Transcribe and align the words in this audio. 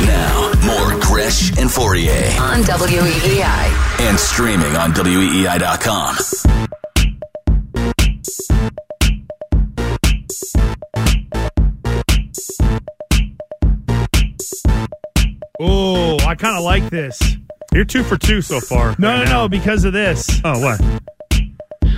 Now, 0.00 0.50
now, 0.52 0.66
more 0.66 1.00
Gresh 1.00 1.50
and 1.50 1.70
Fauria 1.70 2.38
on 2.40 2.62
WEEI 2.62 4.00
and 4.00 4.18
streaming 4.18 4.74
on 4.76 4.92
WEEI.com. 4.92 6.16
Oh, 15.60 16.18
I 16.26 16.34
kind 16.34 16.58
of 16.58 16.64
like 16.64 16.90
this. 16.90 17.36
You're 17.72 17.84
two 17.84 18.02
for 18.02 18.16
two 18.16 18.42
so 18.42 18.60
far. 18.60 18.96
No, 18.98 19.08
right 19.08 19.18
no, 19.18 19.24
now. 19.24 19.42
no, 19.42 19.48
because 19.48 19.84
of 19.84 19.92
this. 19.92 20.40
Oh, 20.44 20.58
what? 20.58 20.80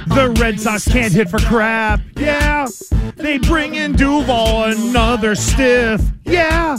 The 0.09 0.37
Red 0.39 0.61
Sox 0.61 0.87
can't 0.87 1.13
hit 1.13 1.29
for 1.31 1.39
crap. 1.39 2.01
Yeah. 2.17 2.69
They 3.17 3.39
bring 3.39 3.75
in 3.75 3.93
Duvall, 3.97 4.65
another 4.65 5.35
stiff. 5.35 6.01
Yeah. 6.27 6.77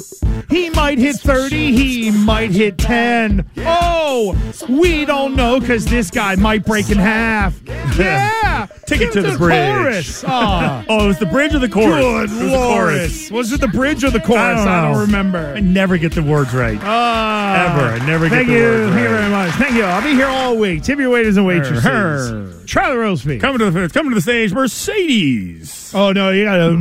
He 0.49 0.69
might 0.69 0.97
hit 0.97 1.15
30. 1.17 1.71
He 1.75 2.11
might 2.11 2.51
hit 2.51 2.77
10. 2.77 3.49
Oh, 3.59 4.35
we 4.69 5.03
don't 5.05 5.35
know 5.35 5.59
because 5.59 5.85
this 5.85 6.09
guy 6.11 6.35
might 6.35 6.65
break 6.65 6.89
in 6.89 6.97
half. 6.97 7.59
Yeah. 7.97 8.67
Take 8.85 9.01
it 9.01 9.11
to 9.13 9.23
the 9.23 9.35
bridge. 9.39 9.73
Chorus. 9.75 10.23
Ah. 10.27 10.85
Oh, 10.87 11.05
it 11.05 11.07
was 11.07 11.17
the 11.17 11.25
bridge 11.25 11.55
or 11.55 11.59
the 11.59 11.67
chorus? 11.67 11.95
Good 11.99 12.29
It 12.29 12.43
was 12.43 12.51
the 12.51 12.57
chorus. 12.57 13.31
Was 13.31 13.51
it 13.53 13.59
the 13.59 13.67
bridge 13.69 14.03
or 14.03 14.11
the 14.11 14.19
chorus? 14.19 14.39
I 14.39 14.53
don't, 14.53 14.67
I 14.67 14.81
don't 14.83 14.91
know. 14.93 14.99
remember. 15.01 15.39
I 15.55 15.59
never 15.61 15.97
get 15.97 16.11
the 16.11 16.21
words 16.21 16.53
right. 16.53 16.77
Ah. 16.83 17.73
Ever. 17.73 17.95
I 18.03 18.05
never 18.05 18.25
get 18.29 18.35
Thank 18.35 18.47
the 18.49 18.53
you. 18.53 18.61
words 18.61 18.91
Thank 18.93 18.99
you 18.99 19.15
right. 19.15 19.19
very 19.19 19.31
much. 19.31 19.51
Thank 19.55 19.73
you. 19.77 19.83
I'll 19.83 20.03
be 20.03 20.13
here 20.13 20.27
all 20.27 20.57
week. 20.57 20.83
Tip 20.83 20.99
your 20.99 21.09
waiters 21.09 21.37
and 21.37 21.47
waitresses. 21.47 21.83
Her. 21.83 22.53
Charlie 22.67 22.97
Roseby. 22.97 23.41
Coming 23.41 23.57
to 23.59 23.71
the 23.71 23.89
coming 23.89 24.11
to 24.11 24.15
the 24.15 24.21
stage, 24.21 24.53
Mercedes. 24.53 25.91
Oh 25.95 26.11
no, 26.11 26.29
you 26.29 26.43
gotta 26.43 26.73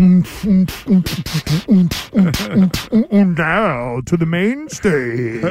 now 2.60 4.00
to 4.06 4.16
the 4.16 4.26
main 4.26 4.68
stage. 4.68 5.42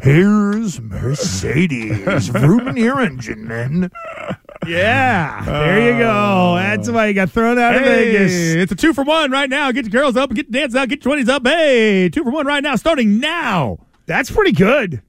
Here's 0.02 0.80
Mercedes. 0.80 2.28
Vroom 2.28 2.76
your 2.76 3.00
engine, 3.00 3.46
men. 3.48 3.90
Yeah, 4.66 5.42
there 5.44 5.92
you 5.92 5.98
go. 5.98 6.54
That's 6.56 6.88
why 6.90 7.06
you 7.08 7.14
got 7.14 7.30
thrown 7.30 7.58
out 7.58 7.74
of 7.74 7.82
Hey, 7.82 8.12
Vegas. 8.12 8.32
it's 8.32 8.72
a 8.72 8.76
two 8.76 8.92
for 8.92 9.04
one 9.04 9.30
right 9.30 9.50
now. 9.50 9.70
Get 9.72 9.84
your 9.86 9.90
girls 10.02 10.16
up, 10.16 10.32
get 10.34 10.50
the 10.50 10.58
dance 10.58 10.74
out, 10.74 10.88
get 10.88 11.04
your 11.04 11.10
twenties 11.12 11.28
up. 11.28 11.46
Hey, 11.46 12.08
two 12.08 12.24
for 12.24 12.30
one 12.30 12.46
right 12.46 12.62
now, 12.62 12.76
starting 12.76 13.20
now. 13.20 13.78
That's 14.06 14.30
pretty 14.30 14.52
good. 14.52 15.02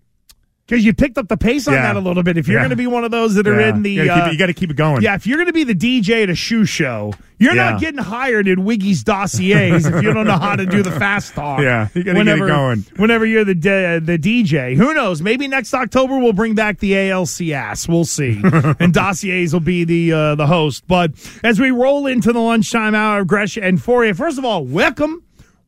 Because 0.67 0.83
you 0.83 0.93
picked 0.93 1.17
up 1.17 1.29
the 1.29 1.37
pace 1.37 1.65
on 1.69 1.75
Yeah. 1.75 1.81
that 1.83 1.95
a 1.95 1.99
little 2.01 2.23
bit. 2.23 2.37
If 2.37 2.47
you're 2.49 2.57
Yeah. 2.57 2.63
going 2.63 2.71
to 2.71 2.75
be 2.75 2.87
one 2.87 3.05
of 3.05 3.11
those 3.11 3.35
that 3.35 3.47
are 3.47 3.57
Yeah. 3.57 3.69
in 3.69 3.83
the, 3.83 3.91
you 3.91 4.05
gotta, 4.05 4.31
keep 4.35 4.41
uh, 4.49 4.53
keep 4.53 4.71
it 4.71 4.75
going. 4.75 5.01
yeah, 5.01 5.15
if 5.15 5.25
you're 5.25 5.37
going 5.37 5.47
to 5.47 5.53
be 5.53 5.63
the 5.63 5.73
DJ 5.73 6.23
at 6.23 6.29
a 6.29 6.35
shoe 6.35 6.65
show, 6.65 7.13
you're 7.39 7.55
not 7.55 7.79
getting 7.79 7.99
hired 8.03 8.47
in 8.49 8.65
Wiggy's 8.65 9.01
dossiers 9.03 9.85
if 9.85 10.03
you 10.03 10.11
don't 10.13 10.25
know 10.27 10.37
how 10.37 10.55
to 10.57 10.65
do 10.65 10.83
the 10.83 10.91
fast 10.91 11.33
talk. 11.35 11.61
Yeah, 11.61 11.87
you 11.93 12.03
gotta 12.03 12.15
get 12.15 12.15
it 12.15 12.17
whenever, 12.17 12.47
going. 12.47 12.85
Whenever 12.97 13.25
you're 13.25 13.45
the 13.45 13.53
d- 13.55 13.99
the 13.99 14.17
DJ, 14.17 14.75
who 14.75 14.93
knows? 14.93 15.21
Maybe 15.21 15.47
next 15.47 15.73
October 15.73 16.17
we'll 16.17 16.33
bring 16.33 16.53
back 16.55 16.79
the 16.79 16.93
ALCS. 16.93 17.87
We'll 17.87 18.05
see, 18.05 18.41
and 18.79 18.91
dossiers 18.93 19.53
will 19.53 19.59
be 19.61 19.83
the 19.85 20.11
uh, 20.11 20.35
the 20.35 20.47
host. 20.47 20.83
But 20.87 21.11
as 21.43 21.59
we 21.61 21.69
roll 21.71 22.07
into 22.07 22.33
the 22.33 22.39
lunchtime 22.39 22.93
hour 22.95 23.19
of 23.21 23.27
Gresh 23.27 23.55
and 23.55 23.77
Fauria, 23.77 24.15
first 24.17 24.37
of 24.39 24.43
all, 24.43 24.65
welcome, 24.65 25.21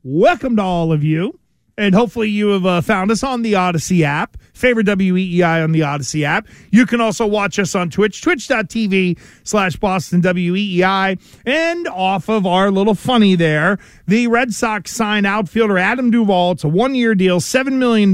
welcome 0.04 0.56
to 0.58 0.62
all 0.64 0.92
of 0.92 1.04
you. 1.04 1.38
And 1.80 1.96
hopefully 1.96 2.28
you 2.28 2.50
have 2.50 2.66
uh, 2.66 2.82
found 2.82 3.10
us 3.10 3.24
on 3.24 3.42
the 3.42 3.56
Odyssey 3.56 4.04
app. 4.04 4.36
Favorite 4.54 4.86
WEEI 4.86 5.64
on 5.64 5.72
the 5.72 5.84
Odyssey 5.84 6.26
app. 6.26 6.46
You 6.72 6.86
can 6.86 7.00
also 7.00 7.26
watch 7.26 7.58
us 7.58 7.74
on 7.74 7.90
Twitch, 7.90 8.22
twitch.tv 8.22 9.18
slash 9.46 9.78
Boston 9.78 10.22
WEEI. 10.22 11.18
And 11.46 11.88
off 11.88 12.28
of 12.28 12.46
our 12.46 12.70
little 12.70 12.96
funny 12.96 13.36
there, 13.36 13.80
the 14.06 14.28
Red 14.28 14.54
Sox 14.54 14.92
sign 14.92 15.26
outfielder 15.26 15.78
Adam 15.78 16.12
Duvall. 16.12 16.52
It's 16.52 16.66
a 16.66 16.68
one-year 16.68 17.16
deal, 17.16 17.40
$7 17.40 17.72
million. 17.72 18.14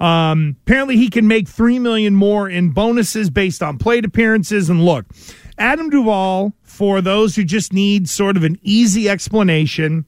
Um, 0.00 0.56
apparently 0.62 0.96
he 0.96 1.08
can 1.08 1.28
make 1.28 1.46
3 1.46 1.78
million 1.78 2.16
more 2.16 2.48
in 2.50 2.70
bonuses 2.70 3.30
based 3.30 3.62
on 3.62 3.78
plate 3.78 4.04
appearances. 4.04 4.68
And 4.68 4.84
look, 4.84 5.06
Adam 5.56 5.88
Duvall, 5.88 6.52
for 6.64 7.00
those 7.00 7.36
who 7.36 7.44
just 7.44 7.72
need 7.72 8.08
sort 8.08 8.36
of 8.36 8.42
an 8.42 8.58
easy 8.62 9.08
explanation, 9.08 10.04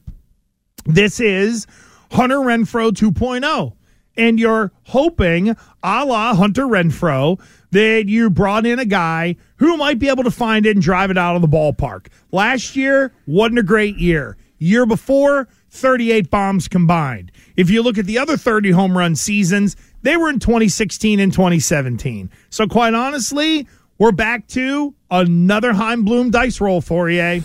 this 0.86 1.20
is 1.20 1.68
Hunter 2.10 2.38
Renfroe 2.38 2.90
2.0. 2.90 3.74
And 4.16 4.40
you're 4.40 4.72
hoping, 4.84 5.50
a 5.82 6.04
la 6.04 6.34
Hunter 6.34 6.64
Renfroe, 6.64 7.40
that 7.70 8.04
you 8.08 8.30
brought 8.30 8.66
in 8.66 8.78
a 8.78 8.84
guy 8.84 9.36
who 9.56 9.76
might 9.76 9.98
be 9.98 10.08
able 10.08 10.24
to 10.24 10.30
find 10.30 10.66
it 10.66 10.74
and 10.74 10.82
drive 10.82 11.10
it 11.10 11.18
out 11.18 11.36
of 11.36 11.42
the 11.42 11.48
ballpark. 11.48 12.06
Last 12.32 12.74
year 12.74 13.12
wasn't 13.26 13.60
a 13.60 13.62
great 13.62 13.96
year. 13.96 14.36
Year 14.58 14.86
before, 14.86 15.46
38 15.70 16.30
bombs 16.30 16.66
combined. 16.66 17.30
If 17.56 17.70
you 17.70 17.82
look 17.82 17.98
at 17.98 18.06
the 18.06 18.18
other 18.18 18.36
30 18.36 18.72
home 18.72 18.98
run 18.98 19.14
seasons, 19.14 19.76
they 20.02 20.16
were 20.16 20.30
in 20.30 20.40
2016 20.40 21.20
and 21.20 21.32
2017. 21.32 22.30
So, 22.50 22.66
quite 22.66 22.94
honestly, 22.94 23.68
we're 23.98 24.12
back 24.12 24.46
to 24.48 24.94
another 25.10 25.72
Chaim 25.72 26.04
Bloom 26.04 26.30
dice 26.30 26.60
roll 26.60 26.80
for 26.80 27.08
you. 27.10 27.42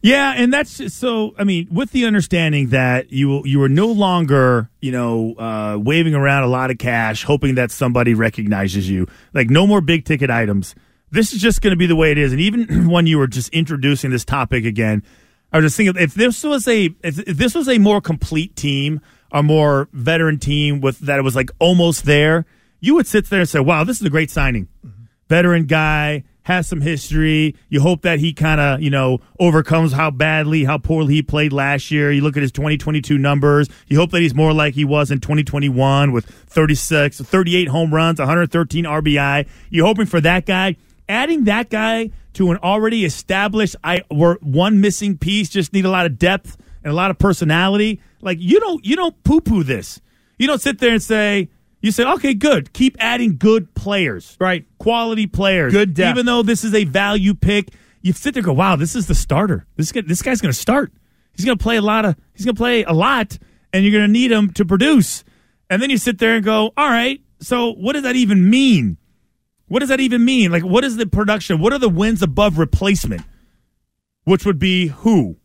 Yeah, 0.00 0.34
and 0.36 0.52
that's 0.52 0.78
just 0.78 0.98
so. 0.98 1.34
I 1.38 1.44
mean, 1.44 1.66
with 1.72 1.90
the 1.90 2.04
understanding 2.06 2.68
that 2.68 3.12
you 3.12 3.44
you 3.44 3.60
are 3.62 3.68
no 3.68 3.88
longer, 3.88 4.70
you 4.80 4.92
know, 4.92 5.34
uh, 5.34 5.78
waving 5.80 6.14
around 6.14 6.44
a 6.44 6.46
lot 6.46 6.70
of 6.70 6.78
cash, 6.78 7.24
hoping 7.24 7.56
that 7.56 7.72
somebody 7.72 8.14
recognizes 8.14 8.88
you. 8.88 9.08
Like 9.34 9.50
no 9.50 9.66
more 9.66 9.80
big 9.80 10.04
ticket 10.04 10.30
items. 10.30 10.76
This 11.10 11.32
is 11.32 11.40
just 11.40 11.62
going 11.62 11.72
to 11.72 11.76
be 11.76 11.86
the 11.86 11.96
way 11.96 12.12
it 12.12 12.18
is. 12.18 12.32
And 12.32 12.40
even 12.40 12.88
when 12.90 13.06
you 13.06 13.18
were 13.18 13.26
just 13.26 13.48
introducing 13.52 14.10
this 14.10 14.24
topic 14.24 14.64
again, 14.64 15.02
I 15.52 15.58
was 15.58 15.64
just 15.64 15.76
thinking 15.76 16.00
if 16.00 16.14
this 16.14 16.44
was 16.44 16.68
a 16.68 16.94
if, 17.02 17.18
if 17.18 17.36
this 17.36 17.56
was 17.56 17.68
a 17.68 17.78
more 17.78 18.00
complete 18.00 18.54
team, 18.54 19.00
a 19.32 19.42
more 19.42 19.88
veteran 19.92 20.38
team 20.38 20.80
with 20.80 21.00
that 21.00 21.18
it 21.18 21.22
was 21.22 21.34
like 21.34 21.50
almost 21.58 22.04
there, 22.04 22.46
you 22.78 22.94
would 22.94 23.08
sit 23.08 23.28
there 23.30 23.40
and 23.40 23.48
say, 23.48 23.58
"Wow, 23.58 23.82
this 23.82 24.00
is 24.00 24.06
a 24.06 24.10
great 24.10 24.30
signing." 24.30 24.68
veteran 25.28 25.66
guy, 25.66 26.24
has 26.48 26.66
some 26.66 26.80
history. 26.80 27.54
You 27.68 27.82
hope 27.82 28.00
that 28.02 28.20
he 28.20 28.32
kind 28.32 28.58
of, 28.58 28.80
you 28.80 28.88
know, 28.88 29.20
overcomes 29.38 29.92
how 29.92 30.10
badly, 30.10 30.64
how 30.64 30.78
poorly 30.78 31.12
he 31.16 31.22
played 31.22 31.52
last 31.52 31.90
year. 31.90 32.10
You 32.10 32.22
look 32.22 32.38
at 32.38 32.40
his 32.40 32.52
2022 32.52 33.18
numbers. 33.18 33.68
You 33.86 33.98
hope 33.98 34.12
that 34.12 34.22
he's 34.22 34.34
more 34.34 34.54
like 34.54 34.72
he 34.72 34.86
was 34.86 35.10
in 35.10 35.20
2021 35.20 36.10
with 36.10 36.24
36, 36.24 37.20
38 37.20 37.68
home 37.68 37.92
runs, 37.92 38.18
113 38.18 38.84
RBI. 38.84 39.46
You're 39.68 39.84
hoping 39.84 40.06
for 40.06 40.22
that 40.22 40.46
guy. 40.46 40.76
Adding 41.06 41.44
that 41.44 41.68
guy 41.68 42.10
to 42.32 42.50
an 42.50 42.56
already 42.58 43.04
established, 43.04 43.76
I 43.84 44.00
were 44.10 44.38
one 44.40 44.80
missing 44.80 45.18
piece, 45.18 45.50
just 45.50 45.74
need 45.74 45.84
a 45.84 45.90
lot 45.90 46.06
of 46.06 46.18
depth 46.18 46.56
and 46.82 46.90
a 46.90 46.96
lot 46.96 47.10
of 47.10 47.18
personality. 47.18 48.00
Like 48.22 48.38
you 48.40 48.58
don't, 48.58 48.82
you 48.86 48.96
don't 48.96 49.22
poo 49.22 49.42
poo 49.42 49.64
this. 49.64 50.00
You 50.38 50.46
don't 50.46 50.62
sit 50.62 50.78
there 50.78 50.92
and 50.92 51.02
say, 51.02 51.50
you 51.80 51.92
say, 51.92 52.04
okay, 52.04 52.34
good. 52.34 52.72
Keep 52.72 52.96
adding 52.98 53.36
good 53.36 53.74
players. 53.74 54.36
Right. 54.40 54.66
Quality 54.78 55.26
players. 55.26 55.72
Good 55.72 55.94
depth. 55.94 56.16
Even 56.16 56.26
though 56.26 56.42
this 56.42 56.64
is 56.64 56.74
a 56.74 56.84
value 56.84 57.34
pick, 57.34 57.68
you 58.02 58.12
sit 58.12 58.34
there 58.34 58.40
and 58.40 58.46
go, 58.46 58.52
wow, 58.52 58.76
this 58.76 58.96
is 58.96 59.06
the 59.06 59.14
starter. 59.14 59.66
This, 59.76 59.92
guy, 59.92 60.02
this 60.02 60.22
guy's 60.22 60.40
going 60.40 60.52
to 60.52 60.58
start. 60.58 60.92
He's 61.32 61.44
going 61.44 61.56
to 61.56 61.62
play 61.62 61.76
a 61.76 61.82
lot 61.82 62.04
of, 62.04 62.16
he's 62.34 62.44
going 62.44 62.56
to 62.56 62.58
play 62.58 62.82
a 62.82 62.92
lot, 62.92 63.38
and 63.72 63.84
you're 63.84 63.92
going 63.92 64.06
to 64.06 64.12
need 64.12 64.32
him 64.32 64.52
to 64.54 64.64
produce. 64.64 65.22
And 65.70 65.80
then 65.80 65.90
you 65.90 65.98
sit 65.98 66.18
there 66.18 66.34
and 66.34 66.44
go, 66.44 66.72
all 66.76 66.88
right, 66.88 67.20
so 67.40 67.72
what 67.74 67.92
does 67.92 68.02
that 68.02 68.16
even 68.16 68.50
mean? 68.50 68.96
What 69.68 69.80
does 69.80 69.90
that 69.90 70.00
even 70.00 70.24
mean? 70.24 70.50
Like, 70.50 70.64
what 70.64 70.82
is 70.82 70.96
the 70.96 71.06
production? 71.06 71.60
What 71.60 71.72
are 71.72 71.78
the 71.78 71.88
wins 71.88 72.22
above 72.22 72.58
replacement? 72.58 73.22
Which 74.24 74.44
would 74.44 74.58
be 74.58 74.88
who? 74.88 75.36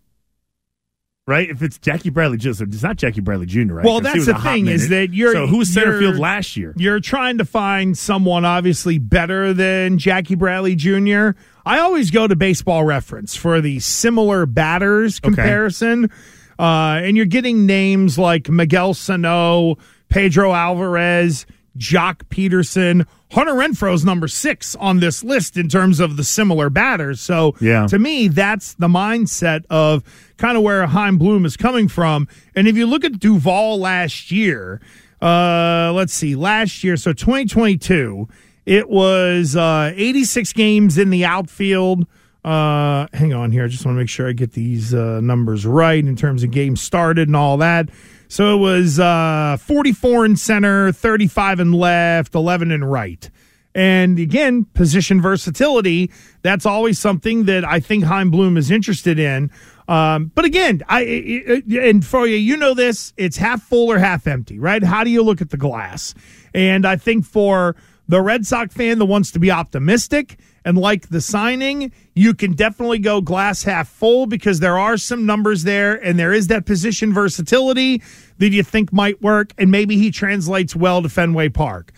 Right? 1.25 1.49
If 1.49 1.61
it's 1.61 1.77
Jackie 1.77 2.09
Bradley 2.09 2.37
Jr., 2.37 2.49
it's 2.63 2.83
not 2.83 2.97
Jackie 2.97 3.21
Bradley 3.21 3.45
Jr., 3.45 3.75
right? 3.75 3.85
Well, 3.85 4.01
that's 4.01 4.25
the 4.25 4.35
thing 4.35 4.67
is 4.67 4.89
that 4.89 5.13
you're 5.13 5.31
so 5.31 5.47
who 5.47 5.59
was 5.59 5.73
center 5.73 5.97
field 5.97 6.17
last 6.17 6.57
year? 6.57 6.73
You're 6.75 6.99
trying 6.99 7.37
to 7.37 7.45
find 7.45 7.97
someone 7.97 8.43
obviously 8.43 8.97
better 8.97 9.53
than 9.53 9.99
Jackie 9.99 10.35
Bradley 10.35 10.75
Jr. 10.75 11.29
I 11.65 11.79
always 11.79 12.11
go 12.11 12.27
to 12.27 12.35
baseball 12.35 12.83
reference 12.83 13.37
for 13.37 13.61
the 13.61 13.79
similar 13.79 14.45
batters 14.45 15.21
comparison. 15.21 16.11
Uh, 16.59 16.99
and 17.03 17.15
you're 17.15 17.25
getting 17.25 17.65
names 17.65 18.19
like 18.19 18.49
Miguel 18.49 18.93
Sano, 18.93 19.77
Pedro 20.09 20.51
Alvarez, 20.53 21.45
Joc 21.77 22.23
Pederson. 22.29 23.07
Hunter 23.33 23.53
Renfroe's 23.53 24.05
number 24.05 24.27
six 24.27 24.75
on 24.75 24.99
this 24.99 25.23
list 25.23 25.57
in 25.57 25.67
terms 25.67 25.99
of 25.99 26.17
the 26.17 26.23
similar 26.23 26.69
batters. 26.69 27.19
So 27.19 27.55
Yeah. 27.59 27.87
to 27.87 27.97
me, 27.99 28.27
that's 28.27 28.73
the 28.75 28.87
mindset 28.87 29.65
of 29.69 30.03
kind 30.37 30.55
of 30.55 30.63
where 30.63 30.85
Chaim 30.87 31.17
Bloom 31.17 31.45
is 31.45 31.57
coming 31.57 31.87
from. 31.87 32.27
And 32.55 32.67
if 32.67 32.77
you 32.77 32.85
look 32.85 33.03
at 33.03 33.19
Duvall 33.19 33.79
last 33.79 34.31
year, 34.31 34.81
uh, 35.21 35.91
let's 35.95 36.13
see, 36.13 36.35
last 36.35 36.83
year, 36.83 36.95
so 36.95 37.11
2022, 37.13 38.27
it 38.65 38.87
was 38.89 39.55
uh, 39.55 39.91
86 39.95 40.53
games 40.53 40.97
in 40.97 41.09
the 41.09 41.25
outfield. 41.25 42.05
Uh, 42.45 43.07
hang 43.13 43.33
on 43.33 43.51
here. 43.51 43.63
I 43.63 43.67
just 43.67 43.85
want 43.85 43.95
to 43.95 43.99
make 43.99 44.09
sure 44.09 44.27
I 44.27 44.33
get 44.33 44.51
these 44.51 44.93
uh, 44.93 45.21
numbers 45.21 45.65
right 45.65 46.03
in 46.03 46.15
terms 46.15 46.43
of 46.43 46.51
games 46.51 46.81
started 46.81 47.29
and 47.29 47.35
all 47.37 47.57
that. 47.57 47.89
So 48.33 48.55
it 48.55 48.57
was 48.57 48.99
uh, 48.99 49.57
44 49.61 50.25
in 50.25 50.35
center, 50.37 50.91
35 50.91 51.59
in 51.59 51.71
left, 51.71 52.33
11 52.33 52.71
in 52.71 52.83
right. 52.83 53.29
And 53.75 54.17
again, 54.17 54.65
position 54.73 55.21
versatility, 55.21 56.09
that's 56.41 56.65
always 56.65 56.97
something 56.97 57.45
that 57.45 57.63
I 57.63 57.79
think 57.79 58.05
Chaim 58.05 58.31
Bloom 58.31 58.57
is 58.57 58.71
interested 58.71 59.19
in. 59.19 59.51
Um, 59.87 60.31
but 60.33 60.45
again, 60.45 60.81
I, 60.89 61.61
and 61.79 62.03
for 62.03 62.25
you, 62.25 62.37
you 62.37 62.57
know 62.57 62.73
this, 62.73 63.13
it's 63.17 63.37
half 63.37 63.61
full 63.61 63.91
or 63.91 63.99
half 63.99 64.25
empty, 64.25 64.57
right? 64.57 64.83
How 64.83 65.03
do 65.03 65.11
you 65.11 65.21
look 65.21 65.39
at 65.39 65.51
the 65.51 65.57
glass? 65.57 66.15
And 66.55 66.87
I 66.87 66.95
think 66.95 67.25
for 67.25 67.75
the 68.07 68.19
Red 68.19 68.47
Sox 68.47 68.73
fan 68.73 68.97
that 68.97 69.05
wants 69.05 69.29
to 69.33 69.39
be 69.39 69.51
optimistic 69.51 70.39
and 70.65 70.77
like 70.77 71.09
the 71.09 71.21
signing, 71.21 71.91
you 72.15 72.33
can 72.33 72.53
definitely 72.53 72.99
go 72.99 73.21
glass 73.21 73.63
half 73.63 73.87
full 73.89 74.25
because 74.25 74.59
there 74.59 74.77
are 74.77 74.97
some 74.97 75.25
numbers 75.25 75.63
there 75.63 75.95
and 75.95 76.17
there 76.17 76.33
is 76.33 76.47
that 76.47 76.65
position 76.65 77.13
versatility 77.13 78.01
that 78.37 78.49
you 78.49 78.63
think 78.63 78.93
might 78.93 79.21
work. 79.21 79.53
And 79.57 79.71
maybe 79.71 79.97
he 79.97 80.11
translates 80.11 80.75
well 80.75 81.01
to 81.01 81.09
Fenway 81.09 81.49
Park. 81.49 81.91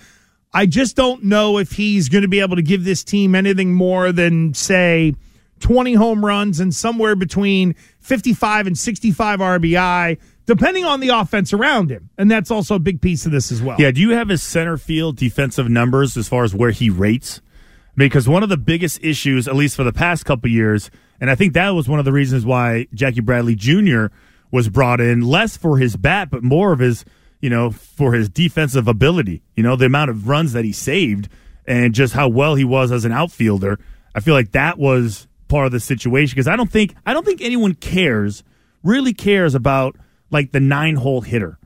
I 0.54 0.66
just 0.66 0.96
don't 0.96 1.26
know 1.26 1.58
if 1.58 1.74
he's 1.74 2.10
going 2.10 2.22
to 2.22 2.28
be 2.28 2.40
able 2.40 2.56
to 2.56 2.62
give 2.62 2.86
this 2.86 3.04
team 3.04 3.36
anything 3.36 3.74
more 3.74 4.12
than, 4.12 4.54
say, 4.54 5.16
20 5.60 5.94
home 5.96 6.26
runs 6.26 6.60
and 6.60 6.74
somewhere 6.74 7.16
between 7.16 7.76
55 8.00 8.68
and 8.68 8.78
65 8.78 9.40
RBI, 9.40 10.18
depending 10.46 10.86
on 10.86 11.02
the 11.02 11.10
offense 11.10 11.54
around 11.54 11.90
him. 11.90 12.10
And 12.18 12.32
that's 12.32 12.52
also 12.52 12.76
a 12.76 12.80
big 12.80 13.02
piece 13.02 13.26
of 13.26 13.32
this 13.32 13.52
as 13.52 13.62
well. 13.62 13.76
Yeah, 13.80 13.92
do 13.92 14.00
you 14.00 14.12
have 14.12 14.30
his 14.30 14.42
center 14.42 14.78
field 14.78 15.18
defensive 15.18 15.70
numbers 15.70 16.16
as 16.16 16.30
far 16.30 16.44
as 16.44 16.56
where 16.56 16.72
he 16.72 16.90
rates? 16.90 17.42
Because 17.96 18.28
one 18.28 18.44
of 18.44 18.50
the 18.50 18.58
biggest 18.58 19.04
issues, 19.04 19.48
at 19.48 19.56
least 19.56 19.76
for 19.76 19.84
the 19.84 19.94
past 19.94 20.26
couple 20.26 20.50
years, 20.50 20.92
and 21.20 21.30
I 21.30 21.36
think 21.36 21.54
that 21.54 21.70
was 21.70 21.88
one 21.88 22.00
of 22.00 22.06
the 22.06 22.12
reasons 22.12 22.46
why 22.46 22.88
Jackie 22.94 23.22
Bradley 23.22 23.56
Jr. 23.56 24.08
was 24.52 24.68
brought 24.70 25.00
in, 25.00 25.22
less 25.22 25.56
for 25.56 25.78
his 25.78 25.96
bat, 25.96 26.30
but 26.30 26.44
more 26.44 26.74
of 26.74 26.80
his, 26.80 27.06
you 27.40 27.50
know, 27.50 27.72
for 27.72 28.14
his 28.14 28.28
defensive 28.28 28.88
ability. 28.88 29.42
You 29.56 29.64
know, 29.64 29.76
the 29.76 29.86
amount 29.86 30.10
of 30.10 30.28
runs 30.28 30.54
that 30.54 30.66
he 30.66 30.74
saved 30.74 31.30
and 31.66 31.94
just 31.94 32.14
how 32.14 32.28
well 32.28 32.56
he 32.56 32.66
was 32.66 32.92
as 32.92 33.06
an 33.06 33.12
outfielder. 33.12 33.80
I 34.14 34.20
feel 34.20 34.34
like 34.34 34.52
that 34.52 34.78
was 34.78 35.28
part 35.48 35.66
of 35.66 35.72
the 35.72 35.80
situation 35.80 36.36
because 36.36 36.48
I 36.48 36.56
don't 36.56 36.72
think 36.72 36.96
I 37.06 37.14
don't 37.14 37.26
think 37.26 37.42
anyone 37.42 37.76
cares, 37.76 38.44
really 38.84 39.14
cares 39.14 39.56
about 39.56 39.96
like 40.32 40.52
the 40.52 40.60
nine 40.60 40.96
hole 40.96 41.22
hitter. 41.22 41.58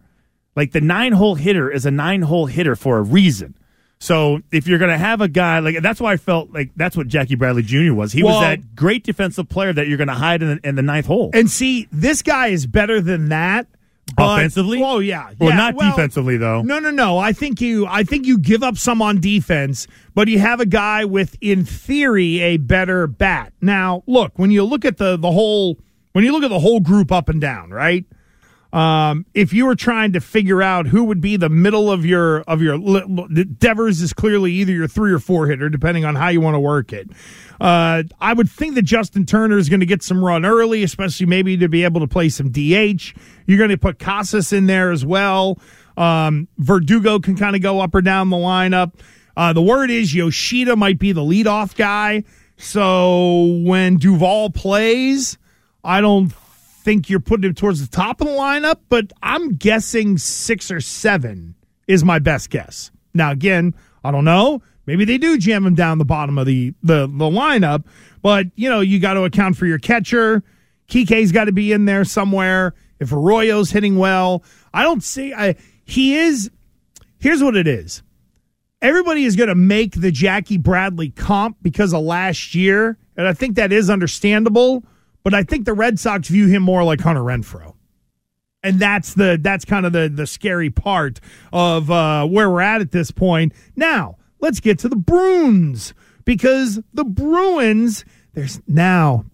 Like 0.55 0.71
the 0.71 0.81
nine 0.81 1.13
hole 1.13 1.35
hitter 1.35 1.71
is 1.71 1.85
a 1.85 1.91
nine 1.91 2.23
hole 2.23 2.47
hitter 2.47 2.75
for 2.75 2.97
a 2.97 3.01
reason. 3.01 3.55
So 4.01 4.39
if 4.51 4.65
you're 4.65 4.79
going 4.79 4.91
to 4.91 4.97
have 4.97 5.19
a 5.19 5.27
guy 5.27 5.59
like 5.59 5.81
that's 5.81 5.99
why 5.99 6.13
I 6.13 6.17
felt 6.17 6.51
like 6.53 6.71
that's 6.75 6.95
what 6.95 7.07
Jackie 7.09 7.35
Bradley 7.35 7.63
Jr. 7.63 7.93
was. 7.93 8.13
He 8.13 8.23
Well- 8.23 8.35
was 8.35 8.43
that 8.43 8.75
great 8.75 9.03
defensive 9.03 9.49
player 9.49 9.73
that 9.73 9.87
you're 9.87 9.97
going 9.97 10.07
to 10.07 10.13
hide 10.13 10.41
in 10.41 10.47
the, 10.61 10.67
in 10.67 10.75
the 10.75 10.81
ninth 10.81 11.05
hole. 11.07 11.31
And 11.33 11.49
see, 11.49 11.87
this 11.91 12.21
guy 12.21 12.47
is 12.47 12.65
better 12.65 13.01
than 13.01 13.29
that. 13.29 13.67
but- 14.15 14.35
Offensively? 14.39 14.81
Oh 14.81 14.99
yeah. 14.99 15.31
Well, 15.37 15.49
yeah, 15.49 15.57
not 15.57 15.77
defensively, 15.77 16.37
though. 16.37 16.61
No, 16.61 16.79
no, 16.79 16.91
no. 16.91 17.17
I 17.17 17.33
think 17.33 17.59
you 17.59 17.85
I 17.87 18.03
think 18.03 18.25
you 18.25 18.37
give 18.39 18.63
up 18.63 18.77
some 18.77 19.01
on 19.01 19.19
defense, 19.19 19.85
but 20.15 20.29
you 20.29 20.39
have 20.39 20.61
a 20.61 20.65
guy 20.65 21.03
with 21.03 21.35
in 21.41 21.65
theory 21.65 22.39
a 22.39 22.55
better 22.57 23.05
bat. 23.05 23.51
Now, 23.61 24.03
look, 24.07 24.31
when 24.39 24.49
you 24.49 24.63
look 24.63 24.85
at 24.85 24.97
the 24.97 25.17
the 25.17 25.31
whole 25.31 25.77
when 26.13 26.23
you 26.23 26.31
look 26.31 26.43
at 26.43 26.49
the 26.49 26.59
whole 26.59 26.79
group 26.79 27.11
up 27.11 27.27
and 27.29 27.39
down, 27.41 27.69
right? 27.69 28.05
Um, 28.71 29.25
if 29.33 29.51
you 29.51 29.65
were 29.65 29.75
trying 29.75 30.13
to 30.13 30.19
figure 30.19 30.61
out 30.61 30.87
who 30.87 31.05
would 31.05 31.21
be 31.21 31.37
the 31.37 31.49
middle 31.49 31.91
of 31.91 32.05
your 32.05 32.41
of 32.41 32.61
your 32.61 32.77
Devers 33.57 34.01
is 34.01 34.13
clearly 34.13 34.53
either 34.53 34.71
your 34.71 34.87
three 34.87 35.11
or 35.11 35.17
four 35.17 35.47
hitter, 35.47 35.69
depending 35.69 36.05
on 36.05 36.15
how 36.15 36.27
you 36.27 36.39
want 36.39 36.53
to 36.53 36.59
work 36.59 36.93
it. 36.93 37.09
Uh, 37.59 38.03
I 38.21 38.33
would 38.33 38.49
think 38.49 38.75
that 38.75 38.83
Justin 38.83 39.25
Turner 39.25 39.57
is 39.57 39.69
going 39.69 39.79
to 39.79 39.87
get 39.87 40.03
some 40.03 40.23
run 40.23 40.45
early, 40.45 40.83
especially 40.83 41.25
maybe 41.25 41.57
to 41.57 41.67
be 41.67 41.83
able 41.83 42.01
to 42.01 42.07
play 42.07 42.29
some 42.29 42.51
DH. 42.51 43.13
You're 43.47 43.57
going 43.57 43.71
to 43.71 43.77
put 43.77 43.97
Casas 43.97 44.53
in 44.53 44.67
there 44.67 44.91
as 44.91 45.03
well. 45.03 45.57
Um, 45.97 46.47
Verdugo 46.57 47.19
can 47.19 47.35
kind 47.35 47.55
of 47.55 47.61
go 47.61 47.81
up 47.81 47.93
or 47.95 48.01
down 48.01 48.29
the 48.29 48.37
lineup. 48.37 48.93
Uh, 49.35 49.51
the 49.53 49.61
word 49.61 49.89
is 49.89 50.13
Yoshida 50.13 50.75
might 50.75 50.99
be 50.99 51.11
the 51.11 51.21
leadoff 51.21 51.75
guy. 51.75 52.23
So 52.57 53.61
when 53.63 53.97
Duvall 53.97 54.51
plays, 54.51 55.37
I 55.83 56.01
don't 56.01 56.33
think 56.79 57.09
you're 57.09 57.19
putting 57.19 57.49
him 57.49 57.55
towards 57.55 57.81
the 57.81 57.95
top 57.95 58.21
of 58.21 58.27
the 58.27 58.33
lineup, 58.33 58.77
but 58.89 59.11
I'm 59.21 59.55
guessing 59.55 60.17
six 60.17 60.71
or 60.71 60.81
seven 60.81 61.55
is 61.87 62.03
my 62.03 62.19
best 62.19 62.49
guess. 62.49 62.91
Now, 63.13 63.31
again, 63.31 63.75
I 64.03 64.11
don't 64.11 64.25
know. 64.25 64.61
Maybe 64.85 65.05
they 65.05 65.17
do 65.17 65.37
jam 65.37 65.65
him 65.65 65.75
down 65.75 65.97
the 65.97 66.05
bottom 66.05 66.37
of 66.37 66.47
the 66.47 66.73
the, 66.81 67.01
the 67.01 67.25
lineup, 67.25 67.83
but 68.21 68.47
you 68.55 68.69
know 68.69 68.79
you 68.79 68.99
got 68.99 69.13
to 69.13 69.23
account 69.23 69.55
for 69.55 69.67
your 69.67 69.77
catcher. 69.77 70.43
Kike's 70.87 71.31
got 71.31 71.45
to 71.45 71.51
be 71.51 71.71
in 71.71 71.85
there 71.85 72.03
somewhere. 72.03 72.73
If 72.99 73.11
Arroyo's 73.11 73.69
hitting 73.69 73.97
well, 73.97 74.43
I 74.73 74.83
don't 74.83 75.03
see. 75.03 75.33
I, 75.33 75.55
he 75.85 76.17
is. 76.17 76.49
Here's 77.19 77.43
what 77.43 77.55
it 77.55 77.67
is. 77.67 78.01
Everybody 78.81 79.25
is 79.25 79.35
going 79.35 79.49
to 79.49 79.55
make 79.55 79.99
the 79.99 80.11
Jackie 80.11 80.57
Bradley 80.57 81.09
comp 81.09 81.57
because 81.61 81.93
of 81.93 82.01
last 82.01 82.55
year, 82.55 82.97
and 83.15 83.27
I 83.27 83.33
think 83.33 83.57
that 83.57 83.71
is 83.71 83.89
understandable. 83.89 84.83
But 85.23 85.33
I 85.33 85.43
think 85.43 85.65
the 85.65 85.73
Red 85.73 85.99
Sox 85.99 86.27
view 86.27 86.47
him 86.47 86.63
more 86.63 86.83
like 86.83 87.01
Hunter 87.01 87.21
Renfroe 87.21 87.75
and 88.63 88.79
that's 88.79 89.13
the 89.13 89.39
that's 89.41 89.65
kind 89.65 89.85
of 89.85 89.93
the 89.93 90.09
the 90.09 90.27
scary 90.27 90.69
part 90.69 91.19
of 91.53 91.89
uh, 91.89 92.25
where 92.27 92.49
we're 92.49 92.61
at 92.61 92.81
at 92.81 92.91
this 92.91 93.11
point. 93.11 93.53
Now 93.75 94.17
let's 94.39 94.59
get 94.59 94.79
to 94.79 94.89
the 94.89 94.95
Bruins 94.95 95.93
because 96.25 96.79
the 96.93 97.05
Bruins 97.05 98.05
there's 98.33 98.61
now 98.67 99.25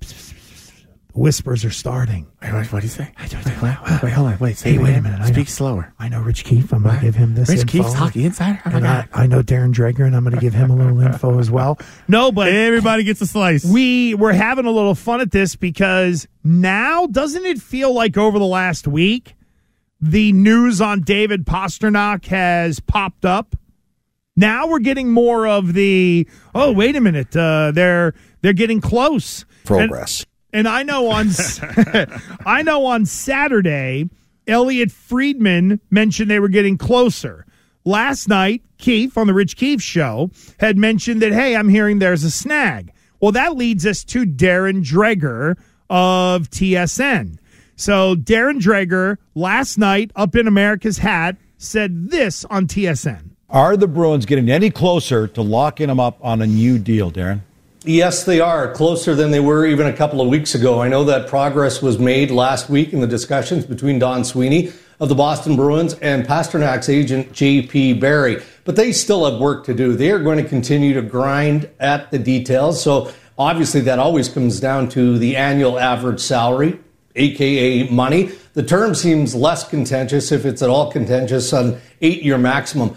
whispers 1.16 1.64
are 1.64 1.72
starting. 1.72 2.28
Wait, 2.42 2.52
what, 2.54 2.66
what 2.74 2.80
do 2.82 2.86
you 2.86 2.90
say? 2.92 3.12
Wait, 3.20 3.34
wait, 3.34 4.04
wait, 4.04 4.12
hold 4.14 4.28
on. 4.28 4.38
Wait, 4.40 4.58
say 4.58 4.72
Hey, 4.72 4.76
it 4.76 4.82
wait 4.82 4.96
a 4.96 5.02
minute. 5.02 5.22
I 5.22 5.26
Speak 5.28 5.38
know- 5.38 5.44
slower. 5.46 5.94
I 5.98 6.10
know 6.10 6.22
Rich 6.22 6.44
Keefe. 6.44 6.72
I'm 6.74 6.84
going 6.84 6.96
to 7.00 7.02
give 7.02 7.16
him 7.16 7.36
this. 7.36 7.50
Rich 7.50 7.62
info. 7.62 7.72
Keefe's 7.72 7.94
hockey 7.94 8.26
insider. 8.26 8.62
Oh 8.66 8.70
And 8.72 8.86
I, 8.88 9.08
I 9.14 9.26
know 9.26 9.42
Darren 9.42 9.74
Dreger, 9.74 10.06
and 10.06 10.16
I'm 10.16 10.24
going 10.24 10.36
to 10.36 10.42
give 10.42 10.54
him 10.54 10.70
a 10.70 10.76
little 10.76 11.00
info 11.08 11.40
as 11.40 11.50
well. 11.50 11.80
No, 12.08 12.32
but 12.32 12.50
Everybody 12.50 13.04
gets 13.04 13.22
a 13.22 13.28
slice. 13.28 13.64
we 13.66 14.14
we're 14.16 14.34
having 14.34 14.66
a 14.66 14.72
little 14.72 14.96
fun 14.96 15.22
at 15.22 15.32
this 15.32 15.56
because 15.56 16.28
now 16.44 17.08
doesn't 17.08 17.46
it 17.46 17.60
feel 17.62 17.94
like 17.94 18.18
over 18.18 18.38
the 18.38 18.46
last 18.46 18.88
week 18.88 19.36
the 20.02 20.34
news 20.34 20.82
on 20.82 21.02
David 21.02 21.46
Pastrnak 21.46 22.26
has 22.26 22.80
popped 22.82 23.26
up? 23.26 23.56
Now 24.36 24.68
we're 24.68 24.80
getting 24.80 25.12
more 25.12 25.48
of 25.48 25.74
the 25.74 26.28
oh 26.54 26.74
wait 26.74 26.98
a 26.98 27.00
minute 27.02 27.34
uh, 27.38 27.72
they're 27.72 28.14
they're 28.42 28.52
getting 28.52 28.82
close 28.82 29.46
Progress. 29.64 30.20
and, 30.22 30.28
and 30.56 30.70
I 30.70 30.84
know 30.84 31.10
on 31.10 31.30
I 32.46 32.62
know 32.62 32.86
on 32.86 33.06
Saturday 33.06 34.10
Elliotte 34.48 34.92
Friedman 34.92 35.82
mentioned 35.90 36.30
they 36.32 36.40
were 36.40 36.48
getting 36.48 36.78
closer. 36.78 37.46
Last 37.84 38.28
night, 38.28 38.64
Keefe 38.78 39.18
on 39.18 39.28
the 39.28 39.34
Rich 39.34 39.58
Keefe 39.58 39.82
show 39.82 40.32
had 40.60 40.78
mentioned 40.78 41.22
that, 41.22 41.34
hey, 41.34 41.56
I'm 41.56 41.70
hearing 41.70 42.00
there's 42.00 42.24
a 42.24 42.32
snag. 42.32 42.94
Well, 43.20 43.32
that 43.34 43.56
leads 43.56 43.86
us 43.86 44.04
to 44.06 44.26
Darren 44.26 44.84
Dreger 44.84 45.58
of 45.90 46.50
TSN. 46.50 47.38
So, 47.76 48.16
Darren 48.16 48.60
Dreger 48.60 49.18
last 49.36 49.78
night 49.78 50.12
up 50.16 50.36
in 50.36 50.48
America's 50.48 51.00
hat 51.00 51.36
said 51.58 52.10
this 52.10 52.46
on 52.46 52.68
TSN. 52.68 53.32
Are 53.50 53.76
the 53.76 53.88
Bruins 53.88 54.26
getting 54.26 54.50
any 54.50 54.70
closer 54.70 55.28
to 55.28 55.42
locking 55.42 55.90
him 55.90 56.00
up 56.00 56.18
on 56.22 56.42
a 56.42 56.48
new 56.48 56.80
deal, 56.80 57.12
Darren? 57.12 57.42
Yes, 57.88 58.24
they 58.24 58.40
are 58.40 58.74
closer 58.74 59.14
than 59.14 59.30
they 59.30 59.40
were 59.40 59.64
even 59.64 59.86
a 59.86 59.94
couple 59.94 60.20
of 60.20 60.28
weeks 60.28 60.56
ago. 60.56 60.82
I 60.82 60.88
know 60.88 61.04
that 61.04 61.28
progress 61.28 61.84
was 61.84 62.00
made 62.00 62.32
last 62.32 62.68
week 62.68 62.94
in 62.94 63.00
the 63.00 63.06
discussions 63.06 63.64
between 63.64 64.00
Don 64.00 64.26
Sweeney 64.26 64.72
of 65.00 65.08
the 65.08 65.14
Boston 65.14 65.56
Bruins 65.56 65.94
and 65.96 66.26
Pastrnak's 66.26 66.90
agent 66.90 67.32
J.P. 67.32 67.94
Barry, 67.94 68.42
but 68.64 68.76
they 68.76 68.92
still 68.92 69.30
have 69.30 69.40
work 69.40 69.66
to 69.66 69.76
do. 69.76 69.96
They 69.96 70.10
are 70.10 70.18
going 70.18 70.42
to 70.42 70.50
continue 70.50 70.96
to 70.96 71.04
grind 71.04 71.70
at 71.80 72.10
the 72.10 72.18
details. 72.18 72.82
So 72.82 73.12
obviously, 73.38 73.82
that 73.82 74.00
always 74.00 74.30
comes 74.30 74.60
down 74.60 74.90
to 74.90 75.20
the 75.20 75.36
annual 75.36 75.78
average 75.78 76.22
salary. 76.22 76.80
aka 77.16 77.88
money. 77.90 78.32
The 78.54 78.64
term 78.64 78.96
seems 78.96 79.36
less 79.36 79.68
contentious 79.68 80.32
if 80.32 80.44
it's 80.44 80.64
at 80.64 80.70
all 80.72 80.92
contentious 80.92 81.54
on 81.54 81.80
eight 82.02 82.24
year 82.24 82.40
maximum. 82.40 82.96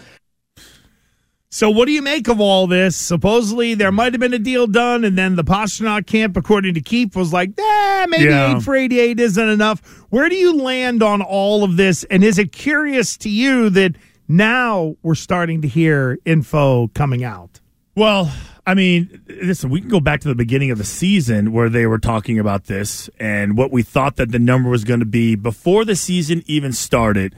So, 1.51 1.71
what 1.71 1.85
do 1.87 1.91
you 1.91 2.03
make 2.03 2.27
of 2.27 2.39
all 2.39 2.67
this? 2.67 2.95
Supposedly, 2.95 3.73
there 3.73 3.91
might 3.91 4.13
have 4.13 4.19
been 4.19 4.35
a 4.35 4.39
deal 4.39 4.67
done, 4.67 5.03
and 5.03 5.17
then 5.17 5.35
the 5.35 5.43
Pastrnak 5.43 6.05
camp, 6.05 6.37
according 6.37 6.75
to 6.75 6.81
Keefe, 6.81 7.15
was 7.15 7.33
like, 7.33 7.49
"Eh, 7.57 8.05
maybe 8.07 8.25
Yeah. 8.25 8.55
eight 8.55 8.61
for 8.61 8.75
eighty-eight 8.75 9.19
isn't 9.19 9.49
enough." 9.49 9.81
Where 10.11 10.29
do 10.29 10.35
you 10.35 10.53
land 10.61 11.01
on 11.01 11.23
all 11.23 11.63
of 11.63 11.75
this? 11.75 12.03
And 12.05 12.23
is 12.23 12.37
it 12.37 12.51
curious 12.51 13.17
to 13.17 13.29
you 13.29 13.71
that 13.71 13.95
now 14.27 14.95
we're 15.01 15.15
starting 15.15 15.61
to 15.63 15.67
hear 15.67 16.19
info 16.23 16.89
coming 16.93 17.23
out? 17.23 17.59
Well, 17.95 18.31
I 18.67 18.75
mean, 18.75 19.19
listen, 19.41 19.71
we 19.71 19.81
can 19.81 19.89
go 19.89 19.99
back 19.99 20.21
to 20.21 20.27
the 20.27 20.35
beginning 20.35 20.69
of 20.69 20.77
the 20.77 20.83
season 20.85 21.51
where 21.51 21.69
they 21.69 21.87
were 21.87 21.97
talking 21.97 22.37
about 22.37 22.65
this 22.65 23.09
and 23.19 23.57
what 23.57 23.71
we 23.71 23.81
thought 23.81 24.17
that 24.17 24.31
the 24.31 24.37
number 24.37 24.69
was 24.69 24.83
going 24.83 24.99
to 24.99 25.05
be 25.07 25.33
before 25.33 25.83
the 25.83 25.95
season 25.95 26.43
even 26.45 26.73
started. 26.73 27.33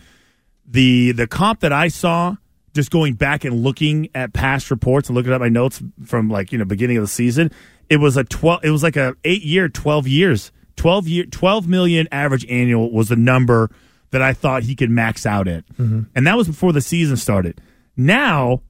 The 0.69 1.13
the 1.13 1.27
comp 1.27 1.61
that 1.61 1.71
I 1.71 1.87
saw, 1.87 2.35
just 2.73 2.91
going 2.91 3.13
back 3.13 3.43
and 3.43 3.63
looking 3.63 4.09
at 4.15 4.33
past 4.33 4.71
reports 4.71 5.09
and 5.09 5.15
looking 5.15 5.33
at 5.33 5.39
my 5.39 5.49
notes 5.49 5.81
from 6.05 6.29
like 6.29 6.51
you 6.51 6.57
know 6.57 6.65
beginning 6.65 6.97
of 6.97 7.03
the 7.03 7.07
season, 7.07 7.51
it 7.89 7.97
was 7.97 8.17
a 8.17 8.23
twelve. 8.23 8.63
It 8.63 8.71
was 8.71 8.83
like 8.83 8.95
a 8.95 9.15
eight 9.23 9.43
year, 9.43 9.69
twelve 9.69 10.07
years, 10.07 10.51
twelve 10.75 11.07
year, 11.07 11.25
twelve 11.25 11.67
million 11.67 12.07
average 12.11 12.45
annual 12.49 12.91
was 12.91 13.09
the 13.09 13.15
number 13.15 13.69
that 14.11 14.21
I 14.21 14.33
thought 14.33 14.63
he 14.63 14.75
could 14.75 14.89
max 14.89 15.25
out 15.25 15.47
at, 15.47 15.65
mm-hmm. 15.73 16.01
and 16.15 16.27
that 16.27 16.35
was 16.35 16.47
before 16.47 16.73
the 16.73 16.81
season 16.81 17.17
started. 17.17 17.61
Now 17.95 18.61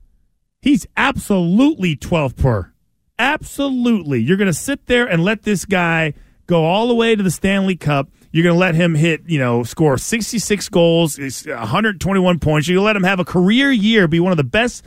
He's 0.62 0.86
absolutely 0.96 1.96
12 1.96 2.36
per. 2.36 2.72
Absolutely. 3.18 4.22
You're 4.22 4.38
going 4.38 4.48
to 4.48 4.54
sit 4.54 4.86
there 4.86 5.08
and 5.08 5.24
let 5.24 5.42
this 5.44 5.66
guy 5.66 6.14
go 6.46 6.66
all 6.66 6.88
the 6.88 6.96
way 6.96 7.16
to 7.16 7.24
the 7.24 7.32
Stanley 7.32 7.76
Cup. 7.76 8.10
You're 8.32 8.44
going 8.44 8.56
to 8.56 8.60
let 8.60 8.76
him 8.76 8.96
hit, 8.96 9.24
you 9.26 9.40
know, 9.40 9.64
score 9.64 9.98
66 9.98 10.70
goals, 10.70 11.20
121 11.20 12.40
points. 12.40 12.68
You're 12.68 12.78
going 12.78 12.84
to 12.84 12.86
let 12.86 12.96
him 12.96 13.04
have 13.04 13.20
a 13.20 13.26
career 13.26 13.72
year, 13.72 14.08
be 14.08 14.20
one 14.20 14.32
of 14.32 14.38
the 14.38 14.44
best 14.44 14.86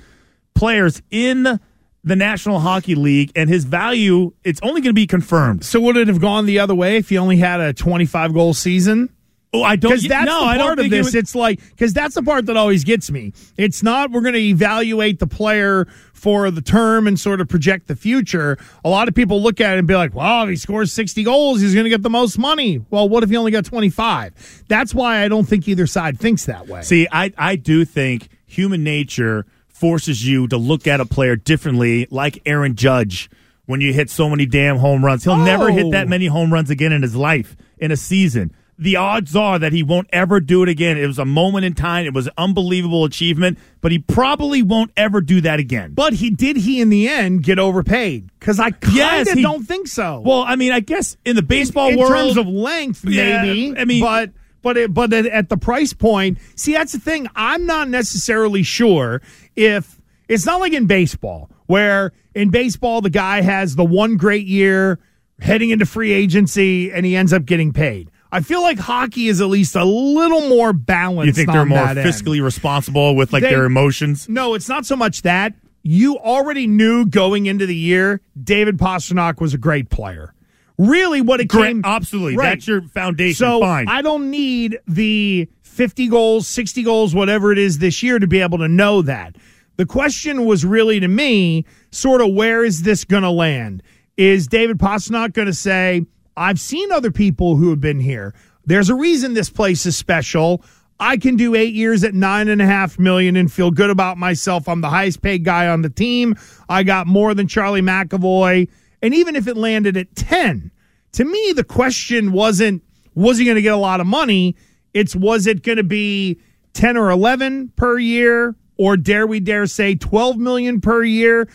players 0.55 1.03
in 1.11 1.61
the 2.05 2.17
National 2.17 2.61
Hockey 2.61 2.95
League, 2.95 3.33
and 3.35 3.49
his 3.49 3.65
value, 3.65 4.33
it's 4.45 4.61
only 4.63 4.81
going 4.81 4.91
to 4.91 4.95
be 4.95 5.07
confirmed. 5.07 5.65
So, 5.65 5.81
would 5.81 5.97
it 5.97 6.09
have 6.09 6.21
gone 6.21 6.47
the 6.47 6.59
other 6.59 6.75
way 6.75 6.97
if 6.97 7.09
he 7.09 7.19
only 7.19 7.39
had 7.39 7.61
a 7.61 7.73
twenty-five 7.73 8.33
goal 8.35 8.55
season? 8.55 9.11
Oh, 9.55 9.63
I 9.63 9.77
don't. 9.77 9.93
Because 9.93 10.09
that's 10.09 10.27
no, 10.27 10.41
the 10.41 10.47
I 10.47 10.59
don't 10.59 10.67
part 10.67 10.79
of 10.81 10.83
think 10.85 10.95
it 10.95 11.05
this. 11.05 11.15
it's 11.15 11.35
like 11.35 11.61
because 11.71 11.95
that's 11.95 12.17
the 12.17 12.23
part 12.23 12.47
that 12.47 12.57
always 12.57 12.83
gets 12.83 13.11
me. 13.11 13.33
It's 13.57 13.83
not 13.83 14.11
we're 14.11 14.21
going 14.23 14.35
to 14.35 14.41
evaluate 14.41 15.21
the 15.21 15.27
player 15.29 15.87
for 16.13 16.51
the 16.51 16.61
term 16.61 17.07
and 17.07 17.21
sort 17.21 17.41
of 17.41 17.49
project 17.49 17.87
the 17.87 17.95
future. 17.95 18.59
A 18.85 18.89
lot 18.89 19.07
of 19.09 19.15
people 19.15 19.41
look 19.43 19.61
at 19.61 19.75
it 19.77 19.79
and 19.79 19.87
be 19.87 19.95
like, 19.95 20.13
"Well, 20.15 20.43
if 20.43 20.49
he 20.51 20.57
scores 20.57 20.93
sixty 20.93 21.23
goals, 21.23 21.61
he's 21.61 21.73
going 21.73 21.85
to 21.85 21.91
get 21.91 22.03
the 22.03 22.11
most 22.11 22.37
money." 22.37 22.85
Well, 22.91 23.09
what 23.09 23.23
if 23.23 23.31
he 23.31 23.37
only 23.37 23.53
got 23.53 23.65
twenty-five? 23.65 24.65
That's 24.69 24.93
why 24.95 25.23
I 25.23 25.29
don't 25.29 25.45
think 25.47 25.69
either 25.69 25.87
side 25.87 26.19
thinks 26.19 26.47
that 26.47 26.67
way. 26.67 26.83
See, 26.83 27.07
I, 27.13 27.33
I 27.39 27.55
do 27.57 27.85
think 27.85 28.29
human 28.47 28.83
nature 28.83 29.47
forces 29.69 30.27
you 30.27 30.49
to 30.49 30.57
look 30.57 30.87
at 30.87 31.01
a 31.01 31.05
player 31.05 31.37
differently, 31.37 32.09
like 32.11 32.41
Aaron 32.45 32.75
Judge. 32.75 33.31
When 33.67 33.81
you 33.81 33.93
hit 33.95 34.11
so 34.11 34.29
many 34.29 34.45
damn 34.47 34.77
home 34.77 35.03
runs, 35.05 35.25
he'll 35.25 35.39
never 35.39 35.71
hit 35.71 35.91
that 35.93 36.07
Oh. 36.07 36.11
many 36.11 36.27
home 36.27 36.53
runs 36.53 36.69
again 36.71 36.93
in 36.93 37.01
his 37.03 37.17
life 37.17 37.57
in 37.79 37.91
a 37.93 37.97
season. 37.97 38.55
The 38.77 38.97
odds 38.97 39.37
are 39.37 39.59
that 39.59 39.73
he 39.73 39.83
won't 39.85 40.09
ever 40.13 40.41
do 40.41 40.63
it 40.65 40.69
again. 40.69 40.99
It 40.99 41.07
was 41.07 41.19
a 41.19 41.25
moment 41.25 41.65
in 41.65 41.75
time. 41.75 42.07
It 42.07 42.13
was 42.15 42.27
an 42.27 42.33
unbelievable 42.37 43.05
achievement, 43.05 43.59
but 43.81 43.93
he 43.93 44.01
probably 44.01 44.63
won't 44.63 44.91
ever 44.97 45.21
do 45.21 45.41
that 45.43 45.61
again. 45.61 45.93
But 45.95 46.15
he 46.15 46.31
did. 46.31 46.57
He 46.57 46.81
in 46.81 46.89
the 46.89 47.07
end 47.09 47.45
get 47.45 47.59
overpaid 47.61 48.31
because 48.41 48.59
I 48.59 48.71
kind 48.73 48.85
of 48.91 48.95
Yes, 48.97 49.33
he- 49.33 49.43
don't 49.43 49.65
think 49.65 49.87
so. 49.87 50.21
Well, 50.25 50.43
I 50.43 50.57
mean, 50.57 50.73
I 50.73 50.81
guess 50.81 51.17
in 51.25 51.37
the 51.37 51.43
baseball 51.43 51.91
in 51.91 51.99
world, 51.99 52.11
terms 52.11 52.37
of 52.37 52.49
length, 52.49 53.05
Yeah, 53.05 53.43
maybe. 53.43 53.79
I 53.79 53.85
mean- 53.85 54.03
but 54.03 54.31
but 54.63 54.77
it, 54.77 54.95
but 54.95 55.13
at 55.13 55.51
the 55.51 55.57
price 55.59 55.93
point, 55.93 56.39
see, 56.57 56.73
that's 56.73 56.93
the 56.93 56.99
thing. 56.99 57.29
I'm 57.37 57.67
not 57.67 57.89
necessarily 57.89 58.63
sure 58.63 59.21
if 59.55 60.01
it's 60.29 60.47
not 60.47 60.59
like 60.59 60.73
in 60.73 60.87
baseball, 60.87 61.51
where 61.67 62.13
in 62.35 62.49
baseball 62.51 63.03
the 63.03 63.11
guy 63.11 63.43
has 63.43 63.77
the 63.77 63.85
one 63.85 64.17
great 64.17 64.47
year 64.47 64.99
heading 65.41 65.71
into 65.71 65.85
free 65.87 66.13
agency 66.13 66.91
and 66.91 67.05
he 67.05 67.15
ends 67.15 67.33
up 67.33 67.45
getting 67.45 67.73
paid. 67.73 68.11
I 68.35 68.41
feel 68.41 68.63
like 68.63 68.79
hockey 68.79 69.29
is 69.29 69.41
at 69.41 69.47
least 69.49 69.77
a 69.77 69.85
little 69.85 70.49
more 70.49 70.73
balanced. 70.73 71.27
you 71.27 71.33
think 71.33 71.53
they're 71.53 71.65
more 71.65 71.79
that 71.79 71.99
end. 71.99 72.09
fiscally 72.09 72.43
responsible 72.43 73.15
with 73.15 73.33
like 73.33 73.43
They- 73.43 73.51
their 73.51 73.65
emotions. 73.65 74.29
No, 74.29 74.55
it's 74.55 74.69
not 74.69 74.85
so 74.87 74.97
much 74.97 75.23
that. 75.23 75.55
You 75.83 76.17
already 76.19 76.67
knew 76.67 77.07
going 77.07 77.47
into 77.47 77.65
the 77.67 77.77
year 77.77 78.21
David 78.43 78.77
Pastrnak 78.79 79.41
was 79.41 79.55
a 79.55 79.59
great 79.59 79.89
player. 79.91 80.33
Really, 80.79 81.21
what 81.21 81.41
it 81.41 81.47
Great, 81.49 81.69
came 81.69 81.83
absolutely. 81.85 82.37
Right. 82.37 82.51
That's 82.51 82.67
your 82.67 82.83
foundation. 82.83 83.37
So 83.37 83.61
Fine. 83.61 83.87
I 83.89 84.03
don't 84.03 84.31
need 84.31 84.79
the 84.89 85.49
50 85.63 86.09
goals, 86.09 86.49
60 86.49 86.83
goals, 86.83 87.15
whatever 87.15 87.53
it 87.53 87.59
is 87.59 87.79
this 87.79 88.03
year 88.03 88.19
to 88.19 88.27
be 88.27 88.41
able 88.41 88.59
to 88.59 88.67
know 88.69 89.01
that. 89.03 89.37
The 89.77 89.87
question 89.87 90.45
was 90.47 90.65
really 90.65 90.99
to 91.01 91.07
me 91.09 91.65
sort 91.93 92.21
of 92.21 92.33
where 92.33 92.65
is 92.65 92.83
this 92.83 93.05
going 93.05 93.23
to 93.23 93.31
land? 93.31 93.83
Is 94.17 94.47
David 94.49 94.79
Pastrnak 94.79 95.33
going 95.33 95.47
to 95.47 95.53
say, 95.55 96.07
I've 96.37 96.61
seen 96.61 96.91
other 96.93 97.11
people 97.11 97.57
who 97.57 97.71
have 97.71 97.81
been 97.81 98.01
here. 98.01 98.35
There's 98.67 98.91
a 98.91 98.95
reason 98.95 99.35
this 99.35 99.51
place 99.51 99.87
is 99.87 99.97
special. 99.97 100.65
I 100.99 101.17
can 101.17 101.37
do 101.37 101.55
eight 101.55 101.75
years 101.75 102.05
at 102.05 102.15
nine 102.15 102.49
and 102.49 102.63
a 102.63 102.67
half 102.67 102.99
million 102.99 103.37
and 103.37 103.53
feel 103.53 103.71
good 103.71 103.91
about 103.91 104.17
myself. 104.17 104.69
I'm 104.69 104.81
the 104.81 104.91
highest 104.91 105.23
paid 105.23 105.45
guy 105.45 105.69
on 105.69 105.83
the 105.83 105.91
team. 105.91 106.37
I 106.69 106.83
got 106.83 107.07
more 107.07 107.35
than 107.35 107.49
Charlie 107.49 107.83
McAvoy. 107.83 108.69
And 109.03 109.15
even 109.15 109.37
if 109.37 109.49
it 109.49 109.57
landed 109.57 109.97
at 109.97 110.15
10, 110.15 110.71
to 111.13 111.25
me, 111.25 111.53
the 111.53 111.65
question 111.65 112.33
wasn't, 112.33 112.83
was 113.15 113.39
he 113.39 113.45
going 113.45 113.57
to 113.57 113.63
get 113.63 113.75
a 113.75 113.77
lot 113.77 114.01
of 114.01 114.07
money? 114.07 114.57
It's, 114.95 115.15
was 115.15 115.47
it 115.47 115.63
going 115.63 115.79
to 115.79 115.85
be 115.85 116.41
10 116.73 116.97
or 116.97 117.11
11 117.11 117.73
per 117.77 117.99
year? 117.99 118.55
Or 118.77 118.97
dare 118.97 119.27
we 119.27 119.39
dare 119.41 119.67
say 119.67 119.95
12 119.95 120.37
million 120.39 120.81
per 120.81 121.05
year? 121.05 121.49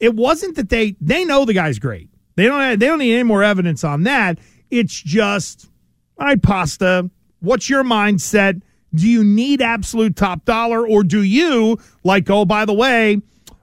It 0.00 0.14
wasn't 0.14 0.56
that 0.56 0.68
they, 0.68 0.96
they 1.00 1.24
know 1.24 1.44
the 1.44 1.52
guy's 1.52 1.78
great. 1.78 2.08
They 2.36 2.44
don't, 2.44 2.78
they 2.78 2.86
don't 2.86 2.98
need 2.98 3.14
any 3.14 3.22
more 3.22 3.42
evidence 3.42 3.84
on 3.84 4.02
that. 4.04 4.38
It's 4.70 4.94
just, 5.00 5.68
all 6.18 6.26
right, 6.26 6.42
Pasta, 6.42 7.08
what's 7.40 7.68
your 7.70 7.84
mindset? 7.84 8.60
Do 8.94 9.08
you 9.08 9.24
need 9.24 9.60
absolute 9.62 10.16
top 10.16 10.44
dollar 10.44 10.86
or 10.86 11.02
do 11.04 11.22
you, 11.22 11.78
like, 12.04 12.28
oh, 12.30 12.44
by 12.44 12.64
the 12.64 12.72
way, 12.74 13.20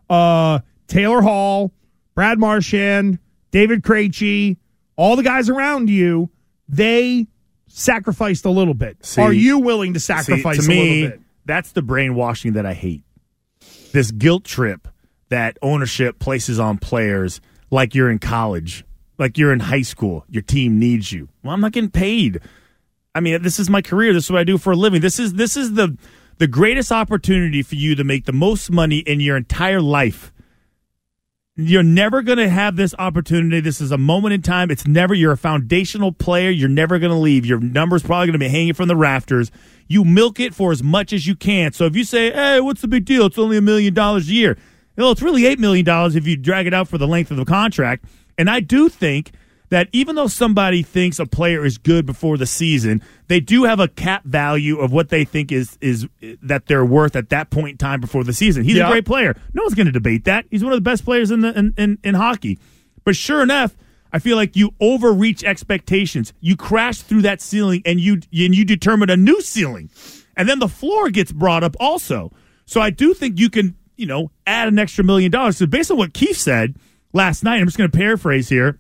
uh, 0.10 0.60
Taylor 0.88 1.22
Hall, 1.22 1.72
Brad 2.16 2.38
Marchand, 2.40 3.20
David 3.52 3.82
Krejci, 3.82 4.58
all 4.98 5.16
the 5.16 5.24
guys 5.24 5.50
around 5.50 5.90
you, 5.90 6.30
they 6.68 7.28
sacrificed 7.68 8.46
a 8.46 8.50
little 8.50 8.74
bit. 8.74 8.98
See- 9.06 9.22
Are 9.22 9.32
you 9.34 9.60
willing 9.60 9.94
to 9.94 10.00
See, 10.00 10.14
sacrifice 10.14 10.58
to 10.60 10.66
a 10.66 10.68
me, 10.68 10.94
little 11.02 11.10
bit? 11.18 11.22
that's 11.46 11.72
the 11.72 11.82
brainwashing 11.82 12.54
that 12.54 12.66
I 12.66 12.74
hate. 12.74 13.04
This 13.94 14.12
guilt 14.12 14.44
trip 14.44 14.88
that 15.30 15.58
ownership 15.62 16.20
places 16.20 16.60
on 16.60 16.78
players 16.78 17.40
like 17.72 17.96
you're 17.96 18.12
in 18.12 18.20
college, 18.20 18.86
like 19.18 19.38
you're 19.38 19.54
in 19.54 19.62
high 19.62 19.82
school. 19.82 20.26
Your 20.30 20.44
team 20.44 20.78
needs 20.78 21.12
you. 21.12 21.30
Well, 21.44 21.54
I'm 21.54 21.62
not 21.62 21.72
getting 21.72 21.90
paid. 21.90 22.40
I 23.16 23.20
mean, 23.20 23.42
this 23.42 23.60
is 23.60 23.70
my 23.70 23.82
career. 23.82 24.14
This 24.14 24.26
is 24.26 24.32
what 24.32 24.40
I 24.40 24.44
do 24.44 24.58
for 24.58 24.74
a 24.74 24.76
living. 24.76 25.02
This 25.02 25.20
is 25.20 25.34
this 25.34 25.58
is 25.58 25.74
the 25.74 25.98
the 26.38 26.48
greatest 26.48 26.92
opportunity 26.92 27.62
for 27.62 27.76
you 27.76 27.96
to 27.96 28.04
make 28.04 28.26
the 28.26 28.34
most 28.34 28.72
money 28.72 29.00
in 29.00 29.20
your 29.20 29.38
entire 29.38 29.82
life. 29.82 30.32
You're 31.56 31.84
never 31.84 32.22
going 32.22 32.38
to 32.38 32.50
have 32.50 32.78
this 32.78 32.96
opportunity. 32.98 33.60
This 33.60 33.82
is 33.82 33.92
a 33.92 33.98
moment 33.98 34.34
in 34.34 34.42
time. 34.42 34.72
It's 34.72 34.88
never, 34.88 35.14
you're 35.14 35.34
a 35.34 35.38
foundational 35.38 36.14
player. 36.14 36.50
You're 36.50 36.70
never 36.70 36.98
going 36.98 37.12
to 37.12 37.18
leave. 37.18 37.46
Your 37.46 37.60
number's 37.60 38.02
probably 38.02 38.28
going 38.28 38.34
to 38.34 38.40
be 38.40 38.48
hanging 38.48 38.74
from 38.74 38.88
the 38.88 38.96
rafters. 38.96 39.52
You 39.88 40.06
milk 40.06 40.40
it 40.40 40.56
for 40.56 40.72
as 40.72 40.82
much 40.82 41.12
as 41.12 41.28
you 41.28 41.36
can. 41.36 41.74
So 41.74 41.86
if 41.86 41.96
you 41.96 42.06
say, 42.06 42.32
hey, 42.32 42.62
what's 42.62 42.82
the 42.82 42.88
big 42.88 43.06
deal? 43.06 43.26
It's 43.26 43.38
only 43.38 43.58
a 43.58 43.62
million 43.62 43.94
dollars 43.94 44.30
a 44.30 44.32
year. 44.32 44.58
Well, 45.02 45.12
it's 45.12 45.22
really 45.22 45.44
$8 45.44 45.58
million 45.58 45.86
if 46.16 46.28
you 46.28 46.38
drag 46.38 46.68
it 46.68 46.74
out 46.74 46.88
for 46.88 46.98
the 47.00 47.08
length 47.08 47.32
of 47.32 47.38
the 47.38 47.46
contract. 47.46 48.06
And 48.38 48.50
I 48.50 48.60
do 48.60 48.88
think 48.88 49.32
that 49.70 49.88
even 49.94 50.16
though 50.16 50.28
somebody 50.28 50.84
thinks 50.84 51.18
a 51.18 51.26
player 51.26 51.66
is 51.66 51.78
good 51.80 52.06
before 52.06 52.38
the 52.38 52.46
season, 52.46 53.02
they 53.28 53.40
do 53.40 53.64
have 53.64 53.80
a 53.80 53.88
cap 53.88 54.24
value 54.26 54.78
of 54.78 54.92
what 54.92 55.10
they 55.10 55.24
think 55.24 55.52
is 55.52 55.78
is 55.82 56.08
that 56.44 56.68
they're 56.68 56.86
worth 56.86 57.16
at 57.16 57.30
that 57.30 57.50
point 57.50 57.72
in 57.72 57.78
time 57.78 58.00
before 58.00 58.24
the 58.24 58.34
season. 58.34 58.64
He's 58.64 58.76
Yeah. 58.76 58.88
a 58.88 58.92
great 58.92 59.06
player. 59.06 59.36
No 59.54 59.64
one's 59.64 59.74
going 59.74 59.88
to 59.88 59.92
debate 59.92 60.26
that. 60.26 60.46
He's 60.52 60.64
one 60.64 60.74
of 60.74 60.78
the 60.78 60.82
best 60.82 61.04
players 61.04 61.32
in 61.32 61.40
the 61.40 61.58
in, 61.58 61.74
in, 61.78 61.98
in 62.04 62.16
hockey. 62.16 62.60
But 63.04 63.16
sure 63.16 63.42
enough, 63.42 63.76
I 64.14 64.20
feel 64.20 64.36
like 64.36 64.56
you 64.56 64.72
overreach 64.80 65.44
expectations. 65.44 66.34
You 66.42 66.56
crash 66.56 67.00
through 67.02 67.24
that 67.24 67.42
ceiling 67.42 67.82
and 67.86 68.00
you 68.00 68.16
and 68.16 68.54
you 68.54 68.66
determine 68.66 69.10
a 69.10 69.18
new 69.18 69.42
ceiling. 69.42 69.90
And 70.38 70.48
then 70.48 70.60
the 70.60 70.68
floor 70.70 71.10
gets 71.10 71.32
brought 71.32 71.64
up 71.64 71.76
also. 71.80 72.32
So 72.66 72.80
I 72.82 72.90
do 72.90 73.14
think 73.14 73.40
you 73.40 73.50
can, 73.50 73.76
you 73.96 74.06
know, 74.06 74.32
add 74.48 74.68
an 74.68 74.80
extra 74.80 75.04
million 75.04 75.32
dollars. 75.32 75.58
So 75.58 75.66
based 75.66 75.92
on 75.92 75.98
what 75.98 76.14
Keith 76.14 76.38
said 76.38 76.76
last 77.14 77.44
night, 77.44 77.60
I'm 77.60 77.68
just 77.68 77.78
going 77.78 77.90
to 77.90 77.98
paraphrase 77.98 78.50
here 78.50 78.78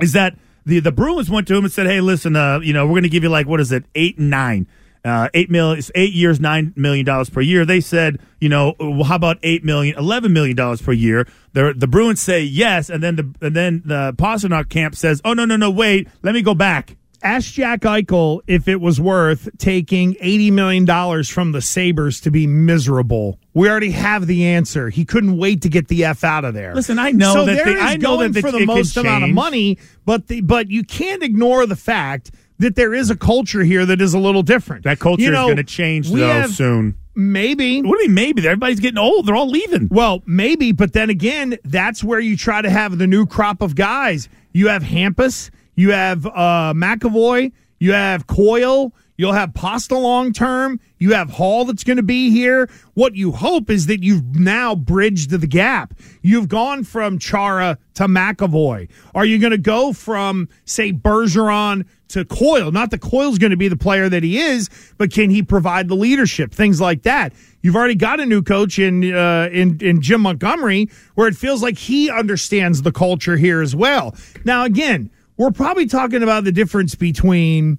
is 0.00 0.12
that 0.12 0.36
the 0.64 0.80
the 0.80 0.92
Bruins 0.92 1.30
went 1.30 1.48
to 1.48 1.56
him 1.56 1.64
and 1.64 1.72
said, 1.72 1.86
"Hey, 1.86 2.00
listen, 2.00 2.36
uh, 2.36 2.60
you 2.60 2.72
know, 2.72 2.86
we're 2.86 2.92
going 2.92 3.02
to 3.04 3.08
give 3.08 3.22
you 3.22 3.28
like 3.28 3.46
what 3.46 3.60
is 3.60 3.72
it, 3.72 3.84
eight 3.94 4.18
and 4.18 4.30
nine, 4.30 4.66
uh, 5.04 5.28
eight 5.34 5.50
million, 5.50 5.82
eight 5.94 6.12
years, 6.12 6.40
nine 6.40 6.72
million 6.76 7.04
dollars 7.04 7.30
per 7.30 7.40
year." 7.40 7.64
They 7.64 7.80
said, 7.80 8.18
"You 8.40 8.48
know, 8.48 8.74
well, 8.78 9.04
how 9.04 9.16
about 9.16 9.38
eight 9.42 9.64
million, 9.64 9.96
eleven 9.98 10.32
million 10.32 10.56
dollars 10.56 10.82
per 10.82 10.92
year?" 10.92 11.26
The 11.52 11.74
the 11.76 11.86
Bruins 11.86 12.20
say 12.20 12.42
yes, 12.42 12.90
and 12.90 13.02
then 13.02 13.16
the 13.16 13.34
and 13.40 13.56
then 13.56 13.82
the 13.84 14.14
Pastrnak 14.18 14.68
camp 14.68 14.94
says, 14.94 15.20
"Oh 15.24 15.32
no, 15.32 15.44
no, 15.44 15.56
no, 15.56 15.70
wait, 15.70 16.08
let 16.22 16.34
me 16.34 16.42
go 16.42 16.54
back." 16.54 16.96
Ask 17.22 17.52
Jack 17.54 17.80
Eichel 17.80 18.40
if 18.46 18.68
it 18.68 18.80
was 18.80 19.00
worth 19.00 19.48
taking 19.58 20.14
$80 20.14 20.52
million 20.52 21.24
from 21.24 21.52
the 21.52 21.60
Sabres 21.60 22.20
to 22.22 22.30
be 22.30 22.46
miserable. 22.46 23.38
We 23.54 23.68
already 23.68 23.90
have 23.90 24.26
the 24.26 24.44
answer. 24.46 24.88
He 24.90 25.04
couldn't 25.04 25.36
wait 25.36 25.62
to 25.62 25.68
get 25.68 25.88
the 25.88 26.04
F 26.04 26.24
out 26.24 26.44
of 26.44 26.54
there. 26.54 26.74
Listen, 26.74 26.98
I 26.98 27.10
know 27.10 27.32
so 27.34 27.44
that 27.46 27.54
there 27.56 27.64
the- 27.66 27.76
is 27.76 27.82
I 27.82 27.96
know 27.96 28.16
going 28.16 28.32
that 28.32 28.42
the- 28.42 28.50
for 28.50 28.52
the 28.58 28.66
most 28.66 28.96
amount 28.96 29.24
of 29.24 29.30
money, 29.30 29.78
but 30.04 30.28
the, 30.28 30.40
but 30.40 30.70
you 30.70 30.82
can't 30.84 31.22
ignore 31.22 31.66
the 31.66 31.76
fact 31.76 32.30
that 32.58 32.76
there 32.76 32.92
is 32.94 33.10
a 33.10 33.16
culture 33.16 33.64
here 33.64 33.86
that 33.86 34.00
is 34.02 34.12
a 34.14 34.18
little 34.18 34.42
different. 34.42 34.84
That 34.84 34.98
culture 34.98 35.22
You 35.22 35.30
know, 35.30 35.42
is 35.44 35.54
going 35.54 35.56
to 35.56 35.64
change 35.64 36.10
though 36.10 36.26
have- 36.26 36.50
soon. 36.52 36.94
Maybe. 37.16 37.82
What 37.82 37.96
do 37.98 38.04
you 38.04 38.08
mean 38.10 38.14
maybe? 38.36 38.46
Everybody's 38.46 38.80
getting 38.80 38.96
old. 38.98 39.26
They're 39.26 39.34
all 39.34 39.48
leaving. 39.50 39.88
Well, 39.90 40.22
maybe, 40.26 40.72
but 40.72 40.92
then 40.92 41.10
again, 41.10 41.58
that's 41.64 42.04
where 42.04 42.20
you 42.20 42.36
try 42.36 42.62
to 42.62 42.70
have 42.70 42.96
the 42.98 43.06
new 43.06 43.26
crop 43.26 43.60
of 43.62 43.74
guys. 43.74 44.28
You 44.52 44.68
have 44.68 44.82
Hampus, 44.84 45.50
you 45.74 45.92
have 45.92 46.26
uh, 46.26 46.72
McAvoy, 46.74 47.52
you 47.78 47.92
have 47.92 48.26
Coyle, 48.26 48.92
you'll 49.16 49.32
have 49.32 49.52
Pasta 49.54 49.96
long 49.96 50.32
term, 50.32 50.80
you 50.98 51.12
have 51.14 51.30
Hall 51.30 51.64
that's 51.64 51.84
going 51.84 51.96
to 51.96 52.02
be 52.02 52.30
here. 52.30 52.68
What 52.94 53.14
you 53.14 53.32
hope 53.32 53.70
is 53.70 53.86
that 53.86 54.02
you've 54.02 54.34
now 54.34 54.74
bridged 54.74 55.30
the 55.30 55.46
gap. 55.46 55.94
You've 56.22 56.48
gone 56.48 56.84
from 56.84 57.18
Chara 57.18 57.78
to 57.94 58.06
McAvoy. 58.06 58.88
Are 59.14 59.24
you 59.24 59.38
going 59.38 59.52
to 59.52 59.58
go 59.58 59.92
from, 59.92 60.48
say, 60.64 60.92
Bergeron 60.92 61.86
to 62.08 62.24
Coyle? 62.24 62.72
Not 62.72 62.90
that 62.90 63.00
Coyle's 63.00 63.38
going 63.38 63.50
to 63.50 63.56
be 63.56 63.68
the 63.68 63.76
player 63.76 64.08
that 64.08 64.22
he 64.22 64.38
is, 64.38 64.68
but 64.98 65.12
can 65.12 65.30
he 65.30 65.42
provide 65.42 65.88
the 65.88 65.96
leadership? 65.96 66.52
Things 66.52 66.80
like 66.80 67.02
that. 67.02 67.32
You've 67.62 67.76
already 67.76 67.94
got 67.94 68.20
a 68.20 68.26
new 68.26 68.42
coach 68.42 68.78
in 68.78 69.12
uh, 69.12 69.50
in 69.52 69.78
in 69.82 70.00
Jim 70.00 70.22
Montgomery, 70.22 70.88
where 71.14 71.28
it 71.28 71.36
feels 71.36 71.62
like 71.62 71.76
he 71.76 72.10
understands 72.10 72.82
the 72.82 72.92
culture 72.92 73.36
here 73.36 73.60
as 73.60 73.76
well. 73.76 74.14
Now, 74.44 74.64
again, 74.64 75.10
we're 75.40 75.50
probably 75.50 75.86
talking 75.86 76.22
about 76.22 76.44
the 76.44 76.52
difference 76.52 76.94
between 76.94 77.78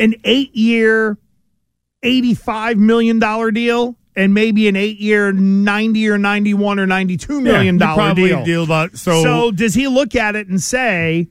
an 0.00 0.16
eight 0.24 0.52
year, 0.56 1.16
eighty 2.02 2.34
five 2.34 2.76
million 2.76 3.20
dollar 3.20 3.52
deal 3.52 3.96
and 4.16 4.34
maybe 4.34 4.66
an 4.66 4.74
eight 4.74 4.98
year, 4.98 5.30
ninety 5.30 6.08
or 6.08 6.18
ninety 6.18 6.54
one 6.54 6.80
or 6.80 6.86
ninety 6.86 7.16
two 7.16 7.40
million 7.40 7.76
you 7.76 7.78
dollar 7.78 7.94
probably 7.94 8.28
deal. 8.30 8.44
deal 8.44 8.64
about 8.64 8.96
so, 8.96 9.22
So 9.22 9.52
does 9.52 9.74
he 9.74 9.86
look 9.86 10.16
at 10.16 10.34
it 10.34 10.48
and 10.48 10.60
say, 10.60 11.28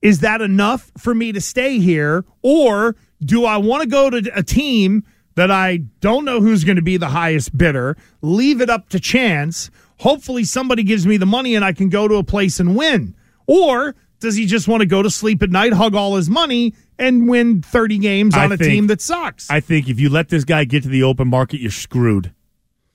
is 0.00 0.20
that 0.20 0.40
enough 0.40 0.92
for 0.96 1.12
me 1.12 1.32
to 1.32 1.40
stay 1.40 1.80
here? 1.80 2.24
Or 2.40 2.94
do 3.24 3.44
I 3.44 3.56
want 3.56 3.82
to 3.82 3.88
go 3.88 4.10
to 4.10 4.30
a 4.32 4.44
team 4.44 5.02
that 5.34 5.50
I 5.50 5.78
don't 5.98 6.24
know 6.24 6.40
who's 6.40 6.62
going 6.62 6.76
to 6.76 6.82
be 6.82 6.98
the 6.98 7.08
highest 7.08 7.58
bidder, 7.58 7.96
leave 8.22 8.60
it 8.60 8.70
up 8.70 8.90
to 8.90 9.00
chance? 9.00 9.72
Hopefully 9.98 10.44
somebody 10.44 10.84
gives 10.84 11.04
me 11.04 11.16
the 11.16 11.26
money 11.26 11.56
and 11.56 11.64
I 11.64 11.72
can 11.72 11.88
go 11.88 12.06
to 12.06 12.14
a 12.14 12.22
place 12.22 12.60
and 12.60 12.76
win. 12.76 13.16
Or 13.48 13.96
does 14.20 14.36
he 14.36 14.46
just 14.46 14.68
want 14.68 14.80
to 14.82 14.86
go 14.86 15.02
to 15.02 15.10
sleep 15.10 15.42
at 15.42 15.50
night, 15.50 15.72
hug 15.72 15.94
all 15.94 16.16
his 16.16 16.30
money, 16.30 16.74
and 16.98 17.28
win 17.28 17.62
30 17.62 17.98
games 17.98 18.36
on 18.36 18.52
a 18.52 18.56
think- 18.56 18.70
team 18.70 18.86
that 18.88 19.00
sucks? 19.00 19.50
I 19.50 19.60
think 19.60 19.88
if 19.88 19.98
you 19.98 20.08
let 20.08 20.28
this 20.28 20.44
guy 20.44 20.64
get 20.64 20.82
to 20.84 20.88
the 20.88 21.02
open 21.02 21.28
market, 21.28 21.60
you're 21.60 21.70
screwed. 21.70 22.32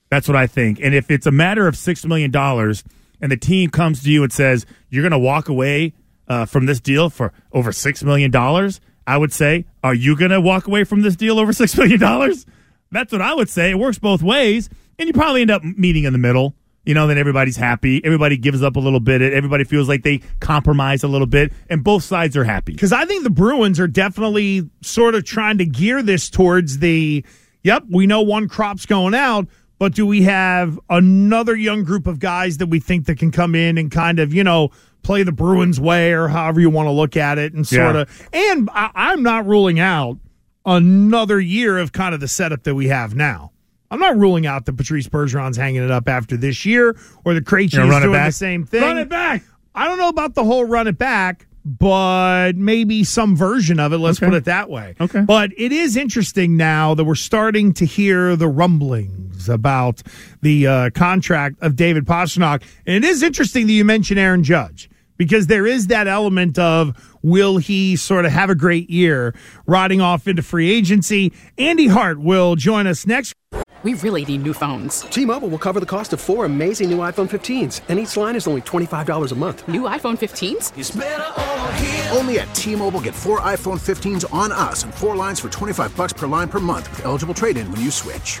That's 0.08 0.28
what 0.28 0.36
I 0.36 0.46
think. 0.46 0.78
And 0.80 0.94
if 0.94 1.10
it's 1.10 1.26
a 1.26 1.32
matter 1.32 1.66
of 1.66 1.76
six 1.76 2.04
million 2.06 2.30
dollars, 2.30 2.84
and 3.20 3.32
the 3.32 3.36
team 3.36 3.70
comes 3.70 4.02
to 4.04 4.10
you 4.10 4.22
and 4.22 4.32
says 4.32 4.66
you're 4.88 5.02
going 5.02 5.10
to 5.10 5.18
walk 5.18 5.48
away 5.48 5.94
uh, 6.28 6.44
from 6.44 6.66
this 6.66 6.80
deal 6.80 7.10
for 7.10 7.32
over 7.52 7.72
six 7.72 8.04
million 8.04 8.30
dollars, 8.30 8.80
I 9.06 9.16
would 9.16 9.32
say, 9.32 9.64
are 9.82 9.94
you 9.94 10.16
going 10.16 10.30
to 10.30 10.40
walk 10.40 10.66
away 10.66 10.84
from 10.84 11.02
this 11.02 11.16
deal 11.16 11.38
over 11.38 11.52
six 11.52 11.76
million 11.76 11.98
dollars? 11.98 12.46
That's 12.92 13.12
what 13.12 13.20
I 13.22 13.34
would 13.34 13.48
say. 13.48 13.70
It 13.70 13.78
works 13.78 13.98
both 13.98 14.22
ways, 14.22 14.68
and 14.98 15.08
you 15.08 15.12
probably 15.12 15.42
end 15.42 15.50
up 15.50 15.64
meeting 15.64 16.04
in 16.04 16.12
the 16.12 16.18
middle. 16.18 16.54
You 16.86 16.94
know, 16.94 17.06
then 17.08 17.18
everybody's 17.18 17.56
happy. 17.56 18.00
Everybody 18.04 18.36
gives 18.36 18.62
up 18.62 18.76
a 18.76 18.80
little 18.80 19.00
bit. 19.00 19.20
Everybody 19.20 19.64
feels 19.64 19.88
like 19.88 20.04
they 20.04 20.18
compromise 20.40 21.02
a 21.02 21.08
little 21.08 21.26
bit, 21.26 21.52
and 21.68 21.82
both 21.82 22.04
sides 22.04 22.36
are 22.36 22.44
happy. 22.44 22.72
Because 22.72 22.92
I 22.92 23.04
think 23.04 23.24
the 23.24 23.30
Bruins 23.30 23.78
are 23.80 23.88
definitely 23.88 24.70
sort 24.82 25.14
of 25.16 25.24
trying 25.24 25.58
to 25.58 25.66
gear 25.66 26.00
this 26.00 26.30
towards 26.30 26.78
the, 26.78 27.24
yep, 27.64 27.82
we 27.90 28.06
know 28.06 28.22
one 28.22 28.48
crop's 28.48 28.86
going 28.86 29.14
out, 29.14 29.48
but 29.78 29.94
do 29.94 30.06
we 30.06 30.22
have 30.22 30.78
another 30.88 31.56
young 31.56 31.82
group 31.84 32.06
of 32.06 32.18
guys 32.20 32.58
that 32.58 32.68
we 32.68 32.78
think 32.80 33.06
that 33.06 33.18
can 33.18 33.32
come 33.32 33.54
in 33.56 33.76
and 33.78 33.90
kind 33.90 34.18
of, 34.20 34.32
you 34.32 34.44
know, 34.44 34.70
play 35.02 35.22
the 35.24 35.32
Bruins 35.32 35.78
way 35.80 36.12
or 36.12 36.28
however 36.28 36.60
you 36.60 36.70
want 36.70 36.86
to 36.86 36.92
look 36.92 37.16
at 37.16 37.36
it 37.36 37.52
and 37.52 37.66
sort 37.66 37.94
Yeah. 37.96 38.02
of, 38.02 38.28
and 38.32 38.70
I, 38.72 38.90
I'm 38.94 39.22
not 39.22 39.44
ruling 39.44 39.78
out 39.80 40.18
another 40.64 41.38
year 41.40 41.78
of 41.78 41.92
kind 41.92 42.14
of 42.14 42.20
the 42.20 42.28
setup 42.28 42.62
that 42.64 42.74
we 42.74 42.88
have 42.88 43.14
now. 43.14 43.52
I'm 43.90 44.00
not 44.00 44.16
ruling 44.16 44.46
out 44.46 44.66
that 44.66 44.76
Patrice 44.76 45.08
Bergeron's 45.08 45.56
hanging 45.56 45.82
it 45.82 45.90
up 45.90 46.08
after 46.08 46.36
this 46.36 46.64
year 46.66 46.96
or 47.24 47.34
the 47.34 47.40
Krejci 47.40 47.64
is 47.66 48.02
doing 48.02 48.12
the 48.12 48.30
same 48.30 48.64
thing. 48.64 48.82
Run 48.82 48.98
it 48.98 49.08
back. 49.08 49.42
I 49.74 49.86
don't 49.86 49.98
know 49.98 50.08
about 50.08 50.34
the 50.34 50.44
whole 50.44 50.64
run 50.64 50.86
it 50.86 50.98
back, 50.98 51.46
but 51.64 52.56
maybe 52.56 53.04
some 53.04 53.36
version 53.36 53.78
of 53.78 53.92
it. 53.92 53.98
Let's 53.98 54.18
Okay. 54.18 54.26
put 54.28 54.34
it 54.36 54.44
that 54.46 54.70
way. 54.70 54.94
Okay. 55.00 55.20
But 55.20 55.50
it 55.58 55.72
is 55.72 55.96
interesting 55.96 56.56
now 56.56 56.94
that 56.94 57.04
we're 57.04 57.14
starting 57.14 57.72
to 57.74 57.84
hear 57.84 58.36
the 58.36 58.48
rumblings 58.48 59.48
about 59.48 60.02
the 60.42 60.66
uh, 60.66 60.90
contract 60.90 61.56
of 61.60 61.76
David 61.76 62.06
Pastrnak. 62.06 62.62
And 62.86 62.96
it 62.96 63.04
is 63.04 63.22
interesting 63.22 63.66
that 63.66 63.72
you 63.72 63.84
mention 63.84 64.16
Aaron 64.18 64.42
Judge 64.44 64.88
because 65.18 65.46
there 65.48 65.66
is 65.66 65.88
that 65.88 66.06
element 66.06 66.58
of 66.58 67.15
will 67.26 67.58
he 67.58 67.96
sort 67.96 68.24
of 68.24 68.30
have 68.30 68.50
a 68.50 68.54
great 68.54 68.88
year 68.88 69.34
riding 69.66 70.00
off 70.00 70.28
into 70.28 70.42
free 70.42 70.70
agency. 70.70 71.32
Andy 71.58 71.88
Hart 71.88 72.20
will 72.20 72.54
join 72.54 72.86
us 72.86 73.06
next. 73.06 73.34
We 73.82 73.94
really 73.94 74.24
need 74.24 74.42
new 74.42 74.54
phones. 74.54 75.00
T-Mobile 75.02 75.48
will 75.48 75.58
cover 75.58 75.80
the 75.80 75.86
cost 75.86 76.12
of 76.12 76.20
four 76.20 76.44
amazing 76.44 76.88
new 76.88 76.98
iPhone 76.98 77.28
15s, 77.28 77.82
and 77.88 77.98
each 77.98 78.16
line 78.16 78.36
is 78.36 78.46
only 78.46 78.62
$25 78.62 79.32
a 79.32 79.34
month. 79.34 79.68
New 79.68 79.82
iPhone 79.82 80.16
15s? 80.16 82.16
Only 82.16 82.38
at 82.38 82.52
T-Mobile 82.54 83.02
get 83.02 83.14
four 83.14 83.40
iPhone 83.40 83.78
15s 83.78 84.32
on 84.32 84.50
us 84.50 84.84
and 84.84 84.94
four 84.94 85.14
lines 85.14 85.38
for 85.38 85.50
25 85.50 85.94
bucks 85.94 86.14
per 86.14 86.26
line 86.26 86.48
per 86.48 86.58
month 86.58 86.88
with 86.90 87.04
eligible 87.04 87.34
trade-in 87.34 87.70
when 87.70 87.82
you 87.82 87.90
switch. 87.90 88.40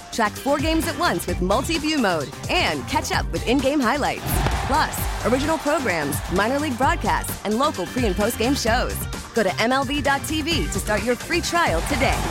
Track 0.21 0.33
four 0.33 0.59
games 0.59 0.87
at 0.87 0.95
once 0.99 1.25
with 1.25 1.41
multi 1.41 1.79
view 1.79 1.97
mode 1.97 2.29
and 2.47 2.87
catch 2.87 3.11
up 3.11 3.25
with 3.31 3.47
in 3.47 3.57
game 3.57 3.79
highlights. 3.79 4.21
Plus, 4.67 5.25
original 5.25 5.57
programs, 5.57 6.15
minor 6.31 6.59
league 6.59 6.77
broadcasts, 6.77 7.43
and 7.43 7.57
local 7.57 7.87
pre 7.87 8.05
and 8.05 8.15
post 8.15 8.37
game 8.37 8.53
shows. 8.53 8.95
Go 9.33 9.41
to 9.41 9.49
MLB.tv 9.49 10.71
to 10.73 10.79
start 10.79 11.03
your 11.03 11.15
free 11.15 11.41
trial 11.41 11.81
today. 11.89 12.21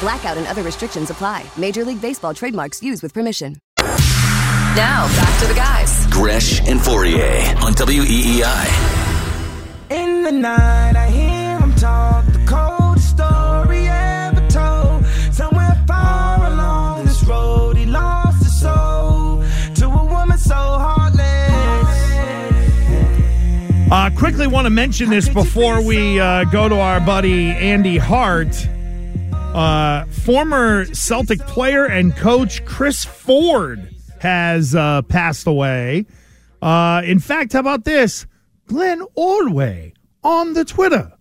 Blackout 0.00 0.38
and 0.38 0.46
other 0.46 0.62
restrictions 0.62 1.10
apply. 1.10 1.44
Major 1.58 1.84
League 1.84 2.00
Baseball 2.00 2.32
trademarks 2.32 2.82
used 2.82 3.02
with 3.02 3.12
permission. 3.12 3.58
Now, 3.76 5.06
back 5.14 5.40
to 5.42 5.46
the 5.46 5.52
guys. 5.52 6.06
Gresh 6.06 6.66
and 6.66 6.80
Fauria 6.80 7.60
on 7.60 7.74
WEEI. 7.74 8.64
In 9.90 10.22
the 10.22 10.32
night, 10.32 10.96
I 10.96 11.10
hear 11.10 11.58
him 11.58 11.74
talk 11.74 12.24
quickly 24.24 24.46
want 24.46 24.64
to 24.64 24.70
mention 24.70 25.10
this 25.10 25.28
before 25.28 25.82
we 25.82 26.18
uh, 26.18 26.44
go 26.44 26.66
to 26.66 26.80
our 26.80 26.98
buddy 26.98 27.50
Andy 27.50 27.98
Hart. 27.98 28.66
Uh, 29.54 30.06
former 30.06 30.86
Celtic 30.94 31.40
player 31.40 31.84
and 31.84 32.16
coach 32.16 32.64
Chris 32.64 33.04
Ford 33.04 33.94
has 34.20 34.74
uh, 34.74 35.02
passed 35.02 35.46
away. 35.46 36.06
Uh, 36.62 37.02
in 37.04 37.18
fact, 37.18 37.52
how 37.52 37.60
about 37.60 37.84
this? 37.84 38.26
Glenn 38.66 39.02
Ordway 39.14 39.92
on 40.22 40.54
the 40.54 40.64
Twitter 40.64 41.12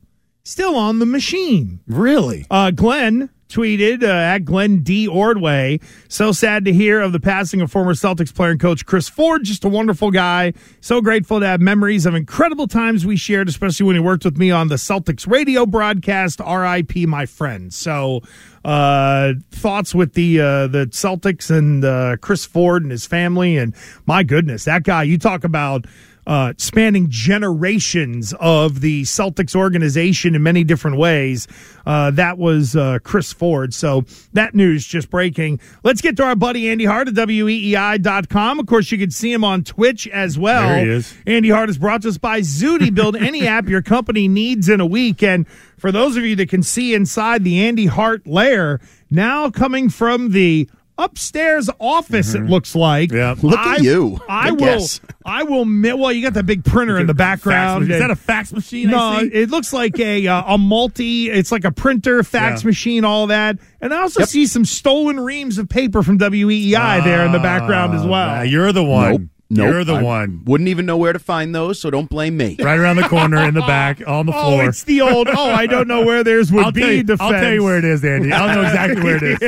still 0.46 0.78
on 0.78 1.00
the 1.00 1.06
machine. 1.06 1.82
Really? 1.88 2.46
Uh, 2.50 2.72
Glenn 2.72 3.30
tweeted 3.54 4.04
uh, 4.04 4.08
at 4.08 4.40
Glenn 4.40 4.82
D. 4.82 5.08
Ordway. 5.08 5.80
So 6.08 6.32
sad 6.32 6.66
to 6.66 6.74
hear 6.74 7.02
of 7.02 7.12
the 7.12 7.20
passing 7.20 7.62
of 7.62 7.72
former 7.72 7.94
Celtics 7.94 8.34
player 8.34 8.52
and 8.52 8.60
coach 8.60 8.86
Chris 8.86 9.08
Ford. 9.08 9.44
Just 9.44 9.64
a 9.64 9.70
wonderful 9.70 10.12
guy. 10.12 10.54
So 10.82 11.02
grateful 11.02 11.40
to 11.40 11.46
have 11.46 11.62
memories 11.62 12.06
of 12.06 12.16
incredible 12.16 12.68
times 12.68 13.06
we 13.06 13.16
shared, 13.16 13.48
especially 13.48 13.86
when 13.86 13.96
he 13.96 14.00
worked 14.00 14.26
with 14.26 14.38
me 14.38 14.50
on 14.50 14.70
the 14.70 14.76
Celtics 14.76 15.28
radio 15.30 15.66
broadcast. 15.66 16.42
R.I.P. 16.42 17.06
My 17.06 17.26
friend. 17.26 17.74
So 17.74 18.22
uh, 18.66 19.34
thoughts 19.52 19.94
with 19.94 20.14
the 20.14 20.40
uh, 20.40 20.68
the 20.68 20.88
Celtics 20.88 21.56
and 21.56 21.86
uh, 21.86 22.18
Chris 22.18 22.46
Ford 22.46 22.82
and 22.84 22.92
his 22.92 23.06
family. 23.06 23.58
And 23.58 23.76
my 24.06 24.24
goodness, 24.24 24.66
that 24.66 24.84
guy. 24.84 25.04
You 25.04 25.18
talk 25.18 25.44
about 25.44 25.86
uh, 26.26 26.54
spanning 26.58 27.08
generations 27.10 28.34
of 28.40 28.82
the 28.82 29.04
Celtics 29.04 29.56
organization 29.56 30.36
in 30.36 30.44
many 30.44 30.64
different 30.64 30.98
ways. 30.98 31.48
Uh, 31.86 32.12
that 32.12 32.38
was 32.38 32.76
uh, 32.76 33.00
Chris 33.04 33.34
Ford. 33.34 33.74
So 33.74 34.06
that 34.34 34.56
news 34.56 34.86
just 34.86 35.10
breaking. 35.10 35.60
Let's 35.84 36.02
get 36.02 36.16
to 36.18 36.24
our 36.24 36.36
buddy 36.36 36.70
Andy 36.70 36.86
Hart 36.86 37.08
at 37.08 37.14
WEEI.com. 37.16 38.60
Of 38.60 38.68
course, 38.68 38.92
you 38.92 38.98
can 38.98 39.12
see 39.12 39.32
him 39.32 39.44
on 39.44 39.64
Twitch 39.64 40.08
as 40.08 40.38
well. 40.38 40.70
There 40.70 40.86
he 40.86 40.92
is. 40.92 41.14
Andy 41.28 41.50
Hart 41.50 41.70
is 41.70 41.78
brought 41.78 42.04
to 42.04 42.10
us 42.10 42.18
by 42.18 42.42
Zooty. 42.42 42.94
Build 42.94 43.16
any 43.16 43.48
app 43.54 43.68
your 43.68 43.82
company 43.82 44.28
needs 44.28 44.70
in 44.70 44.80
a 44.80 44.86
week. 44.86 45.22
And 45.22 45.48
for 45.78 45.92
those 45.92 46.16
of 46.16 46.24
you 46.24 46.36
that 46.38 46.50
can 46.50 46.64
see 46.64 46.94
inside 46.94 47.44
the 47.44 47.66
Andy 47.66 47.88
Hart 47.88 48.26
lair, 48.26 48.80
now 49.10 49.50
coming 49.50 49.90
from 49.90 50.32
the 50.32 50.70
upstairs 51.04 51.70
office, 51.80 52.34
it 52.34 52.44
looks 52.44 52.76
like. 52.76 53.12
Yeah. 53.12 53.36
Look 53.42 53.60
at 53.60 53.80
I- 53.80 53.84
you. 53.84 54.20
I 54.28 54.50
Good 54.50 54.60
will. 54.62 54.68
guess. 54.80 55.00
I 55.26 55.44
will. 55.44 55.66
Well, 55.98 56.12
you 56.12 56.22
got 56.22 56.34
that 56.34 56.46
big 56.46 56.64
printer 56.66 57.00
in 57.00 57.08
the 57.08 57.14
background. 57.14 57.90
Is 57.90 58.00
that 58.00 58.12
a 58.12 58.16
fax 58.16 58.52
machine? 58.52 58.90
no, 58.90 58.98
I 58.98 59.22
see? 59.24 59.28
it 59.34 59.50
looks 59.50 59.72
like 59.74 59.98
a 60.00 60.28
uh, 60.28 60.54
a 60.56 60.58
multi. 60.58 61.30
It's 61.30 61.52
like 61.52 61.64
a 61.66 61.72
printer, 61.72 62.24
fax 62.24 62.64
Yeah. 62.64 62.68
machine, 62.68 63.06
all 63.06 63.28
that. 63.28 63.58
And 63.82 63.94
I 63.94 64.02
also 64.02 64.24
see 64.26 64.46
some 64.48 64.66
stolen 64.66 65.20
reams 65.20 65.58
of 65.58 65.70
paper 65.70 66.04
from 66.04 66.18
WEEI 66.20 67.04
there 67.04 67.26
in 67.26 67.32
the 67.32 67.40
background 67.40 67.94
as 67.94 68.06
well. 68.06 68.30
Ah, 68.30 68.42
you're 68.42 68.72
the 68.72 68.84
one. 68.84 69.12
Nope. 69.12 69.22
Nope. 69.50 69.70
You're 69.72 69.84
the 69.84 69.96
I 69.96 70.02
one. 70.02 70.42
Wouldn't 70.46 70.68
even 70.70 70.86
know 70.88 70.98
where 70.98 71.14
to 71.14 71.20
find 71.20 71.54
those, 71.54 71.80
so 71.80 71.92
don't 71.92 72.10
blame 72.10 72.36
me. 72.38 72.56
Right 72.60 72.80
around 72.80 72.96
the 72.96 73.08
corner 73.08 73.38
in 73.48 73.54
the 73.54 73.62
back 73.62 74.02
on 74.08 74.26
the 74.26 74.32
Oh, 74.36 74.42
floor. 74.42 74.70
it's 74.70 74.84
the 74.84 75.02
old. 75.02 75.28
Oh, 75.28 75.52
I 75.52 75.68
don't 75.68 75.88
know 75.88 76.04
where 76.04 76.24
theirs 76.24 76.52
would 76.52 76.66
I'll 76.66 76.72
be. 76.72 76.82
tell, 76.82 76.92
you, 76.92 77.04
defense. 77.04 77.22
I'll 77.22 77.32
tell 77.40 77.54
you 77.54 77.64
where 77.64 77.78
it 77.78 77.86
is, 77.86 78.04
Andy. 78.04 78.32
I'll 78.32 78.56
know 78.56 78.62
exactly 78.64 79.04
where 79.04 79.20
it 79.24 79.42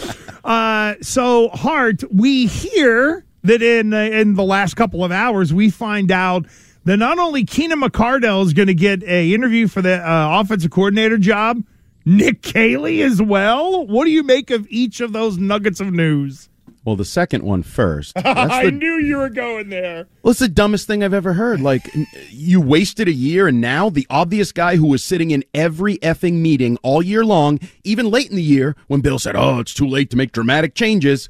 is. 0.00 0.16
Uh, 0.42 0.94
so 1.02 1.50
Hart, 1.50 2.02
we 2.12 2.46
hear 2.46 3.24
that 3.44 3.60
in 3.62 3.92
uh, 3.92 3.98
in 3.98 4.34
the 4.34 4.42
last 4.42 4.74
couple 4.74 5.04
of 5.04 5.12
hours, 5.12 5.52
we 5.52 5.68
find 5.70 6.10
out 6.10 6.46
that 6.84 6.96
not 6.96 7.18
only 7.18 7.44
Keenan 7.44 7.80
McCardell 7.82 8.44
is 8.44 8.52
going 8.54 8.68
to 8.68 8.74
get 8.74 9.02
a 9.04 9.32
interview 9.34 9.68
for 9.68 9.82
the 9.82 9.96
uh, 9.98 10.40
offensive 10.40 10.70
coordinator 10.70 11.18
job, 11.18 11.62
Nick 12.06 12.40
Caley 12.42 13.02
as 13.02 13.20
well. 13.20 13.86
What 13.86 14.06
do 14.06 14.10
you 14.10 14.22
make 14.22 14.50
of 14.50 14.66
each 14.70 15.00
of 15.00 15.12
those 15.12 15.36
nuggets 15.38 15.80
of 15.80 15.92
news? 15.92 16.48
Well, 16.84 16.96
the 16.96 17.04
second 17.04 17.42
one 17.44 17.62
first. 17.62 18.14
That's 18.14 18.52
I 18.52 18.70
knew 18.70 18.94
you 18.94 19.18
were 19.18 19.28
going 19.28 19.68
there. 19.68 20.06
well, 20.22 20.30
it's 20.30 20.40
the 20.40 20.48
dumbest 20.48 20.86
thing 20.86 21.04
I've 21.04 21.12
ever 21.12 21.34
heard. 21.34 21.60
Like, 21.60 21.88
you 22.30 22.60
wasted 22.60 23.06
a 23.06 23.12
year, 23.12 23.48
and 23.48 23.60
now 23.60 23.90
the 23.90 24.06
obvious 24.08 24.50
guy 24.50 24.76
who 24.76 24.86
was 24.86 25.04
sitting 25.04 25.30
in 25.30 25.44
every 25.52 25.98
effing 25.98 26.34
meeting 26.40 26.78
all 26.82 27.02
year 27.02 27.24
long, 27.24 27.60
even 27.84 28.10
late 28.10 28.30
in 28.30 28.36
the 28.36 28.42
year, 28.42 28.76
when 28.86 29.00
Bill 29.02 29.18
said, 29.18 29.36
"Oh, 29.36 29.58
it's 29.60 29.74
too 29.74 29.86
late 29.86 30.10
to 30.10 30.16
make 30.16 30.32
dramatic 30.32 30.74
changes," 30.74 31.28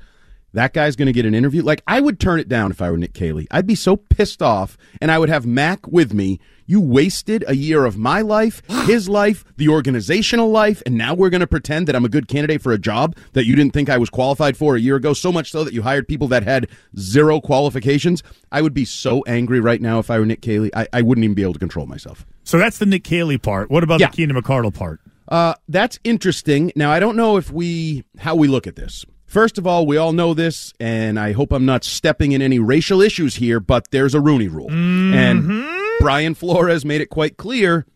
that 0.53 0.73
guy's 0.73 0.97
going 0.97 1.07
to 1.07 1.13
get 1.13 1.27
an 1.27 1.35
interview. 1.35 1.63
Like, 1.63 1.83
I 1.87 2.01
would 2.01 2.19
turn 2.21 2.41
it 2.41 2.49
down 2.49 2.71
if 2.71 2.83
I 2.83 2.91
were 2.91 2.97
Nick 2.99 3.15
Caley. 3.15 3.47
I'd 3.51 3.67
be 3.67 3.75
so 3.75 3.97
pissed 3.97 4.43
off, 4.43 4.77
and 5.01 5.11
I 5.11 5.19
would 5.19 5.29
have 5.29 5.47
Mac 5.47 5.87
with 5.87 6.13
me. 6.13 6.41
You 6.67 6.81
wasted 6.81 7.45
a 7.49 7.55
year 7.57 7.85
of 7.85 7.97
my 7.99 8.21
life, 8.21 8.63
his 8.87 9.09
life, 9.09 9.45
the 9.57 9.69
organizational 9.69 10.51
life, 10.51 10.83
and 10.87 10.97
now 10.97 11.15
we're 11.15 11.31
going 11.31 11.41
to 11.41 11.47
pretend 11.47 11.87
that 11.89 11.97
I'm 11.97 12.05
a 12.05 12.09
good 12.09 12.29
candidate 12.29 12.63
for 12.63 12.73
a 12.73 12.79
job 12.79 13.17
that 13.33 13.45
you 13.45 13.57
didn't 13.57 13.73
think 13.73 13.89
I 13.89 13.99
was 13.99 14.09
qualified 14.11 14.57
for 14.57 14.77
a 14.77 14.81
year 14.81 14.97
ago, 14.97 15.13
so 15.13 15.33
much 15.33 15.51
so 15.51 15.65
that 15.65 15.75
you 15.75 15.83
hired 15.83 16.07
people 16.09 16.29
that 16.29 16.43
had 16.45 16.69
zero 16.99 17.41
qualifications. 17.41 18.23
I 18.53 18.63
would 18.63 18.75
be 18.75 18.85
so 18.85 19.23
angry 19.27 19.61
right 19.61 19.81
now 19.81 19.99
if 19.99 20.11
I 20.11 20.19
were 20.19 20.27
Nick 20.27 20.43
Caley. 20.43 20.71
I, 20.75 20.87
I 20.93 21.03
wouldn't 21.03 21.25
even 21.25 21.35
be 21.35 21.43
able 21.43 21.55
to 21.55 21.59
control 21.59 21.87
myself. 21.87 22.25
So 22.45 22.59
that's 22.59 22.79
the 22.79 22.87
Nick 22.87 23.05
Caley 23.05 23.39
part. 23.39 23.71
What 23.71 23.83
about 23.85 24.01
Yeah. 24.01 24.09
the 24.11 24.17
Keenan 24.17 24.37
McCardell 24.41 24.75
part? 24.75 25.01
Uh, 25.29 25.55
that's 25.69 25.99
interesting. 26.03 26.73
Now, 26.75 26.91
I 26.91 26.99
don't 26.99 27.15
know 27.17 27.37
if 27.37 27.53
we 27.53 28.03
how 28.19 28.35
we 28.35 28.49
look 28.49 28.67
at 28.67 28.75
this. 28.75 29.05
First 29.31 29.59
of 29.59 29.67
all, 29.67 29.87
we 29.87 29.97
all 29.97 30.13
know 30.13 30.35
this, 30.35 30.75
and 30.81 31.17
I 31.17 31.31
hope 31.31 31.53
I'm 31.53 31.65
not 31.65 31.85
stepping 31.85 32.33
in 32.33 32.43
any 32.43 32.59
racial 32.59 33.01
issues 33.01 33.37
here, 33.37 33.61
but 33.61 33.89
there's 33.93 34.13
a 34.13 34.21
Rooney 34.21 34.49
Rule, 34.49 34.69
and 34.73 35.65
Brian 36.01 36.35
Flores 36.35 36.85
made 36.85 37.01
it 37.01 37.11
quite 37.11 37.37
clear. 37.37 37.87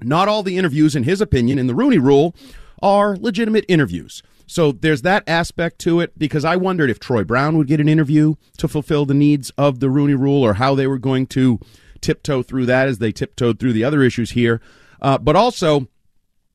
Not 0.00 0.28
all 0.28 0.44
the 0.44 0.56
interviews, 0.56 0.94
in 0.94 1.02
his 1.02 1.20
opinion, 1.20 1.58
in 1.58 1.66
the 1.66 1.74
Rooney 1.74 1.98
Rule, 1.98 2.32
are 2.80 3.16
legitimate 3.16 3.64
interviews. 3.66 4.22
So 4.46 4.70
there's 4.70 5.02
that 5.02 5.24
aspect 5.26 5.80
to 5.80 5.98
it 5.98 6.16
because 6.16 6.44
I 6.44 6.54
wondered 6.54 6.90
if 6.90 7.00
Troy 7.00 7.24
Brown 7.24 7.58
would 7.58 7.66
get 7.66 7.80
an 7.80 7.88
interview 7.88 8.36
to 8.58 8.68
fulfill 8.68 9.04
the 9.04 9.14
needs 9.14 9.50
of 9.58 9.80
the 9.80 9.90
Rooney 9.90 10.14
Rule 10.14 10.44
or 10.44 10.54
how 10.54 10.76
they 10.76 10.86
were 10.86 10.98
going 10.98 11.26
to 11.28 11.58
tiptoe 12.00 12.44
through 12.44 12.66
that 12.66 12.86
as 12.86 12.98
they 12.98 13.10
tiptoed 13.10 13.58
through 13.58 13.72
the 13.72 13.82
other 13.82 14.04
issues 14.04 14.30
here. 14.30 14.60
Uh, 15.02 15.18
but 15.18 15.34
also, 15.34 15.88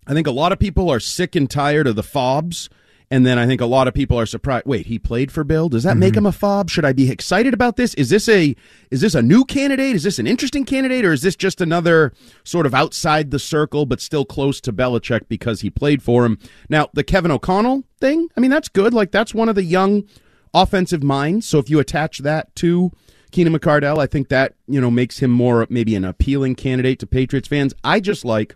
I 0.07 0.13
think 0.13 0.27
a 0.27 0.31
lot 0.31 0.53
of 0.53 0.59
people 0.59 0.89
are 0.89 1.01
sick 1.01 1.36
and 1.36 1.49
tired 1.51 1.88
of 1.88 1.97
the 1.97 2.03
fobs. 2.03 2.69
And 3.13 3.28
then 3.28 3.38
I 3.38 3.45
think 3.45 3.62
a 3.62 3.67
lot 3.67 3.88
of 3.88 3.93
people 3.93 4.19
are 4.19 4.26
surprised. 4.26 4.65
Wait, 4.65 4.88
he 4.88 4.97
played 4.97 5.32
for 5.32 5.43
Bill. 5.43 5.69
Does 5.69 5.84
that 5.84 5.97
make 5.97 6.13
mm-hmm. 6.13 6.21
him 6.21 6.26
a 6.26 6.32
fob? 6.32 6.71
Should 6.71 6.84
I 6.84 6.93
be 6.93 7.12
excited 7.12 7.54
about 7.54 7.76
this? 7.76 7.93
Is 7.93 8.10
this 8.10 8.28
a 8.28 8.56
is 8.89 9.02
this 9.02 9.13
a 9.13 9.21
new 9.21 9.45
candidate? 9.45 9.95
Is 9.95 10.02
this 10.02 10.17
an 10.17 10.26
interesting 10.26 10.65
candidate, 10.65 11.06
or 11.06 11.13
is 11.13 11.21
this 11.21 11.36
just 11.36 11.62
another 11.62 12.12
sort 12.43 12.65
of 12.65 12.73
outside 12.73 13.30
the 13.30 13.38
circle 13.38 13.86
but 13.86 14.02
still 14.02 14.26
close 14.26 14.60
to 14.62 14.73
Belichick 14.73 15.28
because 15.28 15.62
he 15.62 15.69
played 15.69 16.02
for 16.02 16.26
him? 16.26 16.39
Now 16.69 16.89
the 16.93 17.04
Kevin 17.04 17.30
O'Connell 17.30 17.84
thing. 18.02 18.30
I 18.36 18.39
mean, 18.39 18.49
that's 18.49 18.67
good. 18.67 18.95
Like 18.95 19.12
that's 19.12 19.32
one 19.32 19.47
of 19.47 19.54
the 19.54 19.63
young 19.63 20.06
offensive 20.52 21.04
minds. 21.04 21.47
So 21.47 21.60
if 21.60 21.69
you 21.69 21.78
attach 21.78 22.17
that 22.17 22.56
to 22.56 22.91
Keenan 23.30 23.54
McCardell, 23.54 23.99
I 23.99 24.08
think 24.08 24.30
that 24.30 24.56
you 24.67 24.82
know 24.82 24.89
makes 24.89 25.19
him 25.19 25.30
more 25.30 25.67
maybe 25.69 25.93
an 25.93 26.04
appealing 26.04 26.56
candidate 26.56 26.97
to 27.02 27.06
Patriots 27.06 27.47
fans. 27.47 27.76
I 27.84 27.99
just 27.99 28.26
like 28.26 28.56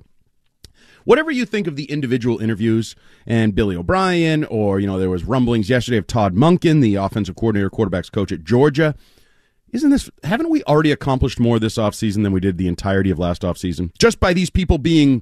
whatever 1.08 1.32
you 1.32 1.46
think 1.46 1.68
of 1.68 1.78
the 1.78 1.86
individual 1.86 2.38
interviews 2.40 2.94
and 3.26 3.56
Billy 3.56 3.78
O'Brien, 3.78 4.44
or, 4.46 4.80
you 4.82 4.86
know, 4.88 5.00
there 5.00 5.10
was 5.10 5.24
rumblings 5.24 5.70
yesterday 5.70 5.96
of 5.98 6.06
Todd 6.06 6.36
Monken, 6.36 6.82
the 6.82 6.96
offensive 6.96 7.36
coordinator, 7.38 7.70
quarterbacks 7.70 8.12
coach 8.12 8.32
at 8.34 8.44
Georgia. 8.44 8.94
Isn't 9.72 9.90
this, 9.90 10.10
haven't 10.24 10.50
we 10.50 10.64
already 10.64 10.92
accomplished 10.92 11.40
more 11.40 11.60
this 11.60 11.78
offseason 11.78 12.24
than 12.24 12.34
we 12.34 12.42
did 12.42 12.58
the 12.58 12.68
entirety 12.68 13.10
of 13.10 13.18
last 13.20 13.42
offseason? 13.44 13.92
Just 13.98 14.20
by 14.20 14.34
these 14.34 14.50
people 14.50 14.78
being 14.78 15.22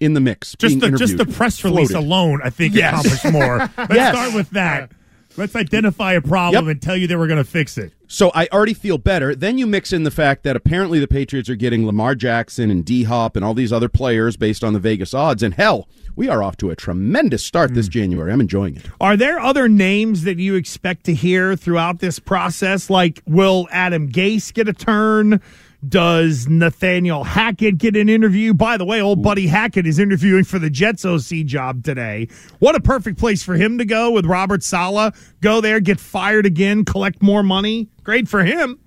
in 0.00 0.12
the 0.12 0.20
mix. 0.20 0.54
Just 0.58 0.78
being 0.80 0.92
the 0.92 0.98
just 0.98 1.16
the 1.16 1.24
press 1.24 1.64
release 1.64 1.90
floated. 1.92 2.06
alone, 2.06 2.40
I 2.44 2.50
think, 2.50 2.74
Yes. 2.74 2.92
accomplished 3.06 3.32
more. 3.32 3.58
Let's 3.78 3.94
Yes. 3.94 4.14
start 4.14 4.34
with 4.34 4.50
that. 4.50 4.92
Let's 5.36 5.56
identify 5.56 6.12
a 6.12 6.20
problem 6.20 6.66
Yep. 6.66 6.72
and 6.72 6.82
tell 6.82 6.96
you 6.96 7.06
that 7.06 7.18
we're 7.18 7.26
going 7.26 7.42
to 7.42 7.50
fix 7.50 7.78
it. 7.78 7.92
So 8.06 8.30
I 8.34 8.46
already 8.52 8.74
feel 8.74 8.98
better. 8.98 9.34
Then 9.34 9.56
you 9.56 9.66
mix 9.66 9.90
in 9.92 10.02
the 10.02 10.10
fact 10.10 10.42
that 10.42 10.54
apparently 10.54 10.98
the 11.00 11.08
Patriots 11.08 11.48
are 11.48 11.54
getting 11.54 11.86
Lamar 11.86 12.14
Jackson 12.14 12.70
and 12.70 12.84
D 12.84 13.04
Hop 13.04 13.36
and 13.36 13.44
all 13.44 13.54
these 13.54 13.72
other 13.72 13.88
players 13.88 14.36
based 14.36 14.62
on 14.62 14.74
the 14.74 14.78
Vegas 14.78 15.14
odds. 15.14 15.42
And 15.42 15.54
hell, 15.54 15.88
we 16.14 16.28
are 16.28 16.42
off 16.42 16.58
to 16.58 16.70
a 16.70 16.76
tremendous 16.76 17.42
start 17.42 17.72
this 17.72 17.86
hmm. 17.86 17.92
January. 17.92 18.30
I'm 18.30 18.40
enjoying 18.40 18.76
it. 18.76 18.84
Are 19.00 19.16
there 19.16 19.40
other 19.40 19.68
names 19.68 20.24
that 20.24 20.38
you 20.38 20.56
expect 20.56 21.04
to 21.04 21.14
hear 21.14 21.56
throughout 21.56 22.00
this 22.00 22.18
process? 22.18 22.90
Like, 22.90 23.22
will 23.26 23.66
Adam 23.70 24.12
Gase 24.12 24.52
get 24.52 24.68
a 24.68 24.74
turn? 24.74 25.40
Does 25.86 26.46
Nathaniel 26.48 27.24
Hackett 27.24 27.76
get 27.78 27.96
an 27.96 28.08
interview? 28.08 28.54
By 28.54 28.76
the 28.76 28.84
way, 28.84 29.00
old 29.00 29.20
buddy 29.20 29.48
Hackett 29.48 29.84
is 29.84 29.98
interviewing 29.98 30.44
for 30.44 30.60
the 30.60 30.70
Jets 30.70 31.04
OC 31.04 31.44
job 31.44 31.82
today. 31.82 32.28
What 32.60 32.76
a 32.76 32.80
perfect 32.80 33.18
place 33.18 33.42
for 33.42 33.54
him 33.54 33.78
to 33.78 33.84
go 33.84 34.12
with 34.12 34.24
Robert 34.24 34.62
Saleh. 34.62 35.12
Go 35.40 35.60
there, 35.60 35.80
get 35.80 35.98
fired 35.98 36.46
again, 36.46 36.84
collect 36.84 37.20
more 37.20 37.42
money. 37.42 37.88
Great 38.04 38.28
for 38.28 38.44
him. 38.44 38.78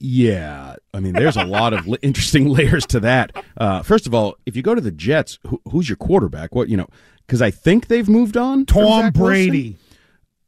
Yeah, 0.00 0.76
I 0.94 1.00
mean, 1.00 1.12
there's 1.12 1.36
a 1.36 1.44
lot 1.44 1.74
of 1.74 1.86
interesting 2.02 2.48
layers 2.48 2.86
to 2.86 3.00
that. 3.00 3.36
Uh, 3.56 3.82
first 3.82 4.06
of 4.06 4.14
all, 4.14 4.36
if 4.46 4.56
you 4.56 4.62
go 4.62 4.74
to 4.74 4.80
the 4.80 4.92
Jets, 4.92 5.38
who, 5.46 5.60
who's 5.70 5.88
your 5.88 5.96
quarterback? 5.96 6.54
What 6.54 6.68
you 6.68 6.78
know? 6.78 6.88
Because 7.26 7.42
I 7.42 7.50
think 7.50 7.88
they've 7.88 8.08
moved 8.08 8.38
on. 8.38 8.64
Tom 8.64 9.10
Brady. 9.10 9.70
Wilson. 9.70 9.87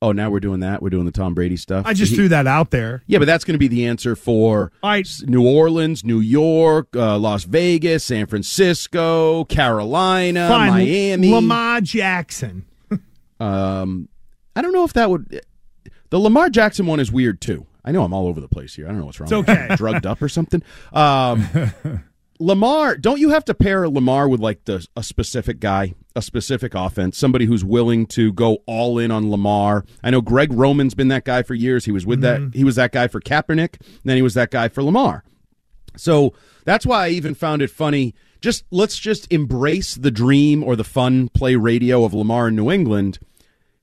Oh, 0.02 0.12
now 0.12 0.30
we're 0.30 0.40
doing 0.40 0.60
that. 0.60 0.80
We're 0.82 0.88
doing 0.88 1.04
the 1.04 1.12
Tom 1.12 1.34
Brady 1.34 1.56
stuff. 1.56 1.84
I 1.86 1.92
just 1.92 2.10
He- 2.10 2.16
threw 2.16 2.28
that 2.28 2.46
out 2.46 2.70
there. 2.70 3.02
Yeah, 3.06 3.18
but 3.18 3.26
that's 3.26 3.44
going 3.44 3.54
to 3.54 3.58
be 3.58 3.68
the 3.68 3.84
answer 3.86 4.16
for 4.16 4.72
s- 4.82 5.22
New 5.26 5.46
Orleans, 5.46 6.04
New 6.04 6.20
York, 6.20 6.88
uh, 6.96 7.18
Las 7.18 7.44
Vegas, 7.44 8.02
San 8.04 8.24
Francisco, 8.26 9.44
Carolina, 9.44 10.48
Fine. 10.48 10.70
Miami. 10.70 11.32
Lamar 11.32 11.80
Jackson. 11.82 12.64
Um, 13.40 14.10
I 14.54 14.60
don't 14.60 14.72
know 14.74 14.84
if 14.84 14.92
that 14.92 15.08
would. 15.08 15.40
The 16.10 16.18
Lamar 16.18 16.50
Jackson 16.50 16.84
one 16.84 17.00
is 17.00 17.10
weird 17.10 17.40
too. 17.40 17.66
I 17.82 17.90
know 17.90 18.04
I'm 18.04 18.12
all 18.12 18.26
over 18.26 18.38
the 18.38 18.48
place 18.48 18.74
here. 18.74 18.84
I 18.84 18.90
don't 18.90 18.98
know 18.98 19.06
what's 19.06 19.18
wrong. 19.18 19.32
It's 19.32 19.48
okay. 19.48 19.68
drugged 19.76 20.04
up 20.04 20.20
or 20.20 20.28
something. 20.28 20.62
Um, 20.92 21.48
Lamar, 22.40 22.96
don't 22.96 23.20
you 23.20 23.31
have 23.31 23.44
to 23.44 23.55
pair 23.55 23.88
Lamar 23.88 24.26
with 24.26 24.40
like 24.40 24.64
the 24.64 24.87
a 24.96 25.03
specific 25.03 25.61
guy, 25.61 25.94
a 26.16 26.22
specific 26.22 26.74
offense, 26.74 27.18
somebody 27.18 27.44
who's 27.44 27.64
willing 27.64 28.07
to 28.07 28.33
go 28.33 28.59
all 28.66 28.98
in 28.98 29.11
on 29.11 29.31
Lamar? 29.31 29.85
I 30.03 30.11
know 30.11 30.22
Greg 30.22 30.53
Roman's 30.53 30.94
been 30.94 31.09
that 31.09 31.24
guy 31.24 31.42
for 31.42 31.55
years. 31.55 31.85
He 31.85 31.92
was 31.92 32.07
with 32.07 32.22
that. 32.22 32.40
Mm-hmm. 32.40 32.59
He 32.59 32.64
was 32.64 32.76
that 32.76 32.92
guy 32.92 33.09
for 33.09 33.20
Kaepernick. 33.20 33.81
Then 34.05 34.16
he 34.16 34.22
was 34.22 34.35
that 34.35 34.50
guy 34.50 34.68
for 34.68 34.83
Lamar. 34.83 35.22
So 35.96 36.33
that's 36.64 36.87
why 36.87 37.07
I 37.07 37.09
even 37.11 37.35
found 37.35 37.62
it 37.62 37.70
funny 37.70 38.14
just 38.40 38.64
let's 38.70 38.98
just 38.98 39.31
embrace 39.31 39.94
the 39.94 40.11
dream 40.11 40.64
or 40.64 40.76
the 40.76 40.85
fun 40.85 41.29
play 41.29 41.57
radio 41.57 42.05
of 42.05 42.14
Lamar 42.14 42.48
in 42.48 42.57
New 42.57 42.70
England. 42.70 43.18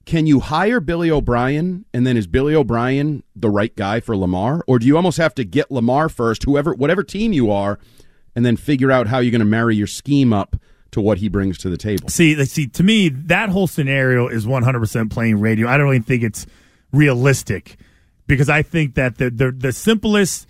Can 0.05 0.25
you 0.25 0.39
hire 0.39 0.79
Billy 0.79 1.11
O'Brien 1.11 1.85
and 1.93 2.07
then 2.07 2.17
is 2.17 2.27
Billy 2.27 2.55
O'Brien 2.55 3.23
the 3.35 3.49
right 3.49 3.75
guy 3.75 3.99
for 3.99 4.15
Lamar? 4.15 4.63
Or 4.65 4.79
do 4.79 4.87
you 4.87 4.95
almost 4.95 5.17
have 5.17 5.35
to 5.35 5.43
get 5.43 5.69
Lamar 5.69 6.09
first, 6.09 6.43
whoever 6.43 6.73
whatever 6.73 7.03
team 7.03 7.33
you 7.33 7.51
are, 7.51 7.77
and 8.37 8.45
then 8.45 8.55
figure 8.55 8.91
out 8.91 9.07
how 9.07 9.17
you're 9.17 9.31
going 9.31 9.39
to 9.39 9.45
marry 9.45 9.75
your 9.75 9.87
scheme 9.87 10.31
up 10.31 10.55
to 10.91 11.01
what 11.01 11.17
he 11.17 11.27
brings 11.27 11.57
to 11.57 11.69
the 11.71 11.75
table? 11.75 12.07
See, 12.07 12.45
see, 12.45 12.67
to 12.67 12.83
me, 12.83 13.09
that 13.09 13.49
whole 13.49 13.65
scenario 13.65 14.27
is 14.27 14.45
100% 14.45 15.09
playing 15.09 15.39
radio. 15.39 15.67
I 15.67 15.75
don't 15.77 15.87
even 15.89 16.03
think 16.03 16.21
it's 16.21 16.45
realistic 16.93 17.77
because 18.27 18.47
I 18.47 18.61
think 18.61 18.93
that 18.95 19.17
the 19.17 19.29
the, 19.31 19.51
the 19.51 19.71
simplest, 19.71 20.47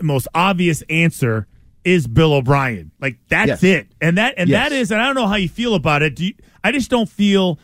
most 0.00 0.28
obvious 0.34 0.82
answer 0.88 1.46
is 1.84 2.06
Bill 2.06 2.32
O'Brien. 2.32 2.90
Like 3.00 3.18
that's 3.28 3.48
Yes. 3.48 3.62
it, 3.62 3.88
and 4.00 4.16
that 4.18 4.34
and 4.38 4.48
Yes. 4.48 4.70
that 4.70 4.74
is, 4.76 4.90
and 4.90 5.00
I 5.00 5.04
don't 5.06 5.14
know 5.14 5.26
how 5.26 5.36
you 5.36 5.48
feel 5.48 5.74
about 5.74 6.02
it. 6.02 6.16
Do 6.16 6.24
you, 6.26 6.34
I 6.64 6.72
just 6.72 6.90
don't 6.90 7.08
feel 7.08 7.58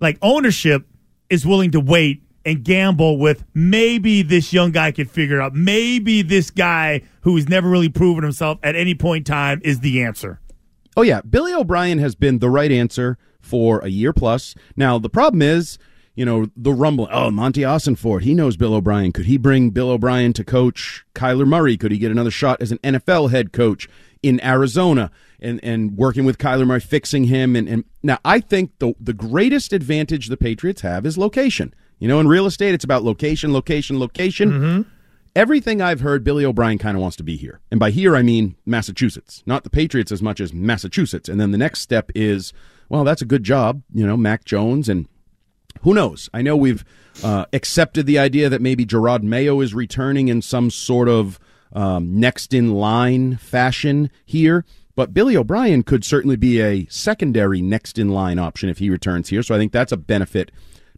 like 0.00 0.16
ownership 0.22 0.86
is 1.28 1.44
willing 1.46 1.72
to 1.72 1.80
wait 1.80 2.22
and 2.50 2.64
gamble 2.64 3.16
with 3.16 3.44
maybe 3.54 4.22
this 4.22 4.52
young 4.52 4.72
guy 4.72 4.90
could 4.90 5.10
figure 5.10 5.40
out. 5.40 5.54
Maybe 5.54 6.22
this 6.22 6.50
guy 6.50 7.02
who 7.22 7.36
has 7.36 7.48
never 7.48 7.68
really 7.68 7.88
proven 7.88 8.24
himself 8.24 8.58
at 8.62 8.74
any 8.74 8.94
point 8.94 9.28
in 9.28 9.32
time 9.32 9.60
is 9.64 9.80
the 9.80 10.02
answer. 10.02 10.40
Oh 10.96 11.02
yeah, 11.02 11.20
Billy 11.22 11.54
O'Brien 11.54 11.98
has 11.98 12.14
been 12.14 12.40
the 12.40 12.50
right 12.50 12.72
answer 12.72 13.18
for 13.40 13.78
a 13.80 13.88
year 13.88 14.12
plus. 14.12 14.54
Now 14.76 14.98
the 14.98 15.08
problem 15.08 15.42
is, 15.42 15.78
you 16.16 16.24
know, 16.24 16.48
the 16.56 16.72
rumble. 16.72 17.08
Oh, 17.12 17.30
Monti 17.30 17.60
Ossenfort, 17.60 18.22
he 18.22 18.34
knows 18.34 18.56
Bill 18.56 18.74
O'Brien. 18.74 19.12
Could 19.12 19.26
he 19.26 19.38
bring 19.38 19.70
Bill 19.70 19.90
O'Brien 19.90 20.32
to 20.32 20.44
coach 20.44 21.04
Kyler 21.14 21.46
Murray? 21.46 21.76
Could 21.76 21.92
he 21.92 21.98
get 21.98 22.10
another 22.10 22.32
shot 22.32 22.60
as 22.60 22.72
an 22.72 22.78
NFL 22.78 23.30
head 23.30 23.52
coach 23.52 23.88
in 24.22 24.42
Arizona 24.44 25.12
and 25.38 25.60
and 25.62 25.96
working 25.96 26.24
with 26.24 26.38
Kyler 26.38 26.66
Murray, 26.66 26.80
fixing 26.80 27.24
him? 27.24 27.54
And, 27.54 27.68
and 27.68 27.84
now 28.02 28.18
I 28.24 28.40
think 28.40 28.72
the 28.80 28.94
the 28.98 29.14
greatest 29.14 29.72
advantage 29.72 30.26
the 30.26 30.36
Patriots 30.36 30.80
have 30.80 31.06
is 31.06 31.16
location. 31.16 31.72
You 32.00 32.08
know, 32.08 32.18
in 32.18 32.26
real 32.26 32.46
estate, 32.46 32.74
it's 32.74 32.84
about 32.84 33.04
location, 33.04 33.52
location, 33.52 33.98
location. 34.00 34.50
Everything 35.36 35.80
I've 35.80 36.00
heard, 36.00 36.24
Billy 36.24 36.44
O'Brien 36.44 36.78
kind 36.78 36.96
of 36.96 37.00
wants 37.02 37.16
to 37.18 37.22
be 37.22 37.36
here. 37.36 37.60
And 37.70 37.78
by 37.78 37.90
here, 37.92 38.16
I 38.16 38.22
mean 38.22 38.56
Massachusetts, 38.66 39.44
not 39.46 39.62
the 39.62 39.70
Patriots 39.70 40.10
as 40.10 40.20
much 40.20 40.40
as 40.40 40.52
Massachusetts. 40.52 41.28
And 41.28 41.40
then 41.40 41.52
the 41.52 41.58
next 41.58 41.80
step 41.80 42.10
is, 42.16 42.52
well, 42.88 43.04
that's 43.04 43.22
a 43.22 43.26
good 43.26 43.44
job, 43.44 43.82
you 43.94 44.04
know, 44.04 44.16
Mac 44.16 44.44
Jones. 44.44 44.88
And 44.88 45.06
who 45.82 45.94
knows? 45.94 46.28
I 46.34 46.42
know 46.42 46.56
we've 46.56 46.84
uh, 47.22 47.44
accepted 47.52 48.06
the 48.06 48.18
idea 48.18 48.48
that 48.48 48.60
maybe 48.60 48.84
Jerod 48.84 49.22
Mayo 49.22 49.60
is 49.60 49.72
returning 49.72 50.28
in 50.28 50.42
some 50.42 50.70
sort 50.70 51.08
of 51.08 51.38
um, 51.72 52.18
next 52.18 52.52
in 52.52 52.74
line 52.74 53.36
fashion 53.36 54.10
here. 54.24 54.64
But 54.96 55.14
Billy 55.14 55.36
O'Brien 55.36 55.82
could 55.82 56.04
certainly 56.04 56.36
be 56.36 56.60
a 56.60 56.86
secondary 56.86 57.62
next 57.62 57.98
in 57.98 58.08
line 58.08 58.38
option 58.38 58.68
if 58.68 58.78
he 58.78 58.90
returns 58.90 59.28
here. 59.28 59.42
So 59.42 59.54
I 59.54 59.58
think 59.58 59.70
that's 59.70 59.92
a 59.92 59.96
benefit 59.96 60.50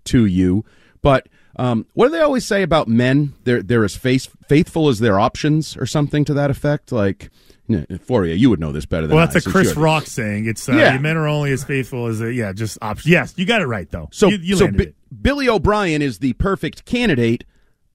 to 0.05 0.25
you. 0.25 0.65
But 1.03 1.29
um, 1.57 1.87
what 1.95 2.07
do 2.07 2.13
they 2.13 2.21
always 2.21 2.47
say 2.47 2.63
about 2.63 2.89
men? 2.89 3.35
They're 3.45 3.63
they're 3.63 3.85
as 3.85 3.97
face, 3.97 4.29
faithful 4.49 4.89
as 4.89 5.01
their 5.01 5.19
options, 5.19 5.77
or 5.77 5.85
something 5.87 6.25
to 6.25 6.35
that 6.35 6.51
effect. 6.51 6.93
Like, 6.93 7.31
you 7.69 7.79
know, 7.79 7.99
Fauria, 7.99 8.39
you 8.39 8.49
would 8.51 8.61
know 8.61 8.73
this 8.73 8.87
better 8.87 9.07
than 9.07 9.17
Well, 9.17 9.27
that's 9.27 9.45
a 9.47 9.51
Chris 9.51 9.75
Rock 9.77 10.07
saying. 10.07 10.47
It's 10.47 10.69
uh, 10.69 10.73
Yeah. 10.73 10.99
men 10.99 11.17
are 11.17 11.27
only 11.29 11.53
as 11.53 11.65
faithful 11.65 12.07
as 12.07 12.21
a, 12.21 12.33
yeah, 12.33 12.53
just 12.53 12.79
options. 12.81 13.11
Yes, 13.11 13.35
you 13.37 13.45
got 13.45 13.61
it 13.61 13.67
right 13.67 13.91
though. 13.91 14.09
So, 14.13 14.29
you, 14.29 14.39
you 14.39 14.57
so 14.57 14.67
it. 14.67 14.95
Billy 15.21 15.49
O'Brien 15.49 16.01
is 16.03 16.21
the 16.21 16.33
perfect 16.35 16.85
candidate 16.85 17.45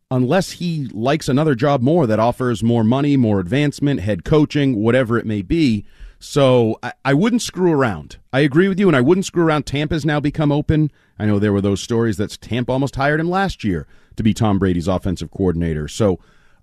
unless 0.10 0.52
he 0.52 0.88
likes 0.93 1.28
another 1.28 1.56
job 1.56 1.82
more 1.82 2.08
that 2.08 2.20
offers 2.20 2.63
more 2.63 2.84
money, 2.84 3.17
more 3.17 3.39
advancement, 3.39 4.00
head 4.00 4.24
coaching, 4.24 4.82
whatever 4.82 5.17
it 5.17 5.26
may 5.26 5.41
be. 5.41 5.86
So 6.19 6.80
I, 6.82 6.93
I 7.06 7.13
wouldn't 7.13 7.41
screw 7.41 7.71
around. 7.71 8.17
I 8.34 8.39
agree 8.39 8.67
with 8.67 8.80
you, 8.80 8.88
and 8.88 8.95
I 8.97 9.01
wouldn't 9.01 9.25
screw 9.25 9.43
around. 9.43 9.63
Tampa's 9.65 10.06
now 10.06 10.19
become 10.19 10.51
open. 10.51 10.91
I 11.19 11.25
know 11.25 11.39
there 11.39 11.53
were 11.53 11.62
those 11.62 11.82
stories 11.82 12.17
that 12.17 12.38
Tampa 12.41 12.71
almost 12.71 12.95
hired 12.95 13.19
him 13.19 13.30
last 13.30 13.63
year 13.63 13.88
to 14.15 14.23
be 14.23 14.34
Tom 14.34 14.58
Brady's 14.60 14.88
offensive 14.88 15.32
coordinator. 15.32 15.88
So 15.88 16.19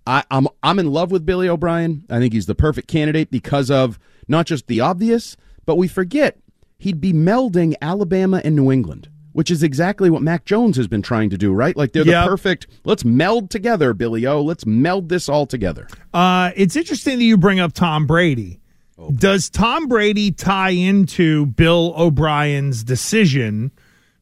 I, 0.07 0.25
I'm 0.31 0.49
I'm 0.63 0.79
in 0.79 0.93
love 0.93 1.11
with 1.11 1.25
Billy 1.25 1.49
O'Brien. 1.49 2.05
I 2.11 2.19
think 2.19 2.33
he's 2.33 2.47
the 2.47 2.55
perfect 2.55 2.89
candidate 2.89 3.31
because 3.31 3.71
of 3.71 3.99
not 4.29 4.47
just 4.47 4.67
the 4.67 4.81
obvious, 4.81 5.37
but 5.67 5.77
we 5.77 5.89
forget 5.89 6.39
he'd 6.79 7.01
be 7.01 7.13
melding 7.13 7.75
Alabama 7.81 8.41
and 8.45 8.55
New 8.57 8.71
England, 8.73 9.09
which 9.33 9.51
is 9.51 9.63
exactly 9.63 10.11
what 10.11 10.21
Mac 10.23 10.45
Jones 10.45 10.77
has 10.77 10.89
been 10.89 11.03
trying 11.03 11.31
to 11.31 11.39
do, 11.39 11.53
right? 11.53 11.77
Like 11.77 11.93
they're 11.93 12.05
Yep. 12.05 12.25
the 12.25 12.29
perfect. 12.29 12.67
Let's 12.85 13.05
meld 13.05 13.51
together, 13.51 13.95
Billy 13.95 14.27
O. 14.27 14.43
Let's 14.43 14.67
meld 14.67 15.09
this 15.09 15.29
all 15.29 15.47
together. 15.47 15.89
Uh, 16.13 16.51
it's 16.57 16.77
interesting 16.77 17.19
that 17.19 17.25
you 17.25 17.37
bring 17.39 17.61
up 17.61 17.73
Tom 17.73 18.07
Brady. 18.07 18.61
Does 19.15 19.51
Tom 19.51 19.89
Brady 19.89 20.31
tie 20.31 20.71
into 20.71 21.47
Bill 21.47 21.95
O'Brien's 21.97 22.85
decision? 22.85 23.73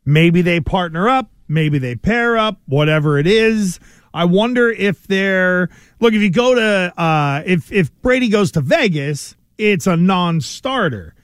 Maybe 0.04 0.42
they 0.42 0.60
partner 0.60 1.08
up, 1.08 1.30
maybe 1.46 1.78
they 1.78 1.94
pair 1.94 2.36
up, 2.38 2.60
whatever 2.66 3.18
it 3.18 3.26
is. 3.26 3.78
I 4.14 4.24
wonder 4.24 4.70
if 4.70 5.06
they're 5.06 5.68
look. 6.00 6.14
If 6.14 6.22
you 6.22 6.30
go 6.30 6.54
to 6.54 7.00
uh, 7.00 7.42
if 7.46 7.70
if 7.72 7.94
Brady 8.02 8.28
goes 8.28 8.52
to 8.52 8.60
Vegas, 8.60 9.36
it's 9.58 9.86
a 9.86 9.96
non-starter. 9.96 11.14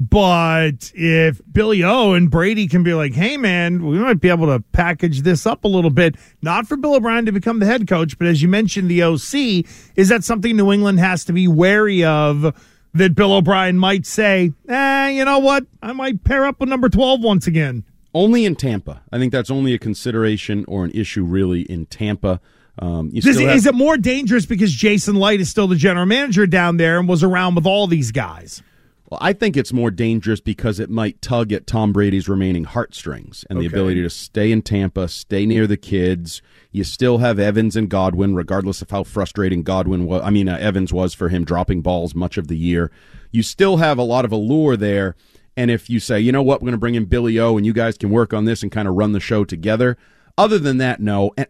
But 0.00 0.92
if 0.94 1.40
Billy 1.50 1.82
O 1.82 2.12
and 2.12 2.30
Brady 2.30 2.68
can 2.68 2.84
be 2.84 2.94
like, 2.94 3.14
hey, 3.14 3.36
man, 3.36 3.84
we 3.84 3.98
might 3.98 4.20
be 4.20 4.28
able 4.28 4.46
to 4.46 4.62
package 4.70 5.22
this 5.22 5.44
up 5.44 5.64
a 5.64 5.68
little 5.68 5.90
bit, 5.90 6.14
not 6.40 6.68
for 6.68 6.76
Bill 6.76 6.94
O'Brien 6.94 7.26
to 7.26 7.32
become 7.32 7.58
the 7.58 7.66
head 7.66 7.88
coach, 7.88 8.16
but 8.16 8.28
as 8.28 8.40
you 8.40 8.48
mentioned, 8.48 8.88
the 8.88 9.02
OC, 9.02 9.66
is 9.96 10.08
that 10.08 10.22
something 10.22 10.56
New 10.56 10.70
England 10.70 11.00
has 11.00 11.24
to 11.24 11.32
be 11.32 11.48
wary 11.48 12.04
of 12.04 12.54
that 12.94 13.14
Bill 13.14 13.32
O'Brien 13.32 13.78
might 13.78 14.06
say, 14.06 14.52
eh, 14.68 15.08
you 15.10 15.24
know 15.24 15.38
what? 15.38 15.66
I 15.82 15.92
might 15.92 16.24
pair 16.24 16.44
up 16.46 16.60
with 16.60 16.68
number 16.68 16.88
12 16.88 17.20
once 17.22 17.46
again. 17.46 17.84
Only 18.14 18.44
in 18.44 18.56
Tampa. 18.56 19.02
I 19.12 19.18
think 19.18 19.32
that's 19.32 19.50
only 19.50 19.74
a 19.74 19.78
consideration 19.78 20.64
or 20.66 20.84
an 20.84 20.90
issue 20.92 21.24
really 21.24 21.62
in 21.62 21.86
Tampa. 21.86 22.40
Um, 22.78 23.10
you 23.12 23.20
Does 23.20 23.36
still 23.36 23.48
have- 23.48 23.56
is 23.56 23.66
it 23.66 23.74
more 23.74 23.96
dangerous 23.96 24.46
because 24.46 24.72
Jason 24.72 25.16
Licht 25.16 25.40
is 25.40 25.48
still 25.50 25.66
the 25.68 25.76
general 25.76 26.06
manager 26.06 26.46
down 26.46 26.76
there 26.76 26.98
and 26.98 27.08
was 27.08 27.22
around 27.22 27.54
with 27.56 27.66
all 27.66 27.86
these 27.86 28.10
guys? 28.12 28.62
Well, 29.10 29.18
I 29.22 29.32
think 29.32 29.56
it's 29.56 29.72
more 29.72 29.90
dangerous 29.90 30.40
because 30.40 30.78
it 30.78 30.90
might 30.90 31.22
tug 31.22 31.50
at 31.50 31.66
Tom 31.66 31.94
Brady's 31.94 32.28
remaining 32.28 32.64
heartstrings 32.64 33.42
and 33.48 33.58
the 33.58 33.64
ability 33.64 34.02
to 34.02 34.10
stay 34.10 34.52
in 34.52 34.60
Tampa, 34.60 35.08
stay 35.08 35.46
near 35.46 35.66
the 35.66 35.78
kids. 35.78 36.42
You 36.72 36.84
still 36.84 37.16
have 37.18 37.38
Evans 37.38 37.74
and 37.74 37.88
Godwin, 37.88 38.34
regardless 38.34 38.82
of 38.82 38.90
how 38.90 39.04
frustrating 39.04 39.62
Godwin 39.62 40.04
was. 40.04 40.20
I 40.22 40.28
mean, 40.28 40.46
uh, 40.46 40.58
Evans 40.60 40.92
was 40.92 41.14
for 41.14 41.30
him 41.30 41.46
dropping 41.46 41.80
balls 41.80 42.14
much 42.14 42.36
of 42.36 42.48
the 42.48 42.56
year. 42.56 42.90
You 43.30 43.42
still 43.42 43.78
have 43.78 43.96
a 43.96 44.02
lot 44.02 44.26
of 44.26 44.32
allure 44.32 44.76
there. 44.76 45.16
And 45.56 45.70
if 45.70 45.88
you 45.88 46.00
say, 46.00 46.20
you 46.20 46.30
know 46.30 46.42
what, 46.42 46.60
we're 46.60 46.66
going 46.66 46.72
to 46.72 46.78
bring 46.78 46.94
in 46.94 47.06
Billy 47.06 47.38
O 47.38 47.56
and 47.56 47.64
you 47.64 47.72
guys 47.72 47.96
can 47.96 48.10
work 48.10 48.34
on 48.34 48.44
this 48.44 48.62
and 48.62 48.70
kind 48.70 48.86
of 48.86 48.94
run 48.94 49.12
the 49.12 49.20
show 49.20 49.42
together. 49.42 49.96
Other 50.36 50.58
than 50.58 50.76
that, 50.78 51.00
no. 51.00 51.32
And 51.38 51.46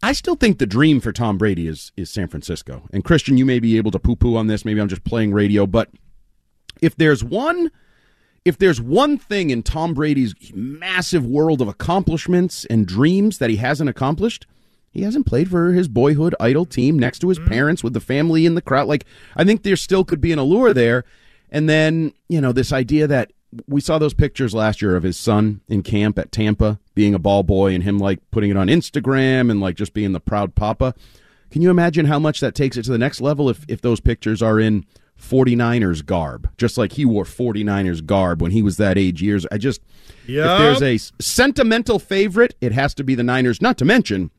I 0.00 0.12
still 0.12 0.36
think 0.36 0.58
the 0.58 0.66
dream 0.66 1.00
for 1.00 1.12
Tom 1.12 1.38
Brady 1.38 1.66
is 1.66 1.90
is 1.96 2.08
San 2.08 2.28
Francisco. 2.28 2.86
And 2.92 3.04
Christian, 3.04 3.36
you 3.36 3.44
may 3.44 3.58
be 3.58 3.76
able 3.78 3.90
to 3.90 3.98
poo 3.98 4.14
poo 4.14 4.36
on 4.36 4.46
this. 4.46 4.64
Maybe 4.64 4.80
I'm 4.80 4.88
just 4.88 5.02
playing 5.02 5.32
radio, 5.32 5.66
but 5.66 5.90
if 6.84 6.96
there's 6.96 7.24
one 7.24 7.70
if 8.44 8.58
there's 8.58 8.80
one 8.80 9.16
thing 9.16 9.48
in 9.48 9.62
Tom 9.62 9.94
Brady's 9.94 10.34
massive 10.52 11.24
world 11.24 11.62
of 11.62 11.68
accomplishments 11.68 12.66
and 12.66 12.86
dreams 12.86 13.38
that 13.38 13.48
he 13.48 13.56
hasn't 13.56 13.88
accomplished, 13.88 14.46
he 14.90 15.00
hasn't 15.00 15.24
played 15.24 15.48
for 15.48 15.72
his 15.72 15.88
boyhood 15.88 16.34
idol 16.38 16.66
team 16.66 16.98
next 16.98 17.20
to 17.20 17.30
his 17.30 17.38
mm-hmm. 17.38 17.48
parents 17.48 17.82
with 17.82 17.94
the 17.94 18.00
family 18.00 18.44
in 18.44 18.54
the 18.54 18.60
crowd. 18.60 18.86
Like 18.86 19.06
I 19.34 19.44
think 19.44 19.62
there 19.62 19.76
still 19.76 20.04
could 20.04 20.20
be 20.20 20.32
an 20.32 20.38
allure 20.38 20.74
there. 20.74 21.04
And 21.50 21.68
then, 21.68 22.12
you 22.28 22.40
know, 22.40 22.52
this 22.52 22.72
idea 22.72 23.06
that 23.06 23.32
we 23.66 23.80
saw 23.80 23.98
those 23.98 24.14
pictures 24.14 24.54
last 24.54 24.82
year 24.82 24.96
of 24.96 25.04
his 25.04 25.16
son 25.16 25.60
in 25.68 25.82
camp 25.82 26.18
at 26.18 26.32
Tampa 26.32 26.78
being 26.94 27.14
a 27.14 27.18
ball 27.18 27.44
boy 27.44 27.72
and 27.72 27.82
him 27.82 27.98
like 27.98 28.18
putting 28.30 28.50
it 28.50 28.56
on 28.56 28.66
Instagram 28.68 29.50
and 29.50 29.60
like 29.60 29.76
just 29.76 29.94
being 29.94 30.12
the 30.12 30.20
proud 30.20 30.54
papa. 30.54 30.94
Can 31.50 31.62
you 31.62 31.70
imagine 31.70 32.06
how 32.06 32.18
much 32.18 32.40
that 32.40 32.54
takes 32.54 32.76
it 32.76 32.84
to 32.84 32.90
the 32.90 32.98
next 32.98 33.20
level 33.20 33.48
if, 33.48 33.64
if 33.68 33.80
those 33.80 34.00
pictures 34.00 34.42
are 34.42 34.58
in 34.58 34.84
49ers 35.20 36.04
garb, 36.04 36.50
just 36.58 36.76
like 36.78 36.92
he 36.92 37.04
wore 37.04 37.24
49ers 37.24 38.04
garb 38.04 38.42
when 38.42 38.50
he 38.50 38.62
was 38.62 38.76
that 38.76 38.98
age 38.98 39.22
years? 39.22 39.46
I 39.50 39.58
just, 39.58 39.80
Yep. 40.26 40.46
if 40.46 40.58
there's 40.80 40.82
a 40.82 41.22
sentimental 41.22 41.98
favorite, 41.98 42.54
it 42.60 42.72
has 42.72 42.94
to 42.94 43.04
be 43.04 43.14
the 43.14 43.22
Niners, 43.22 43.60
not 43.62 43.78
to 43.78 43.84
mention 43.84 44.30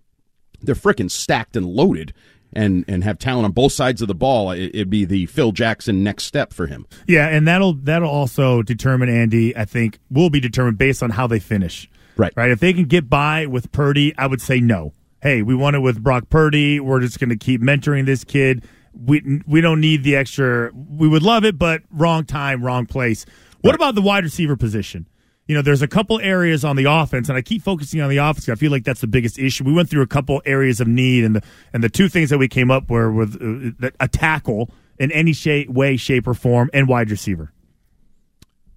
they're 0.62 0.76
frickin' 0.76 1.12
stacked 1.12 1.56
and 1.56 1.66
loaded 1.66 2.14
and, 2.54 2.86
and 2.88 3.04
have 3.04 3.20
talent 3.20 3.46
on 3.46 3.52
both 3.52 3.74
sides 3.74 4.02
of 4.02 4.08
the 4.08 4.16
ball. 4.16 4.52
It, 4.52 4.72
it'd 4.74 4.90
be 4.90 5.06
the 5.06 5.26
Phil 5.28 5.52
Jackson 5.52 6.04
next 6.04 6.24
step 6.24 6.54
for 6.54 6.68
him. 6.68 6.86
Yeah, 7.08 7.28
and 7.28 7.48
that'll 7.48 7.74
that'll 7.74 8.10
also 8.10 8.62
determine 8.62 9.10
Andy. 9.10 9.56
I 9.56 9.66
think 9.66 10.00
will 10.10 10.30
be 10.30 10.40
determined 10.40 10.78
based 10.78 11.04
on 11.04 11.12
how 11.12 11.28
they 11.28 11.40
finish. 11.40 11.90
Right, 12.18 12.32
right. 12.36 12.50
If 12.52 12.62
they 12.62 12.72
can 12.74 12.86
get 12.86 13.10
by 13.10 13.46
with 13.46 13.72
Purdy, 13.74 14.16
I 14.18 14.28
would 14.28 14.42
say 14.42 14.60
no. 14.62 14.94
Hey, 15.22 15.42
we 15.42 15.54
won 15.54 15.76
it 15.76 15.80
with 15.80 16.02
Brock 16.02 16.30
Purdy. 16.30 16.80
We're 16.80 17.02
just 17.02 17.20
going 17.20 17.30
to 17.32 17.36
keep 17.36 17.62
mentoring 17.62 18.06
this 18.06 18.24
kid. 18.24 18.64
We 18.98 19.42
we 19.46 19.62
don't 19.62 19.82
need 19.82 20.04
the 20.04 20.16
extra. 20.16 20.72
We 20.74 21.08
would 21.08 21.24
love 21.24 21.44
it, 21.44 21.58
but 21.58 21.82
wrong 21.92 22.26
time, 22.26 22.64
wrong 22.64 22.86
place. 22.86 23.26
What 23.62 23.76
about 23.76 23.96
the 23.96 24.02
wide 24.02 24.24
receiver 24.24 24.56
position? 24.56 25.08
You 25.48 25.56
know, 25.56 25.62
there's 25.62 25.84
a 25.84 25.88
couple 25.88 26.20
areas 26.22 26.66
on 26.66 26.76
the 26.76 26.86
offense, 26.86 27.30
and 27.30 27.38
I 27.38 27.42
keep 27.42 27.62
focusing 27.62 28.02
on 28.02 28.10
the 28.10 28.18
offense. 28.18 28.50
I 28.50 28.56
feel 28.56 28.72
like 28.72 28.84
that's 28.84 29.02
the 29.02 29.08
biggest 29.08 29.38
issue. 29.38 29.64
We 29.64 29.74
went 29.74 29.90
through 29.90 30.02
a 30.02 30.08
couple 30.08 30.42
areas 30.46 30.82
of 30.82 30.88
need, 30.88 31.24
and 31.24 31.36
the 31.36 31.44
and 31.74 31.84
the 31.84 31.90
two 31.90 32.10
things 32.10 32.30
that 32.32 32.38
we 32.38 32.48
came 32.48 32.72
up 32.72 32.90
were 32.90 33.12
with 33.12 33.76
uh, 33.82 33.92
a 34.00 34.08
tackle 34.08 34.72
in 34.98 35.12
any 35.12 35.34
shape, 35.34 35.70
way, 35.70 35.98
shape, 35.98 36.28
or 36.28 36.34
form, 36.34 36.70
and 36.74 36.88
wide 36.88 37.12
receiver. 37.12 37.52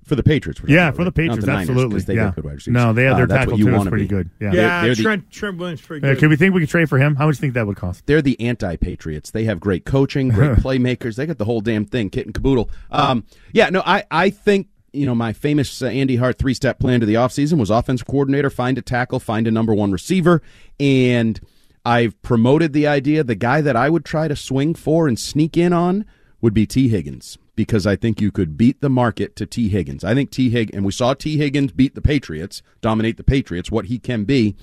For 0.09 0.16
the 0.16 0.23
Patriots, 0.23 0.61
Yeah, 0.66 0.90
talking 0.90 0.97
for 0.97 1.05
the 1.05 1.09
about, 1.09 1.18
right? 1.18 1.27
Not 1.29 1.35
Patriots, 1.38 1.68
Niners, 1.68 2.05
they 2.07 2.14
yeah. 2.14 2.33
good 2.35 2.44
wide 2.44 2.55
receivers. 2.55 2.73
No, 2.75 2.92
they 2.92 3.05
have 3.05 3.12
Uh, 3.12 3.16
their 3.18 3.27
that's 3.27 3.38
tackle 3.40 3.59
too. 3.59 3.75
It's 3.75 3.88
pretty 3.88 4.05
be. 4.05 4.09
good. 4.09 4.31
Yeah. 4.40 4.51
They're- 4.51 4.83
they're 4.83 4.94
the- 4.94 5.03
Trent 5.03 5.31
Trent 5.31 5.59
Williams 5.59 5.81
pretty 5.83 6.07
Uh, 6.07 6.11
good. 6.14 6.18
can 6.18 6.29
we 6.31 6.37
think 6.37 6.55
we 6.55 6.61
could 6.61 6.68
trade 6.71 6.88
for 6.88 6.99
him? 6.99 7.14
How 7.16 7.27
much 7.27 7.37
do 7.37 7.38
you 7.38 7.40
think 7.42 7.55
that 7.55 7.66
would 7.66 7.77
cost? 7.77 8.07
They're 8.07 8.23
the 8.23 8.40
anti-patriots. 8.40 9.31
They 9.31 9.44
have 9.44 9.61
great 9.61 9.85
coaching, 9.85 10.31
great 10.31 10.51
playmakers. 10.59 11.16
They 11.16 11.27
got 11.27 11.38
the 11.38 11.44
whole 11.44 11.61
damn 11.61 11.85
thing, 11.85 12.11
kit 12.11 12.25
and 12.27 12.35
caboodle. 12.35 12.71
Um, 12.90 13.25
yeah, 13.53 13.68
no, 13.71 13.83
I, 13.85 14.05
I 14.11 14.31
think 14.31 14.68
you 14.92 15.05
know 15.05 15.14
my 15.14 15.33
famous 15.35 15.83
uh, 15.83 15.87
Andy 15.88 16.16
Hart 16.16 16.38
three-step 16.38 16.79
plan 16.81 17.01
to 17.01 17.07
the 17.07 17.14
offseason 17.14 17.59
was 17.59 17.68
offensive 17.71 18.07
coordinator, 18.07 18.49
find 18.51 18.79
a 18.79 18.83
tackle, 18.83 19.21
find 19.21 19.47
a 19.47 19.51
number 19.51 19.75
one 19.75 19.92
receiver, 19.92 20.40
and 20.81 21.38
I've 21.85 22.21
promoted 22.23 22.73
the 22.73 22.87
idea 22.87 23.23
the 23.25 23.35
guy 23.35 23.61
that 23.61 23.77
I 23.77 23.88
would 23.90 24.05
try 24.05 24.29
to 24.29 24.37
swing 24.37 24.75
for 24.75 25.07
and 25.09 25.18
sneak 25.18 25.57
in 25.57 25.73
on 25.73 26.05
would 26.40 26.55
be 26.55 26.66
Tee 26.66 26.88
Higgins 26.88 27.38
because 27.57 27.87
I 27.87 27.96
think 27.96 28.20
you 28.20 28.31
could 28.31 28.57
beat 28.57 28.81
the 28.81 28.88
market 28.88 29.35
to 29.37 29.46
Tee 29.46 29.68
Higgins. 29.68 30.05
I 30.05 30.14
think 30.14 30.31
Tee 30.31 30.51
Higgins, 30.51 30.77
and 30.77 30.85
we 30.85 30.92
saw 30.92 31.14
Tee 31.14 31.37
Higgins 31.37 31.72
beat 31.72 31.94
the 31.94 32.01
Patriots, 32.01 32.62
dominate 32.81 33.16
the 33.16 33.24
Patriots, 33.24 33.70
what 33.70 33.87
he 33.87 33.98
can 33.98 34.24
be. 34.24 34.55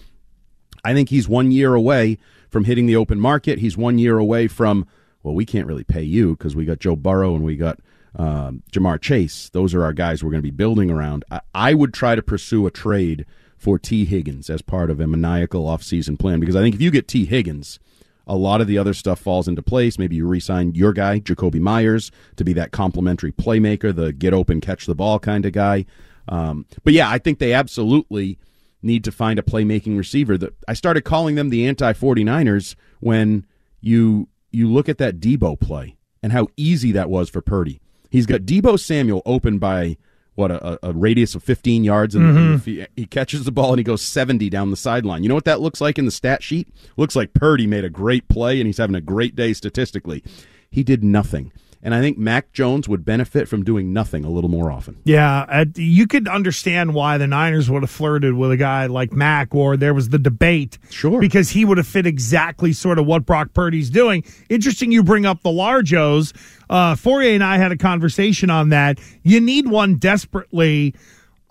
I 0.83 0.93
think 0.93 1.09
he's 1.09 1.27
one 1.27 1.51
year 1.51 1.73
away 1.73 2.17
from 2.49 2.63
hitting 2.63 2.85
the 2.85 2.95
open 2.95 3.19
market. 3.19 3.59
He's 3.59 3.75
one 3.75 3.97
year 3.97 4.17
away 4.17 4.47
from, 4.47 4.87
well, 5.23 5.33
we 5.33 5.45
can't 5.45 5.67
really 5.67 5.83
pay 5.83 6.03
you 6.03 6.37
because 6.37 6.55
we 6.55 6.63
got 6.63 6.79
Joe 6.79 6.95
Burrow 6.95 7.35
and 7.35 7.43
we 7.43 7.57
got 7.57 7.79
um, 8.15 8.63
Ja'Marr 8.71 9.01
Chase. 9.01 9.49
Those 9.49 9.73
are 9.73 9.83
our 9.83 9.93
guys 9.93 10.23
we're 10.23 10.31
going 10.31 10.41
to 10.41 10.49
be 10.49 10.51
building 10.51 10.89
around. 10.89 11.25
I, 11.29 11.41
I 11.53 11.73
would 11.73 11.93
try 11.93 12.15
to 12.15 12.21
pursue 12.21 12.65
a 12.65 12.71
trade 12.71 13.25
for 13.57 13.79
Tee 13.79 14.05
Higgins 14.05 14.49
as 14.49 14.61
part 14.61 14.89
of 14.89 14.99
a 14.99 15.07
maniacal 15.07 15.65
offseason 15.65 16.19
plan 16.19 16.39
because 16.39 16.55
I 16.55 16.61
think 16.61 16.75
if 16.75 16.81
you 16.81 16.91
get 16.91 17.07
Tee 17.07 17.25
Higgins, 17.25 17.79
a 18.27 18.35
lot 18.35 18.61
of 18.61 18.67
the 18.67 18.77
other 18.77 18.93
stuff 18.93 19.19
falls 19.19 19.47
into 19.47 19.61
place. 19.61 19.99
Maybe 19.99 20.15
you 20.15 20.27
re-sign 20.27 20.73
your 20.73 20.93
guy, 20.93 21.19
Jakobi 21.19 21.59
Meyers, 21.59 22.11
to 22.37 22.43
be 22.43 22.53
that 22.53 22.71
complementary 22.71 23.31
playmaker, 23.31 23.95
the 23.95 24.13
get 24.13 24.33
open, 24.33 24.61
catch 24.61 24.85
the 24.85 24.95
ball 24.95 25.19
kind 25.19 25.45
of 25.45 25.53
guy. 25.53 25.85
Um, 26.27 26.65
but 26.83 26.93
yeah, 26.93 27.09
I 27.09 27.17
think 27.17 27.39
they 27.39 27.53
absolutely 27.53 28.39
need 28.81 29.03
to 29.03 29.11
find 29.11 29.39
a 29.39 29.43
playmaking 29.43 29.97
receiver. 29.97 30.37
That 30.37 30.53
I 30.67 30.73
started 30.73 31.01
calling 31.01 31.35
them 31.35 31.49
the 31.49 31.67
anti 31.67 31.93
49ers 31.93 32.75
when 32.99 33.45
you 33.81 34.27
you 34.51 34.71
look 34.71 34.89
at 34.89 34.97
that 34.97 35.19
Deebo 35.19 35.59
play 35.59 35.97
and 36.23 36.31
how 36.31 36.47
easy 36.57 36.91
that 36.93 37.09
was 37.09 37.29
for 37.29 37.41
Purdy. 37.41 37.81
He's 38.09 38.25
got 38.25 38.41
Deebo 38.41 38.79
Samuel 38.79 39.21
open 39.25 39.59
by 39.59 39.97
what 40.35 40.51
a, 40.51 40.79
a 40.87 40.91
radius 40.93 41.33
of 41.35 41.43
15 41.43 41.83
yards, 41.83 42.13
and 42.15 42.25
Mhm. 42.59 42.63
he, 42.65 42.85
he 42.95 43.05
catches 43.05 43.45
the 43.45 43.51
ball 43.51 43.71
and 43.71 43.79
he 43.79 43.83
goes 43.83 44.01
70 44.01 44.49
down 44.49 44.69
the 44.69 44.75
sideline. 44.77 45.23
You 45.23 45.29
know 45.29 45.35
what 45.35 45.45
that 45.45 45.61
looks 45.61 45.79
like 45.81 45.97
in 45.97 46.05
the 46.05 46.11
stat 46.11 46.43
sheet? 46.43 46.67
Looks 46.97 47.15
like 47.15 47.33
Purdy 47.33 47.67
made 47.67 47.85
a 47.85 47.89
great 47.89 48.27
play 48.27 48.59
and 48.59 48.67
he's 48.67 48.77
having 48.77 48.95
a 48.95 49.01
great 49.01 49.35
day 49.35 49.53
statistically. 49.53 50.23
He 50.69 50.83
did 50.83 51.03
nothing, 51.03 51.53
and 51.85 51.93
I 51.93 52.01
think 52.01 52.17
Mac 52.17 52.51
Jones 52.51 52.89
would 52.89 53.05
benefit 53.05 53.47
from 53.47 53.63
doing 53.63 53.93
nothing 53.93 54.25
a 54.25 54.29
little 54.29 54.49
more 54.49 54.71
often. 54.71 54.97
Yeah, 55.03 55.45
uh, 55.47 55.65
you 55.75 56.07
could 56.07 56.27
understand 56.27 56.95
why 56.95 57.19
the 57.19 57.27
Niners 57.27 57.69
would 57.69 57.83
have 57.83 57.91
flirted 57.91 58.33
with 58.33 58.51
a 58.51 58.57
guy 58.57 58.87
like 58.87 59.13
Mac, 59.13 59.53
or 59.53 59.77
there 59.77 59.93
was 59.93 60.09
the 60.09 60.17
debate. 60.17 60.79
Sure. 60.89 61.21
Because 61.21 61.51
he 61.51 61.63
would 61.63 61.77
have 61.77 61.85
fit 61.85 62.07
exactly 62.07 62.73
sort 62.73 62.97
of 62.97 63.05
what 63.05 63.23
Brock 63.23 63.53
Purdy's 63.53 63.91
doing. 63.91 64.23
Interesting 64.49 64.91
you 64.91 65.03
bring 65.03 65.27
up 65.27 65.43
the 65.43 65.51
Largos. 65.51 66.33
Uh, 66.71 66.95
Fauria 66.95 67.35
and 67.35 67.43
I 67.43 67.59
had 67.59 67.71
a 67.71 67.77
conversation 67.77 68.49
on 68.49 68.69
that. 68.69 68.99
You 69.21 69.39
need 69.39 69.69
one 69.69 69.97
desperately. 69.97 70.95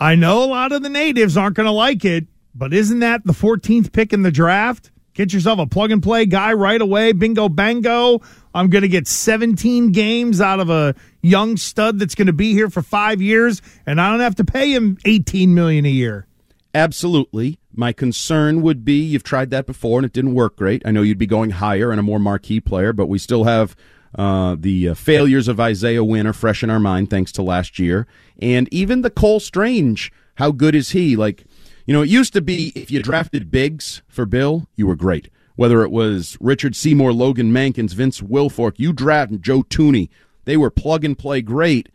I 0.01 0.17
know 0.17 0.43
a 0.43 0.47
lot 0.47 0.73
of 0.73 0.83
the 0.83 0.89
natives 0.89 1.37
aren't 1.37 1.55
going 1.55 1.67
to 1.67 1.71
like 1.71 2.05
it, 2.05 2.27
but 2.57 2.75
isn't 2.75 2.99
that 2.99 3.25
the 3.25 3.35
14th 3.35 3.93
pick 3.93 4.13
in 4.13 4.23
the 4.23 4.33
draft? 4.33 4.91
Get 5.15 5.33
yourself 5.33 5.61
a 5.61 5.67
plug 5.67 5.93
and 5.93 6.03
play 6.03 6.27
guy 6.27 6.55
right 6.55 6.81
away. 6.81 7.13
Bingo, 7.13 7.49
bango. 7.49 8.21
I'm 8.55 8.71
going 8.71 8.83
to 8.83 8.89
get 8.89 9.09
17 9.09 9.91
games 9.93 10.41
out 10.41 10.61
of 10.61 10.71
a 10.71 10.95
young 11.23 11.57
stud 11.57 11.99
that's 11.99 12.15
going 12.15 12.29
to 12.29 12.33
be 12.33 12.53
here 12.53 12.71
for 12.71 12.83
five 12.83 13.21
years, 13.21 13.61
and 13.85 14.01
I 14.01 14.11
don't 14.11 14.21
have 14.21 14.37
to 14.37 14.45
pay 14.45 14.73
him 14.73 14.99
18 15.05 15.53
million 15.55 15.85
a 15.85 15.91
year. 15.91 16.27
Absolutely. 16.75 17.59
My 17.73 17.93
concern 17.93 18.63
would 18.63 18.85
be 18.85 19.01
you've 19.01 19.23
tried 19.23 19.51
that 19.51 19.67
before 19.67 19.99
and 19.99 20.07
it 20.07 20.13
didn't 20.13 20.35
work 20.35 20.57
great. 20.57 20.83
I 20.85 20.91
know 20.91 21.03
you'd 21.03 21.19
be 21.19 21.27
going 21.27 21.51
higher 21.51 21.91
and 21.91 22.01
a 22.01 22.03
more 22.03 22.19
marquee 22.19 22.61
player, 22.61 22.93
but 22.93 23.07
we 23.07 23.19
still 23.19 23.45
have 23.45 23.77
uh, 24.17 24.57
the 24.59 24.91
uh, 24.91 24.95
failures 24.95 25.49
of 25.49 25.61
Isaiah 25.61 26.05
Wynn 26.05 26.27
are 26.27 26.33
fresh 26.33 26.63
in 26.63 26.71
our 26.71 26.81
mind 26.81 27.11
thanks 27.11 27.33
to 27.33 27.43
last 27.43 27.79
year. 27.79 28.07
And 28.41 28.73
even 28.73 29.03
the 29.03 29.11
Cole 29.11 29.41
Strange, 29.41 30.13
how 30.37 30.51
good 30.51 30.75
is 30.75 30.91
he? 30.91 31.17
Like, 31.17 31.45
you 31.87 31.95
know, 31.95 32.03
it 32.03 32.09
used 32.09 32.33
to 32.33 32.41
be 32.41 32.73
if 32.75 32.91
you 32.91 33.03
drafted 33.03 33.51
bigs 33.51 34.03
for 34.09 34.27
Bill, 34.27 34.69
you 34.75 34.87
were 34.87 34.97
great. 34.97 35.29
Whether 35.57 35.83
it 35.83 35.91
was 35.91 36.37
Richard 36.41 36.75
Seymour, 36.75 37.13
Logan 37.13 37.53
Mankins, 37.53 37.95
Vince 37.95 38.21
Wilfork, 38.21 38.75
you 38.77 38.93
draft 38.93 39.41
Joe 39.41 39.63
Thuney, 39.63 40.09
they 40.45 40.57
were 40.57 40.71
plug 40.71 41.05
and 41.05 41.17
play 41.17 41.43
great. 41.43 41.89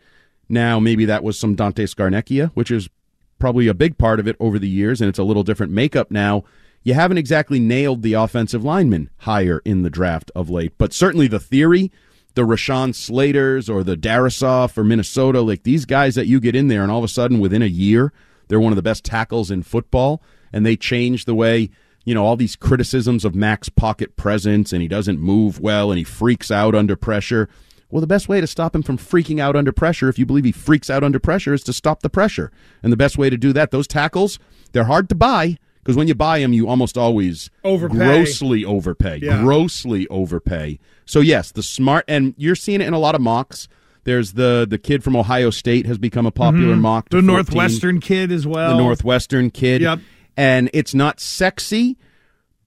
Now, 0.47 0.79
maybe 0.79 1.05
that 1.05 1.23
was 1.23 1.37
some 1.37 1.55
Dante 1.55 1.85
Scarnecchia, 1.85 2.51
which 2.53 2.71
is 2.71 2.89
probably 3.37 3.67
a 3.67 3.73
big 3.73 3.97
part 3.97 4.19
of 4.19 4.27
it 4.27 4.35
over 4.39 4.59
the 4.59 4.69
years, 4.69 5.01
and 5.01 5.09
it's 5.09 5.19
a 5.19 5.23
little 5.23 5.43
different 5.43 5.71
makeup 5.71 6.09
now. 6.11 6.43
You 6.83 6.93
haven't 6.93 7.17
exactly 7.17 7.59
nailed 7.59 8.01
the 8.01 8.13
offensive 8.13 8.63
lineman 8.63 9.09
higher 9.17 9.61
in 9.65 9.83
the 9.83 9.89
draft 9.89 10.31
of 10.35 10.49
late, 10.49 10.73
but 10.77 10.93
certainly 10.93 11.27
the 11.27 11.39
theory, 11.39 11.91
the 12.35 12.43
Rashawn 12.43 12.95
Slaters 12.95 13.69
or 13.69 13.83
the 13.83 13.97
Darrisaw 13.97 14.69
for 14.71 14.83
Minnesota, 14.83 15.41
like 15.41 15.63
these 15.63 15.85
guys 15.85 16.15
that 16.15 16.27
you 16.27 16.39
get 16.39 16.55
in 16.55 16.69
there, 16.69 16.81
and 16.81 16.91
all 16.91 16.99
of 16.99 17.03
a 17.03 17.09
sudden 17.09 17.39
within 17.39 17.61
a 17.61 17.67
year, 17.67 18.13
they're 18.47 18.59
one 18.59 18.71
of 18.71 18.77
the 18.77 18.81
best 18.81 19.03
tackles 19.03 19.51
in 19.51 19.63
football, 19.63 20.21
and 20.53 20.65
they 20.65 20.75
change 20.75 21.25
the 21.25 21.35
way. 21.35 21.69
You 22.09 22.15
know, 22.15 22.25
all 22.25 22.35
these 22.35 22.55
criticisms 22.55 23.23
of 23.23 23.35
Mac's 23.35 23.69
pocket 23.69 24.15
presence 24.15 24.73
and 24.73 24.81
he 24.81 24.87
doesn't 24.87 25.19
move 25.19 25.59
well 25.59 25.91
and 25.91 25.99
he 25.99 26.03
freaks 26.03 26.49
out 26.49 26.73
under 26.73 26.95
pressure. 26.95 27.47
Well, 27.91 28.01
the 28.01 28.07
best 28.07 28.27
way 28.27 28.41
to 28.41 28.47
stop 28.47 28.73
him 28.75 28.81
from 28.81 28.97
freaking 28.97 29.39
out 29.39 29.55
under 29.55 29.71
pressure, 29.71 30.09
if 30.09 30.17
you 30.17 30.25
believe 30.25 30.43
he 30.45 30.51
freaks 30.51 30.89
out 30.89 31.03
under 31.03 31.19
pressure, 31.19 31.53
is 31.53 31.61
to 31.65 31.73
stop 31.73 32.01
the 32.01 32.09
pressure. 32.09 32.51
And 32.81 32.91
the 32.91 32.97
best 32.97 33.19
way 33.19 33.29
to 33.29 33.37
do 33.37 33.53
that, 33.53 33.69
those 33.69 33.85
tackles, 33.87 34.39
they're 34.71 34.85
hard 34.85 35.07
to 35.09 35.15
buy 35.15 35.57
because 35.83 35.95
when 35.95 36.07
you 36.07 36.15
buy 36.15 36.39
them, 36.39 36.51
you 36.51 36.67
almost 36.67 36.97
always 36.97 37.51
Overpay. 37.63 37.95
grossly 37.95 38.65
overpay. 38.65 39.19
Yeah. 39.21 39.43
Grossly 39.43 40.07
overpay. 40.07 40.79
So 41.05 41.19
yes, 41.19 41.51
the 41.51 41.61
smart 41.61 42.05
and 42.07 42.33
you're 42.37 42.55
seeing 42.55 42.81
it 42.81 42.87
in 42.87 42.93
a 42.95 42.99
lot 42.99 43.13
of 43.13 43.21
mocks. 43.21 43.67
There's 44.03 44.33
the 44.33 44.65
the 44.67 44.79
kid 44.79 45.03
from 45.03 45.15
Ohio 45.15 45.51
State 45.51 45.85
has 45.85 45.99
become 45.99 46.25
a 46.25 46.31
popular 46.31 46.73
Mhm. 46.75 46.79
mock. 46.81 47.09
The 47.09 47.17
14. 47.17 47.25
Northwestern 47.27 47.99
kid 47.99 48.31
as 48.31 48.47
well. 48.47 48.71
The 48.75 48.77
Northwestern 48.81 49.51
kid. 49.51 49.81
Yep. 49.81 49.99
And 50.39 50.69
it's 50.73 50.93
not 50.93 51.19
sexy, 51.19 51.97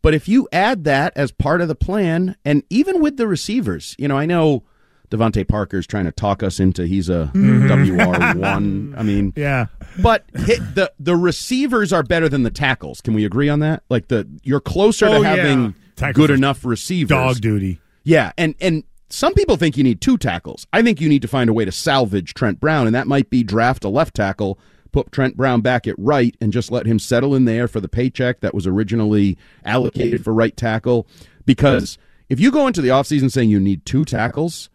but 0.03 0.13
if 0.15 0.29
you 0.29 0.47
add 0.53 0.85
that 0.85 1.15
as 1.17 1.33
part 1.33 1.61
of 1.63 1.69
the 1.69 1.75
plan, 1.75 2.37
and 2.45 2.63
even 2.69 3.01
with 3.01 3.17
the 3.17 3.27
receivers, 3.27 3.97
you 3.99 4.09
know, 4.09 4.19
I 4.19 4.27
know 4.27 4.65
DeVante 5.11 5.47
Parker's 5.49 5.87
trying 5.87 6.05
to 6.05 6.13
talk 6.13 6.43
us 6.43 6.59
into 6.61 6.87
he's 6.87 7.09
a 7.09 7.31
mm-hmm. 7.35 7.97
WR 7.97 8.39
one. 8.41 8.95
I 8.99 9.03
mean, 9.03 9.33
Yeah. 9.37 9.67
but 10.03 10.25
hit 10.35 10.61
the 10.75 10.93
the 10.99 11.17
receivers 11.17 11.93
are 11.93 12.03
better 12.03 12.29
than 12.29 12.43
the 12.43 12.51
tackles. 12.51 13.01
Can 13.01 13.15
we 13.15 13.25
agree 13.25 13.49
on 13.49 13.61
that? 13.61 13.83
Like 13.89 14.09
the 14.09 14.29
you're 14.43 14.61
closer 14.61 15.07
Oh, 15.07 15.19
to 15.19 15.21
yeah. 15.23 15.37
having 15.37 15.75
Tackles 15.97 16.27
good 16.27 16.35
enough 16.35 16.65
receivers. 16.65 17.09
Dog 17.09 17.41
duty. 17.41 17.79
Yeah, 18.05 18.33
and 18.37 18.55
and 18.61 18.85
some 19.09 19.35
people 19.35 19.57
think 19.57 19.77
you 19.77 19.85
need 19.85 20.01
two 20.01 20.17
tackles. 20.19 20.67
I 20.73 20.83
think 20.83 21.01
you 21.01 21.09
need 21.09 21.23
to 21.23 21.29
find 21.29 21.49
a 21.51 21.53
way 21.53 21.65
to 21.65 21.73
salvage 21.73 22.35
Trent 22.35 22.59
Brown, 22.61 22.87
and 22.87 22.95
that 22.95 23.07
might 23.07 23.31
be 23.31 23.43
draft 23.43 23.85
a 23.85 23.89
left 23.89 24.15
tackle, 24.15 24.59
put 24.93 25.11
Trent 25.11 25.37
Brown 25.37 25.61
back 25.61 25.89
at 25.89 25.95
right, 25.99 26.37
and 26.41 26.53
just 26.53 26.71
let 26.71 26.87
him 26.87 26.99
settle 26.99 27.35
in 27.35 27.45
there 27.45 27.67
for 27.67 27.81
the 27.81 27.89
paycheck 27.89 28.41
that 28.41 28.55
was 28.55 28.67
originally 28.67 29.37
allocated 29.65 30.23
for 30.25 30.33
right 30.33 30.57
tackle. 30.57 31.07
Because 31.45 31.99
if 32.29 32.39
you 32.39 32.51
go 32.51 32.67
into 32.67 32.81
the 32.81 32.91
offseason 32.91 33.31
saying 33.31 33.51
you 33.51 33.61
need 33.61 33.85
two 33.85 34.05
tackles, 34.05 34.71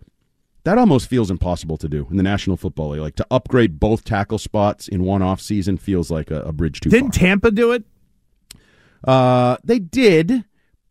that 0.63 0.77
almost 0.77 1.07
feels 1.07 1.31
impossible 1.31 1.77
to 1.77 1.87
do 1.87 2.07
in 2.11 2.17
the 2.17 2.23
National 2.23 2.57
Football 2.57 2.89
League. 2.89 3.01
Like 3.01 3.15
to 3.15 3.27
upgrade 3.31 3.79
both 3.79 4.03
tackle 4.03 4.37
spots 4.37 4.87
in 4.87 5.03
one 5.03 5.21
offseason 5.21 5.79
feels 5.79 6.11
like 6.11 6.29
a, 6.29 6.41
a 6.41 6.51
bridge 6.51 6.81
too 6.81 6.89
Didn't 6.89 7.13
Tampa 7.13 7.51
do 7.51 7.71
it? 7.71 7.85
Uh, 9.03 9.57
they 9.63 9.79
did, 9.79 10.43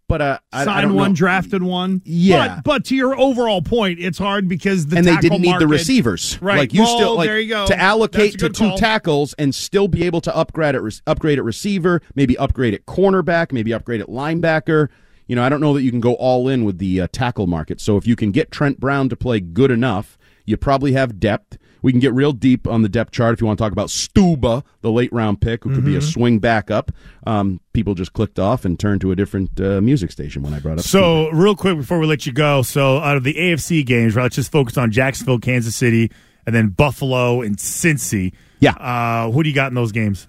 but 0.08 0.22
uh, 0.22 0.38
I, 0.52 0.62
I 0.62 0.64
Signed 0.64 0.82
don't 0.88 0.94
one, 0.94 1.10
know. 1.10 1.16
drafted 1.16 1.62
one. 1.62 2.00
Yeah. 2.04 2.56
But, 2.56 2.64
but 2.64 2.84
to 2.86 2.96
your 2.96 3.18
overall 3.18 3.62
point, 3.62 3.98
it's 3.98 4.18
hard 4.18 4.48
because 4.48 4.86
the 4.86 4.96
and 4.98 5.06
they 5.06 5.16
didn't 5.16 5.40
need 5.42 5.58
the 5.58 5.66
receivers. 5.66 6.40
Right. 6.40 6.58
Like 6.58 6.74
you 6.74 6.82
Well, 6.82 6.96
still 6.96 7.16
like 7.16 7.28
there 7.28 7.40
you 7.40 7.48
go. 7.48 7.66
to 7.66 7.78
allocate 7.78 8.38
to 8.38 8.48
two 8.48 8.68
call. 8.68 8.78
tackles 8.78 9.34
and 9.34 9.54
still 9.54 9.88
be 9.88 10.04
able 10.04 10.20
to 10.22 10.36
upgrade 10.36 10.74
at 10.74 10.82
upgrade 11.06 11.38
at 11.38 11.44
receiver, 11.44 12.02
maybe 12.14 12.38
upgrade 12.38 12.74
at 12.74 12.86
cornerback, 12.86 13.52
maybe 13.52 13.72
upgrade 13.72 14.00
at 14.00 14.08
linebacker. 14.08 14.88
You 15.26 15.34
know, 15.34 15.42
I 15.42 15.48
don't 15.48 15.60
know 15.60 15.74
that 15.74 15.82
you 15.82 15.90
can 15.90 16.00
go 16.00 16.14
all 16.14 16.48
in 16.48 16.64
with 16.64 16.78
the 16.78 17.00
uh, 17.00 17.08
tackle 17.10 17.48
market. 17.48 17.80
So 17.80 17.96
if 17.96 18.06
you 18.06 18.14
can 18.14 18.30
get 18.30 18.52
Trent 18.52 18.78
Brown 18.78 19.08
to 19.08 19.16
play 19.16 19.40
good 19.40 19.72
enough, 19.72 20.16
you 20.44 20.56
probably 20.56 20.92
have 20.92 21.18
depth. 21.18 21.58
We 21.86 21.92
can 21.92 22.00
get 22.00 22.12
real 22.14 22.32
deep 22.32 22.66
on 22.66 22.82
the 22.82 22.88
depth 22.88 23.12
chart 23.12 23.32
if 23.34 23.40
you 23.40 23.46
want 23.46 23.60
to 23.60 23.62
talk 23.64 23.70
about 23.70 23.90
Stueber, 23.90 24.64
the 24.80 24.90
late 24.90 25.12
round 25.12 25.40
pick, 25.40 25.62
who 25.62 25.72
could 25.72 25.84
be 25.84 25.94
a 25.94 26.00
Mhm. 26.00 26.12
swing 26.12 26.38
backup. 26.40 26.90
Um, 27.24 27.60
people 27.74 27.94
just 27.94 28.12
clicked 28.12 28.40
off 28.40 28.64
and 28.64 28.76
turned 28.76 29.00
to 29.02 29.12
a 29.12 29.14
different 29.14 29.60
uh, 29.60 29.80
music 29.80 30.10
station 30.10 30.42
when 30.42 30.52
I 30.52 30.58
brought 30.58 30.78
up. 30.80 30.84
So, 30.84 31.30
real 31.30 31.54
quick 31.54 31.76
before 31.76 32.00
we 32.00 32.08
let 32.08 32.26
you 32.26 32.32
go, 32.32 32.62
so 32.62 32.98
out 32.98 33.16
of 33.16 33.22
the 33.22 33.34
AFC 33.38 33.84
games, 33.84 34.16
right, 34.16 34.24
let's 34.24 34.34
just 34.34 34.50
focus 34.50 34.76
on 34.76 34.90
Jacksonville, 34.90 35.38
Kansas 35.38 35.76
City, 35.76 36.10
and 36.44 36.52
then 36.56 36.70
Buffalo 36.70 37.40
and 37.40 37.56
Cincy. 37.56 38.32
Yeah. 38.58 38.72
Uh, 38.72 39.30
who 39.30 39.44
do 39.44 39.48
you 39.48 39.54
got 39.54 39.68
in 39.70 39.76
those 39.76 39.92
games? 39.92 40.26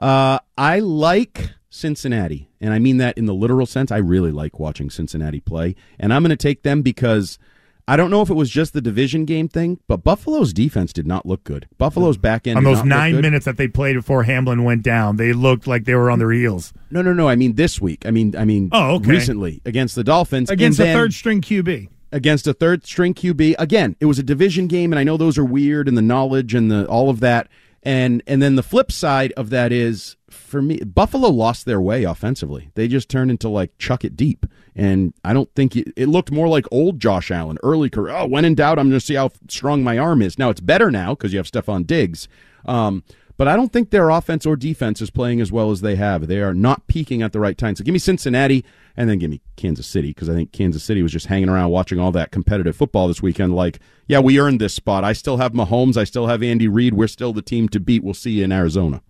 Uh, 0.00 0.38
I 0.56 0.78
like 0.78 1.50
Cincinnati, 1.68 2.48
and 2.60 2.72
I 2.72 2.78
mean 2.78 2.98
that 2.98 3.18
in 3.18 3.26
the 3.26 3.34
literal 3.34 3.66
sense. 3.66 3.90
I 3.90 3.96
really 3.96 4.30
like 4.30 4.60
watching 4.60 4.88
Cincinnati 4.88 5.40
play, 5.40 5.74
and 5.98 6.14
I'm 6.14 6.22
going 6.22 6.30
to 6.30 6.36
take 6.36 6.62
them 6.62 6.80
because 6.80 7.40
I 7.88 7.96
don't 7.96 8.10
know 8.10 8.22
if 8.22 8.30
it 8.30 8.34
was 8.34 8.48
just 8.48 8.72
the 8.74 8.80
division 8.80 9.24
game 9.24 9.48
thing, 9.48 9.80
but 9.88 10.04
Buffalo's 10.04 10.52
defense 10.52 10.92
did 10.92 11.06
not 11.06 11.26
look 11.26 11.42
good. 11.44 11.68
Buffalo's 11.78 12.16
back 12.16 12.46
end 12.46 12.58
On 12.58 12.62
did 12.64 12.70
those 12.70 12.76
not 12.78 12.84
look 12.84 12.88
nine 12.88 13.12
good. 13.14 13.22
minutes 13.22 13.44
that 13.44 13.56
they 13.56 13.66
played 13.68 13.94
before 13.94 14.22
Hamlin 14.22 14.62
went 14.64 14.82
down, 14.82 15.16
they 15.16 15.32
looked 15.32 15.66
like 15.66 15.84
they 15.84 15.94
were 15.94 16.10
on 16.10 16.18
their 16.20 16.30
heels. 16.30 16.72
No, 16.90 17.02
no, 17.02 17.12
no. 17.12 17.28
I 17.28 17.34
mean 17.36 17.54
this 17.56 17.80
week. 17.80 18.06
I 18.06 18.10
mean, 18.12 18.36
I 18.36 18.44
mean, 18.44 18.68
Oh, 18.72 18.96
okay. 18.96 19.10
recently 19.10 19.60
against 19.64 19.94
the 19.96 20.04
Dolphins 20.04 20.48
Against 20.48 20.78
and 20.78 20.90
a 20.90 20.92
third 20.92 21.12
string 21.12 21.40
QB. 21.40 21.88
against 22.12 22.46
a 22.46 22.54
third 22.54 22.86
string 22.86 23.14
QB. 23.14 23.56
Again, 23.58 23.96
it 23.98 24.06
was 24.06 24.18
a 24.18 24.22
division 24.22 24.68
game, 24.68 24.92
and 24.92 24.98
I 24.98 25.02
know 25.04 25.16
those 25.16 25.36
are 25.36 25.44
weird 25.44 25.88
and 25.88 25.96
the 25.98 26.02
knowledge 26.02 26.54
and 26.54 26.70
the 26.70 26.86
all 26.86 27.10
of 27.10 27.18
that. 27.20 27.48
And 27.82 28.22
and 28.28 28.40
then 28.40 28.54
the 28.54 28.62
flip 28.62 28.92
side 28.92 29.32
of 29.36 29.50
that 29.50 29.72
is 29.72 30.16
for 30.30 30.62
me, 30.62 30.76
Buffalo 30.78 31.28
lost 31.30 31.66
their 31.66 31.80
way 31.80 32.04
offensively. 32.04 32.70
They 32.76 32.86
just 32.86 33.08
turned 33.08 33.32
into 33.32 33.48
like 33.48 33.76
chuck 33.76 34.04
it 34.04 34.16
deep, 34.16 34.46
and 34.74 35.12
I 35.24 35.32
don't 35.32 35.52
think 35.54 35.76
it, 35.76 35.92
it 35.96 36.08
looked 36.08 36.30
more 36.30 36.48
like 36.48 36.66
old 36.70 37.00
Josh 37.00 37.30
Allen 37.30 37.58
early 37.62 37.90
career. 37.90 38.14
Oh, 38.14 38.26
when 38.26 38.44
in 38.44 38.54
doubt, 38.54 38.78
I'm 38.78 38.88
going 38.88 38.98
to 38.98 39.04
see 39.04 39.14
how 39.14 39.30
strong 39.48 39.84
my 39.84 39.98
arm 39.98 40.22
is. 40.22 40.38
Now 40.38 40.50
it's 40.50 40.60
better 40.60 40.90
now 40.90 41.14
because 41.14 41.32
you 41.32 41.38
have 41.38 41.50
Stefon 41.50 41.86
Diggs. 41.86 42.28
Um, 42.64 43.02
but 43.36 43.48
I 43.48 43.56
don't 43.56 43.72
think 43.72 43.90
their 43.90 44.10
offense 44.10 44.46
or 44.46 44.56
defense 44.56 45.00
is 45.00 45.10
playing 45.10 45.40
as 45.40 45.50
well 45.50 45.70
as 45.70 45.80
they 45.80 45.96
have. 45.96 46.26
They 46.26 46.40
are 46.40 46.54
not 46.54 46.86
peaking 46.86 47.22
at 47.22 47.32
the 47.32 47.40
right 47.40 47.56
time. 47.56 47.74
So 47.74 47.82
give 47.82 47.92
me 47.92 47.98
Cincinnati 47.98 48.64
and 48.96 49.08
then 49.08 49.18
give 49.18 49.30
me 49.30 49.40
Kansas 49.56 49.86
City 49.86 50.08
because 50.08 50.28
I 50.28 50.34
think 50.34 50.52
Kansas 50.52 50.84
City 50.84 51.02
was 51.02 51.12
just 51.12 51.26
hanging 51.26 51.48
around 51.48 51.70
watching 51.70 51.98
all 51.98 52.12
that 52.12 52.30
competitive 52.30 52.76
football 52.76 53.08
this 53.08 53.22
weekend. 53.22 53.56
Like, 53.56 53.80
yeah, 54.06 54.20
we 54.20 54.38
earned 54.38 54.60
this 54.60 54.74
spot. 54.74 55.02
I 55.02 55.12
still 55.12 55.38
have 55.38 55.52
Mahomes. 55.52 55.96
I 55.96 56.04
still 56.04 56.26
have 56.26 56.42
Andy 56.42 56.68
Reid. 56.68 56.94
We're 56.94 57.08
still 57.08 57.32
the 57.32 57.42
team 57.42 57.68
to 57.70 57.80
beat. 57.80 58.04
We'll 58.04 58.14
see 58.14 58.32
you 58.32 58.44
in 58.44 58.52
Arizona. 58.52 59.02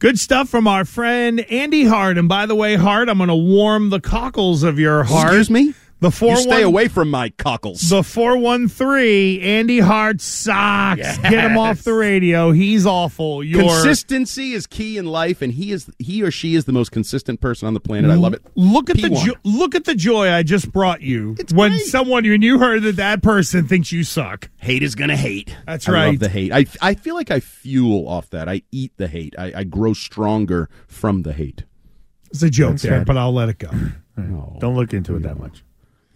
Good 0.00 0.20
stuff 0.20 0.48
from 0.48 0.68
our 0.68 0.84
friend 0.84 1.40
Andy 1.50 1.84
Hart. 1.84 2.18
And 2.18 2.28
by 2.28 2.46
the 2.46 2.54
way, 2.54 2.76
Hart, 2.76 3.08
I'm 3.08 3.18
going 3.18 3.28
to 3.28 3.34
warm 3.34 3.90
the 3.90 3.98
cockles 3.98 4.62
of 4.62 4.78
your 4.78 5.02
heart. 5.02 5.30
Excuse 5.30 5.50
me? 5.50 5.74
The 6.00 6.10
four 6.12 6.30
You 6.30 6.36
stay 6.36 6.50
one- 6.58 6.62
away 6.62 6.88
from 6.88 7.10
my 7.10 7.30
cockles. 7.30 7.88
The 7.90 8.04
413, 8.04 9.40
Andy 9.42 9.80
Hart 9.80 10.20
sucks. 10.20 11.18
Get 11.18 11.32
him 11.32 11.58
off 11.58 11.82
the 11.82 11.92
radio. 11.92 12.52
He's 12.52 12.86
awful. 12.86 13.42
You're 13.42 13.62
Consistency 13.62 14.52
is 14.52 14.66
key 14.66 14.96
in 14.96 15.06
life, 15.06 15.42
and 15.42 15.52
he 15.52 15.72
is 15.72 15.90
he 15.98 16.22
or 16.22 16.30
she 16.30 16.54
is 16.54 16.66
the 16.66 16.72
most 16.72 16.92
consistent 16.92 17.40
person 17.40 17.66
on 17.66 17.74
the 17.74 17.80
planet. 17.80 18.10
I 18.10 18.14
love 18.14 18.32
it. 18.34 18.42
Look 18.54 18.90
at 18.90 18.96
the 18.96 19.08
P1. 19.08 19.24
jo- 19.26 19.34
look 19.42 19.74
at 19.74 19.84
the 19.86 19.94
joy 19.96 20.30
I 20.30 20.42
just 20.44 20.70
brought 20.72 21.02
you 21.02 21.34
it's 21.38 21.52
when 21.52 21.76
someone 21.80 22.22
when 22.28 22.42
you 22.42 22.58
heard 22.60 22.82
that 22.84 22.96
that 22.96 23.22
person 23.22 23.66
thinks 23.66 23.90
you 23.90 24.04
suck. 24.04 24.50
Hate 24.58 24.82
is 24.84 24.94
gonna 24.94 25.16
hate. 25.16 25.56
That's 25.66 25.88
I 25.88 25.92
right. 25.92 26.06
love 26.08 26.18
the 26.20 26.28
hate. 26.28 26.52
I 26.52 26.66
I 26.80 26.94
feel 26.94 27.14
like 27.16 27.30
I 27.32 27.40
fuel 27.40 28.08
off 28.08 28.30
that. 28.30 28.48
I 28.48 28.62
eat 28.70 28.92
the 28.98 29.08
hate. 29.08 29.34
I, 29.38 29.52
I 29.56 29.64
grow 29.64 29.94
stronger 29.94 30.68
from 30.86 31.22
the 31.22 31.32
hate. 31.32 31.64
It's 32.30 32.42
a 32.42 32.50
joke 32.50 32.72
That's 32.72 32.82
there, 32.82 32.98
sad. 33.00 33.06
but 33.06 33.16
I'll 33.16 33.32
let 33.32 33.48
it 33.48 33.58
go. 33.58 33.70
Don't 34.16 34.76
look 34.76 34.92
into 34.94 35.16
it 35.16 35.22
that 35.22 35.38
much. 35.38 35.64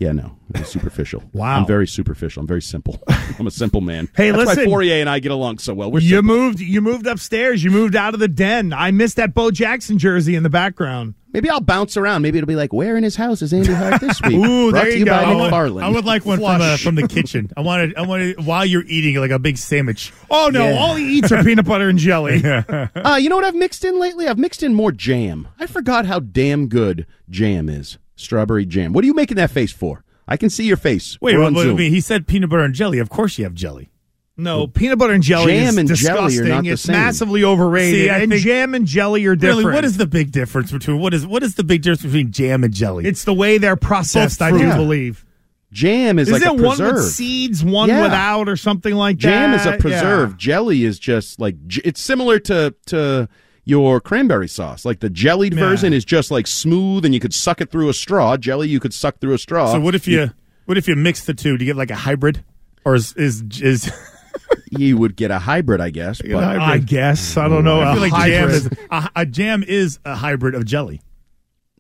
Yeah, 0.03 0.13
no, 0.13 0.37
it's 0.55 0.69
superficial. 0.71 1.23
Wow. 1.33 1.59
I'm 1.61 1.67
very 1.67 1.87
superficial. 1.87 2.41
I'm 2.41 2.47
very 2.47 2.61
simple. 2.63 3.01
I'm 3.39 3.47
a 3.47 3.51
simple 3.51 3.81
man. 3.81 4.09
Hey, 4.17 4.31
That's 4.33 4.45
listen. 4.47 4.71
why 4.71 4.85
Fauria 4.85 5.01
and 5.01 5.09
I 5.09 5.19
get 5.21 5.31
along 5.33 5.59
so 5.59 5.73
well. 5.75 5.91
We're 5.93 6.01
you 6.01 6.17
simple. 6.17 6.37
moved 6.37 6.61
you 6.61 6.81
moved 6.81 7.07
upstairs. 7.07 7.63
You 7.65 7.71
moved 7.71 7.95
out 7.97 8.15
of 8.15 8.21
the 8.21 8.29
den. 8.29 8.73
I 8.73 8.91
missed 8.91 9.17
that 9.17 9.33
Bo 9.35 9.51
Jackson 9.51 9.99
jersey 9.99 10.35
in 10.35 10.43
the 10.43 10.51
background. 10.51 11.15
Maybe 11.33 11.49
I'll 11.49 11.61
bounce 11.63 11.97
around. 11.97 12.21
Maybe 12.23 12.37
it'll 12.39 12.47
be 12.49 12.57
like, 12.57 12.73
where 12.75 12.97
in 12.97 13.05
his 13.05 13.17
house 13.17 13.41
is 13.41 13.55
Andy 13.55 13.73
Hart 13.73 14.01
this 14.03 14.21
week? 14.27 14.35
Ooh, 14.35 14.71
Brought 14.71 14.83
there 14.83 14.93
you 14.93 14.99
you 14.99 15.05
go. 15.07 15.13
I 15.15 15.35
would- 15.63 15.83
I 15.83 15.89
would 15.89 16.05
like 16.05 16.27
one 16.27 16.39
from, 16.39 16.61
uh, 16.61 16.77
from 16.77 16.95
the 16.97 17.09
kitchen. 17.09 17.51
I 17.57 17.63
wanted, 17.63 17.97
I 17.97 18.03
wanted 18.03 18.45
while 18.45 18.67
you're 18.67 18.85
eating 18.87 19.17
like 19.17 19.31
a 19.31 19.39
big 19.39 19.57
sandwich. 19.57 20.13
Oh 20.31 20.51
no, 20.53 20.69
Yeah. 20.69 20.79
all 20.79 20.95
he 20.97 21.19
eats 21.19 21.33
are 21.33 21.43
peanut 21.43 21.65
butter 21.65 21.89
and 21.89 21.99
jelly. 21.99 22.43
Uh, 22.45 23.17
you 23.19 23.31
know 23.31 23.37
what 23.37 23.45
I've 23.47 23.55
mixed 23.55 23.85
in 23.85 23.99
lately? 23.99 24.29
I've 24.29 24.37
mixed 24.39 24.63
in 24.63 24.75
more 24.75 24.93
jam. 24.93 25.49
I 25.59 25.67
forgot 25.67 26.05
how 26.05 26.19
damn 26.21 26.67
good 26.69 27.07
jam 27.31 27.71
is. 27.71 27.97
Strawberry 28.23 28.65
jam. 28.67 28.93
What 28.93 29.05
are 29.05 29.07
you 29.07 29.15
making 29.15 29.37
that 29.37 29.51
face 29.51 29.73
for? 29.73 30.05
I 30.27 30.37
can 30.37 30.51
see 30.51 30.65
your 30.65 30.77
face. 30.77 31.19
Wait, 31.21 31.35
We're 31.35 31.41
wait, 31.41 31.47
on 31.49 31.55
wait, 31.55 31.73
wait, 31.75 31.91
he 31.91 32.01
said 32.01 32.27
peanut 32.27 32.49
butter 32.51 32.63
and 32.65 32.75
jelly. 32.75 32.99
Of 32.99 33.11
course 33.11 33.39
you 33.39 33.45
have 33.45 33.55
jelly. 33.55 33.91
No, 34.37 34.67
peanut 34.67 34.99
butter 34.99 35.13
and 35.13 35.23
jelly 35.23 35.53
Jam 35.53 35.69
is 35.69 35.77
and 35.77 35.89
jelly 35.95 36.19
are 36.21 36.27
disgusting. 36.29 36.49
not 36.49 36.65
the 36.65 36.71
it's 36.71 36.83
same. 36.83 36.93
massively 36.97 37.45
overrated. 37.45 38.01
See, 38.01 38.09
and 38.09 38.31
think- 38.33 38.43
jam 38.43 38.75
and 38.75 38.87
jelly 38.87 39.27
are 39.27 39.37
different. 39.37 39.59
Really, 39.67 39.75
what 39.75 39.85
is 39.85 39.99
the 39.99 40.07
big 40.07 40.33
difference 40.33 40.73
between 40.73 40.99
what 41.01 41.13
is 41.13 41.27
what 41.27 41.43
is 41.43 41.55
the 41.57 41.65
big 41.65 41.83
difference 41.83 42.03
between 42.03 42.33
jam 42.33 42.65
and 42.65 42.73
jelly? 42.73 43.05
It's 43.05 43.25
the 43.25 43.35
way 43.35 43.59
they're 43.59 43.77
processed. 43.77 44.41
I 44.41 44.51
do 44.51 44.59
fruit. 44.59 44.75
believe. 44.77 45.25
Jam 45.71 46.19
is 46.19 46.29
Is 46.29 46.33
like 46.43 46.43
it 46.55 46.61
one 46.61 46.79
with 46.79 47.03
seeds, 47.13 47.65
one 47.65 47.89
Yeah. 47.89 48.03
without, 48.03 48.49
or 48.49 48.57
something 48.57 48.95
like 48.95 49.17
that? 49.17 49.23
Jam 49.23 49.51
that? 49.53 49.61
is 49.61 49.67
a 49.67 49.77
preserve. 49.79 50.37
Jelly 50.39 50.85
is 50.85 50.99
just 50.99 51.39
like 51.41 51.57
it's 51.85 52.01
similar 52.01 52.39
to 52.41 52.75
to 52.87 53.29
your 53.65 54.01
cranberry 54.01 54.49
sauce. 54.49 54.85
Like 54.85 55.01
the 55.01 55.11
jellied 55.11 55.55
Yeah. 55.55 55.61
version 55.61 55.93
is 55.93 56.05
just 56.05 56.31
like 56.31 56.47
smooth 56.47 57.05
and 57.05 57.15
you 57.15 57.21
could 57.21 57.35
suck 57.35 57.61
it 57.61 57.71
through 57.71 57.89
a 57.89 57.95
straw. 57.95 58.37
Jelly 58.37 58.69
you 58.69 58.81
could 58.81 58.95
suck 58.95 59.21
through 59.21 59.35
a 59.35 59.39
straw. 59.39 59.73
so 59.73 59.81
what 59.81 59.95
if 59.95 60.07
you 60.09 60.31
what 60.67 60.79
if 60.79 60.89
you 60.89 60.97
mix 60.97 61.25
the 61.25 61.35
two? 61.35 61.57
Do 61.57 61.65
you 61.65 61.71
get 61.73 61.77
like 61.77 61.91
a 61.91 61.97
hybrid, 61.97 62.45
or 62.85 62.95
is 62.95 63.15
is, 63.15 63.43
is 63.61 63.93
you 64.71 64.97
would 64.97 65.17
get 65.17 65.31
a 65.31 65.39
hybrid, 65.39 65.81
I 65.81 65.91
guess. 65.91 66.21
But 66.23 66.31
hybrid. 66.33 66.63
I 66.63 66.79
guess 66.79 67.37
I 67.37 67.49
don't 67.49 67.65
know. 67.65 67.81
I 67.81 67.91
a 67.91 67.93
feel 67.95 68.03
like 68.03 68.27
jam 68.27 68.51
is 68.51 68.71
a, 68.91 69.11
a 69.17 69.27
jam 69.27 69.65
is 69.67 69.99
a 70.05 70.15
hybrid 70.15 70.55
of 70.55 70.65
jelly. 70.65 71.01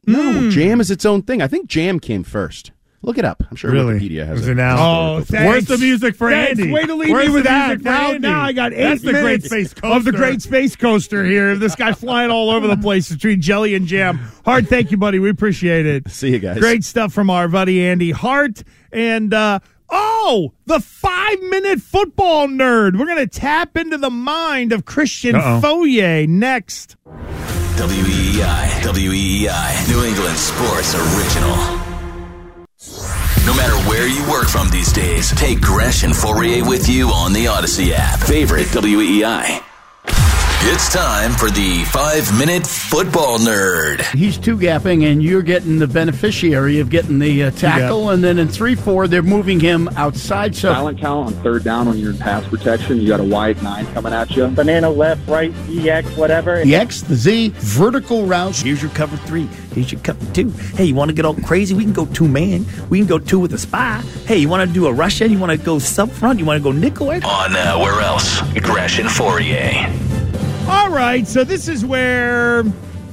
no, 0.06 0.40
hmm. 0.40 0.50
jam 0.50 0.80
is 0.80 0.90
its 0.90 1.04
own 1.04 1.22
thing. 1.22 1.40
I 1.42 1.46
think 1.46 1.68
jam 1.68 2.00
came 2.00 2.24
first. 2.24 2.72
Look 3.04 3.18
it 3.18 3.24
up. 3.24 3.42
I'm 3.50 3.56
sure 3.56 3.72
Really? 3.72 3.98
Wikipedia 3.98 4.24
has 4.26 4.44
So 4.44 4.52
it. 4.52 4.54
now- 4.54 4.76
Oh, 4.78 5.24
Where's 5.28 5.64
the 5.64 5.76
music 5.78 6.14
for 6.14 6.30
Thanks. 6.30 6.60
Andy? 6.60 6.72
Way 6.72 6.84
to 6.86 6.94
leave 6.94 7.10
Where's 7.10 7.28
me 7.28 7.34
with 7.34 7.42
the 7.42 7.48
that. 7.48 7.78
for 7.78 7.84
Now, 7.84 8.06
Andy? 8.10 8.18
now 8.20 8.40
I 8.42 8.52
got 8.52 8.72
eight 8.72 8.76
That's 8.82 9.02
the 9.02 9.10
Great 9.10 9.22
minutes 9.24 9.46
Space 9.46 9.74
of 9.82 10.04
the 10.04 10.12
Great 10.12 10.40
Space 10.40 10.76
Coaster 10.76 11.24
here. 11.24 11.56
This 11.56 11.74
guy 11.74 11.92
flying 11.94 12.30
all 12.30 12.50
over 12.50 12.68
the 12.68 12.76
place 12.76 13.10
between 13.10 13.40
jelly 13.40 13.74
and 13.74 13.86
jam. 13.88 14.20
Hart, 14.44 14.68
thank 14.68 14.92
you, 14.92 14.96
buddy. 14.98 15.18
We 15.18 15.30
appreciate 15.30 15.84
it. 15.84 16.08
See 16.10 16.30
you 16.30 16.38
guys. 16.38 16.60
Great 16.60 16.84
stuff 16.84 17.12
from 17.12 17.28
our 17.28 17.48
buddy 17.48 17.84
Andy 17.84 18.12
Hart. 18.12 18.62
And, 18.92 19.34
uh, 19.34 19.58
oh, 19.90 20.52
the 20.66 20.78
five 20.78 21.40
minute 21.42 21.80
football 21.80 22.46
nerd. 22.46 22.96
We're 22.96 23.06
going 23.06 23.16
to 23.18 23.26
tap 23.26 23.76
into 23.76 23.98
the 23.98 24.10
mind 24.10 24.70
of 24.72 24.84
Christian 24.84 25.34
Uh-oh. 25.34 25.60
Fauria 25.60 26.28
next. 26.28 26.94
WEEI, 27.76 28.82
WEEI, 28.84 29.48
E 29.48 29.92
New 29.92 30.04
England 30.04 30.36
Sports 30.38 30.94
Original. 30.94 31.81
No 33.46 33.54
matter 33.54 33.76
where 33.88 34.08
you 34.08 34.28
work 34.28 34.48
from 34.48 34.68
these 34.70 34.92
days, 34.92 35.30
take 35.32 35.60
Gresh 35.60 36.02
and 36.02 36.12
Fauria 36.12 36.66
with 36.68 36.88
you 36.88 37.10
on 37.10 37.32
the 37.32 37.46
Odyssey 37.46 37.94
app. 37.94 38.18
Favorite 38.18 38.66
WEEI. 38.68 39.62
It's 40.64 40.92
time 40.92 41.32
for 41.32 41.50
the 41.50 41.82
five 41.86 42.38
minute 42.38 42.64
football 42.64 43.38
nerd. 43.38 44.00
He's 44.14 44.38
two 44.38 44.56
gapping, 44.56 45.10
and 45.10 45.20
you're 45.20 45.42
getting 45.42 45.80
the 45.80 45.88
beneficiary 45.88 46.78
of 46.78 46.88
getting 46.88 47.18
the 47.18 47.42
uh, 47.44 47.50
tackle. 47.50 48.10
And 48.10 48.22
then 48.22 48.38
in 48.38 48.46
3 48.46 48.76
4, 48.76 49.08
they're 49.08 49.22
moving 49.22 49.58
him 49.58 49.88
outside. 49.96 50.54
So 50.54 50.72
Silent 50.72 51.00
count 51.00 51.26
on 51.26 51.42
third 51.42 51.64
down 51.64 51.88
when 51.88 51.98
you're 51.98 52.12
in 52.12 52.18
pass 52.18 52.46
protection. 52.46 53.00
You 53.00 53.08
got 53.08 53.18
a 53.18 53.24
wide 53.24 53.60
nine 53.60 53.86
coming 53.92 54.12
at 54.12 54.30
you. 54.36 54.46
banana 54.46 54.88
left, 54.88 55.28
right, 55.28 55.52
EX, 55.68 56.16
whatever. 56.16 56.62
the 56.62 56.76
X, 56.76 57.02
the 57.02 57.16
Z, 57.16 57.48
vertical 57.56 58.24
routes. 58.26 58.60
Here's 58.62 58.80
your 58.80 58.92
cover 58.92 59.16
three. 59.16 59.46
Here's 59.74 59.90
your 59.90 60.00
cover 60.02 60.24
two. 60.32 60.50
Hey, 60.50 60.84
you 60.84 60.94
want 60.94 61.08
to 61.08 61.14
get 61.14 61.24
all 61.24 61.34
crazy? 61.34 61.74
We 61.74 61.82
can 61.82 61.92
go 61.92 62.06
two 62.06 62.28
man. 62.28 62.64
We 62.88 62.98
can 62.98 63.08
go 63.08 63.18
two 63.18 63.40
with 63.40 63.52
a 63.52 63.58
spy. 63.58 64.00
Hey, 64.26 64.38
you 64.38 64.48
want 64.48 64.68
to 64.68 64.72
do 64.72 64.86
a 64.86 64.92
rush 64.92 65.22
in? 65.22 65.32
You 65.32 65.38
want 65.40 65.50
to 65.58 65.58
go 65.58 65.80
sub 65.80 66.08
front? 66.12 66.38
You 66.38 66.44
want 66.44 66.58
to 66.58 66.62
go 66.62 66.70
nickel? 66.70 67.10
On 67.10 67.20
uh, 67.24 67.78
where 67.80 68.00
else? 68.00 68.40
Gresh 68.60 69.00
and 69.00 69.08
Fauria. 69.08 70.21
All 70.68 70.90
right, 70.90 71.26
so 71.26 71.44
this 71.44 71.68
is 71.68 71.84
where, 71.84 72.62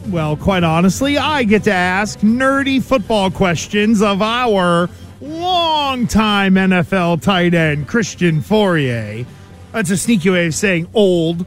well, 0.08 0.38
quite 0.38 0.64
honestly, 0.64 1.18
I 1.18 1.44
get 1.44 1.64
to 1.64 1.72
ask 1.74 2.20
nerdy 2.20 2.82
football 2.82 3.32
questions 3.32 4.02
of 4.02 4.22
our 4.22 4.90
longtime 5.22 6.56
NFL 6.56 7.22
tight 7.22 7.54
end, 7.54 7.88
Christian 7.88 8.42
Fauria. 8.42 9.26
That's 9.72 9.90
a 9.90 9.98
sneaky 9.98 10.30
way 10.30 10.48
of 10.48 10.56
saying 10.56 10.88
old. 10.94 11.46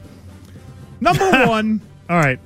Number 1.01 1.29
one, 1.47 1.81
All 2.09 2.17
right. 2.17 2.39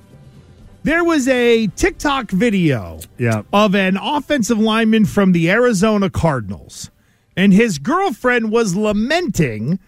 there 0.84 1.04
was 1.04 1.28
a 1.28 1.68
TikTok 1.68 2.32
video 2.32 3.00
Yeah. 3.18 3.42
of 3.52 3.76
an 3.76 3.98
offensive 3.98 4.60
lineman 4.60 5.06
from 5.06 5.32
the 5.34 5.50
Arizona 5.52 6.10
Cardinals, 6.10 6.90
and 7.36 7.54
his 7.54 7.80
girlfriend 7.80 8.52
was 8.52 8.76
lamenting 8.76 9.80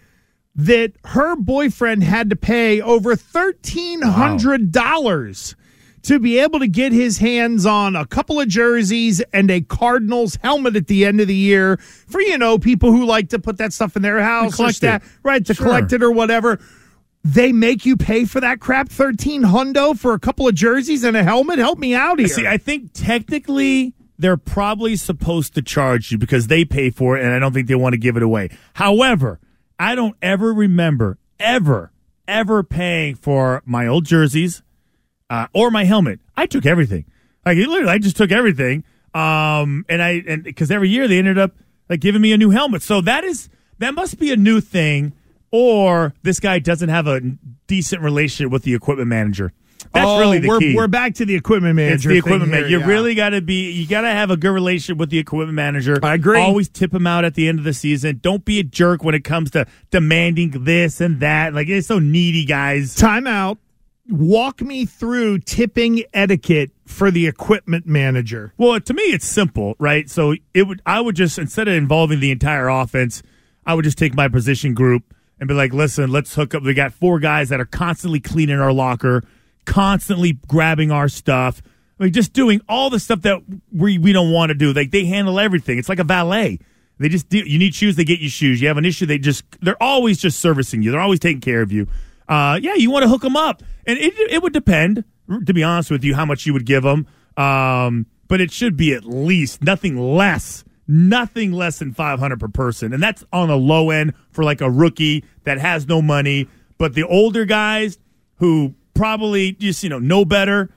that 0.54 0.92
her 1.06 1.34
boyfriend 1.36 2.04
had 2.04 2.30
to 2.30 2.36
pay 2.36 2.80
over 2.80 3.16
$1,300 3.16 5.54
to 6.02 6.18
be 6.18 6.38
able 6.38 6.58
to 6.58 6.66
get 6.66 6.92
his 6.92 7.18
hands 7.18 7.66
on 7.66 7.94
a 7.94 8.06
couple 8.06 8.40
of 8.40 8.48
jerseys 8.48 9.20
and 9.32 9.50
a 9.50 9.60
Cardinals 9.60 10.38
helmet 10.42 10.74
at 10.76 10.86
the 10.86 11.04
end 11.04 11.20
of 11.20 11.28
the 11.28 11.34
year 11.34 11.76
for, 11.76 12.20
you 12.22 12.38
know, 12.38 12.58
people 12.58 12.90
who 12.90 13.04
like 13.04 13.28
to 13.30 13.38
put 13.38 13.58
that 13.58 13.72
stuff 13.72 13.96
in 13.96 14.02
their 14.02 14.20
house 14.22 14.56
collect 14.56 14.82
it. 14.82 15.02
right, 15.22 15.44
to 15.44 15.54
Sure. 15.54 15.66
collect 15.66 15.92
it 15.92 16.02
or 16.02 16.10
whatever. 16.10 16.58
They 17.22 17.52
make 17.52 17.84
you 17.84 17.98
pay 17.98 18.24
for 18.24 18.40
that 18.40 18.60
crap, 18.60 18.88
thirteen 18.88 19.42
hundo 19.42 19.98
for 19.98 20.14
a 20.14 20.18
couple 20.18 20.48
of 20.48 20.54
jerseys 20.54 21.04
and 21.04 21.14
a 21.18 21.22
helmet. 21.22 21.58
Help 21.58 21.78
me 21.78 21.94
out 21.94 22.18
here. 22.18 22.28
See, 22.28 22.46
I 22.46 22.56
think 22.56 22.92
technically 22.94 23.92
they're 24.18 24.38
probably 24.38 24.96
supposed 24.96 25.54
to 25.56 25.62
charge 25.62 26.10
you 26.10 26.16
because 26.16 26.46
they 26.46 26.64
pay 26.64 26.88
for 26.88 27.18
it, 27.18 27.24
and 27.24 27.34
I 27.34 27.38
don't 27.38 27.52
think 27.52 27.68
they 27.68 27.74
want 27.74 27.92
to 27.92 27.98
give 27.98 28.16
it 28.16 28.22
away. 28.22 28.48
However, 28.72 29.38
I 29.80 29.94
don't 29.94 30.14
ever 30.20 30.52
remember 30.52 31.16
ever, 31.40 31.90
ever 32.28 32.62
paying 32.62 33.14
for 33.14 33.62
my 33.64 33.86
old 33.86 34.04
jerseys 34.04 34.62
uh, 35.30 35.46
or 35.54 35.70
my 35.70 35.84
helmet. 35.84 36.20
I 36.36 36.44
took 36.44 36.66
everything. 36.66 37.06
Like 37.46 37.56
literally, 37.56 37.88
I 37.88 37.98
just 37.98 38.16
took 38.16 38.30
everything. 38.30 38.84
Um, 39.14 39.86
and 39.88 40.02
I 40.02 40.22
and 40.28 40.44
because 40.44 40.70
every 40.70 40.90
year 40.90 41.08
they 41.08 41.18
ended 41.18 41.38
up 41.38 41.52
like 41.88 42.00
giving 42.00 42.20
me 42.20 42.32
a 42.32 42.36
new 42.36 42.50
helmet. 42.50 42.82
So 42.82 43.00
that 43.00 43.24
is 43.24 43.48
that 43.78 43.94
must 43.94 44.18
be 44.18 44.30
a 44.30 44.36
new 44.36 44.60
thing, 44.60 45.14
or 45.50 46.12
this 46.22 46.38
guy 46.38 46.58
doesn't 46.58 46.90
have 46.90 47.06
a 47.06 47.20
decent 47.66 48.02
relationship 48.02 48.52
with 48.52 48.64
the 48.64 48.74
equipment 48.74 49.08
manager. 49.08 49.52
That's 49.92 50.06
Oh, 50.06 50.20
really 50.20 50.38
the 50.38 50.48
we're, 50.48 50.58
key. 50.60 50.74
We're 50.76 50.86
back 50.86 51.14
to 51.14 51.24
the 51.26 51.34
equipment 51.34 51.74
manager. 51.74 51.94
It's 51.94 52.04
the 52.04 52.16
equipment 52.18 52.50
manager. 52.52 52.68
You 52.68 52.80
yeah. 52.80 52.86
really 52.86 53.14
got 53.16 53.30
to 53.30 53.40
be. 53.40 53.72
You 53.72 53.88
got 53.88 54.02
to 54.02 54.08
have 54.10 54.30
a 54.30 54.36
good 54.36 54.50
relationship 54.52 54.98
with 54.98 55.10
the 55.10 55.18
equipment 55.18 55.54
manager. 55.54 55.98
I 56.02 56.14
agree. 56.14 56.40
Always 56.40 56.68
tip 56.68 56.94
him 56.94 57.06
out 57.06 57.24
at 57.24 57.34
the 57.34 57.48
end 57.48 57.58
of 57.58 57.64
the 57.64 57.72
season. 57.72 58.20
Don't 58.22 58.44
be 58.44 58.60
a 58.60 58.62
jerk 58.62 59.02
when 59.02 59.14
it 59.16 59.24
comes 59.24 59.50
to 59.52 59.66
demanding 59.90 60.64
this 60.64 61.00
and 61.00 61.18
that. 61.20 61.54
Like 61.54 61.68
it's 61.68 61.88
so 61.88 61.98
needy, 61.98 62.44
guys. 62.44 62.94
Time 62.94 63.26
out. 63.26 63.58
Walk 64.08 64.60
me 64.60 64.86
through 64.86 65.38
tipping 65.40 66.02
etiquette 66.12 66.70
for 66.86 67.10
the 67.12 67.26
equipment 67.28 67.86
manager. 67.86 68.52
Well, 68.58 68.80
to 68.80 68.94
me, 68.94 69.02
it's 69.02 69.26
simple, 69.26 69.76
right? 69.78 70.08
So 70.10 70.34
it 70.54 70.64
would. 70.64 70.82
I 70.86 71.00
would 71.00 71.16
just 71.16 71.38
instead 71.38 71.68
of 71.68 71.74
involving 71.74 72.20
the 72.20 72.30
entire 72.30 72.68
offense, 72.68 73.22
I 73.66 73.74
would 73.74 73.84
just 73.84 73.98
take 73.98 74.14
my 74.14 74.28
position 74.28 74.74
group 74.74 75.02
and 75.38 75.48
be 75.48 75.54
like, 75.54 75.72
"Listen, 75.72 76.10
let's 76.10 76.34
hook 76.34 76.54
up. 76.54 76.62
We 76.62 76.74
got 76.74 76.92
four 76.92 77.18
guys 77.20 77.48
that 77.50 77.60
are 77.60 77.64
constantly 77.66 78.20
cleaning 78.20 78.58
our 78.58 78.72
locker, 78.72 79.22
constantly 79.70 80.32
grabbing 80.48 80.90
our 80.90 81.08
stuff." 81.08 81.62
Like 81.98 82.12
just 82.12 82.32
doing 82.32 82.62
all 82.66 82.88
the 82.88 82.98
stuff 82.98 83.22
that 83.22 83.42
we 83.70 83.98
we 83.98 84.12
don't 84.12 84.32
want 84.32 84.50
to 84.50 84.54
do. 84.54 84.72
Like 84.72 84.90
they 84.90 85.04
handle 85.04 85.38
everything. 85.38 85.78
It's 85.78 85.88
like 85.88 85.98
a 85.98 86.04
valet. 86.04 86.58
They 86.98 87.08
just 87.08 87.30
do. 87.30 87.38
You 87.38 87.58
need 87.58 87.74
shoes, 87.74 87.96
they 87.96 88.04
get 88.04 88.20
you 88.20 88.28
shoes. 88.28 88.60
You 88.60 88.68
have 88.68 88.76
an 88.76 88.84
issue, 88.84 89.06
they 89.06 89.18
just 89.18 89.44
they're 89.62 89.82
always 89.82 90.18
just 90.18 90.38
servicing 90.38 90.82
you. 90.82 90.90
They're 90.90 91.00
always 91.00 91.20
taking 91.20 91.40
care 91.40 91.62
of 91.62 91.72
you. 91.72 91.88
Uh, 92.28 92.58
yeah, 92.62 92.74
you 92.74 92.90
want 92.90 93.04
to 93.04 93.08
hook 93.08 93.22
them 93.22 93.36
up, 93.36 93.62
and 93.86 93.98
it 93.98 94.12
it 94.30 94.42
would 94.42 94.52
depend. 94.52 95.04
To 95.46 95.54
be 95.54 95.62
honest 95.62 95.90
with 95.90 96.02
you, 96.02 96.14
how 96.14 96.24
much 96.24 96.44
you 96.44 96.52
would 96.52 96.66
give 96.66 96.82
them. 96.82 97.06
Um, 97.36 98.06
but 98.28 98.40
it 98.40 98.50
should 98.50 98.76
be 98.76 98.92
at 98.94 99.04
least 99.04 99.62
nothing 99.62 99.96
less, 99.96 100.64
nothing 100.88 101.52
less 101.52 101.78
than 101.78 101.94
five 101.94 102.18
hundred 102.18 102.40
per 102.40 102.48
person, 102.48 102.92
and 102.92 103.02
that's 103.02 103.24
on 103.32 103.48
the 103.48 103.56
low 103.56 103.90
end 103.90 104.14
for 104.30 104.44
like 104.44 104.60
a 104.60 104.70
rookie 104.70 105.24
that 105.44 105.58
has 105.58 105.86
no 105.86 106.02
money. 106.02 106.48
But 106.78 106.94
the 106.94 107.06
older 107.06 107.44
guys 107.44 107.98
who 108.36 108.74
probably 109.00 109.52
just 109.52 109.82
you 109.82 109.88
know 109.88 109.98
know 109.98 110.24
better, 110.24 110.70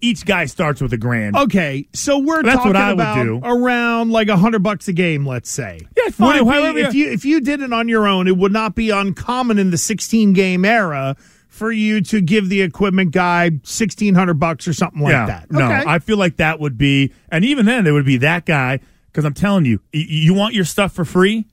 each 0.00 0.24
guy 0.24 0.46
starts 0.46 0.80
with 0.80 0.92
a 0.92 0.96
grand. 0.96 1.36
Okay, 1.36 1.88
so 1.92 2.18
we're 2.18 2.42
That's 2.42 2.56
talking 2.56 2.70
what 2.72 2.76
I 2.76 2.88
would 2.90 2.94
about 2.94 3.22
do. 3.24 3.40
around 3.42 4.10
like 4.12 4.28
a 4.28 4.36
hundred 4.36 4.62
bucks 4.62 4.86
a 4.88 4.92
game, 4.92 5.26
let's 5.26 5.50
say. 5.50 5.80
Yeah, 5.96 6.10
fine, 6.10 6.36
it 6.38 6.44
be- 6.44 6.48
however 6.50 6.78
if 6.78 6.94
you 6.94 7.10
if 7.10 7.24
you 7.24 7.40
did 7.40 7.60
it 7.62 7.72
on 7.72 7.88
your 7.88 8.06
own, 8.06 8.28
it 8.28 8.36
would 8.36 8.52
not 8.52 8.74
be 8.74 8.90
uncommon 8.90 9.58
in 9.58 9.70
the 9.70 9.78
sixteen 9.78 10.32
game 10.32 10.64
era 10.64 11.16
for 11.48 11.70
you 11.70 12.00
to 12.00 12.20
give 12.20 12.48
the 12.48 12.62
equipment 12.62 13.10
guy 13.12 13.50
sixteen 13.64 14.14
hundred 14.14 14.34
bucks 14.40 14.66
or 14.68 14.72
something 14.72 15.02
like 15.02 15.12
yeah, 15.12 15.26
that. 15.26 15.50
No, 15.50 15.64
Okay. 15.64 15.84
I 15.86 15.98
feel 15.98 16.16
like 16.16 16.36
that 16.36 16.60
would 16.60 16.78
be, 16.78 17.12
and 17.30 17.44
even 17.44 17.66
then, 17.66 17.84
there 17.84 17.92
would 17.94 18.06
be 18.06 18.18
that 18.18 18.46
guy 18.46 18.78
because 19.06 19.24
I'm 19.24 19.34
telling 19.34 19.64
you, 19.64 19.80
y- 19.92 20.04
you 20.08 20.34
want 20.34 20.54
your 20.54 20.64
stuff 20.64 20.92
for 20.92 21.04
free. 21.04 21.46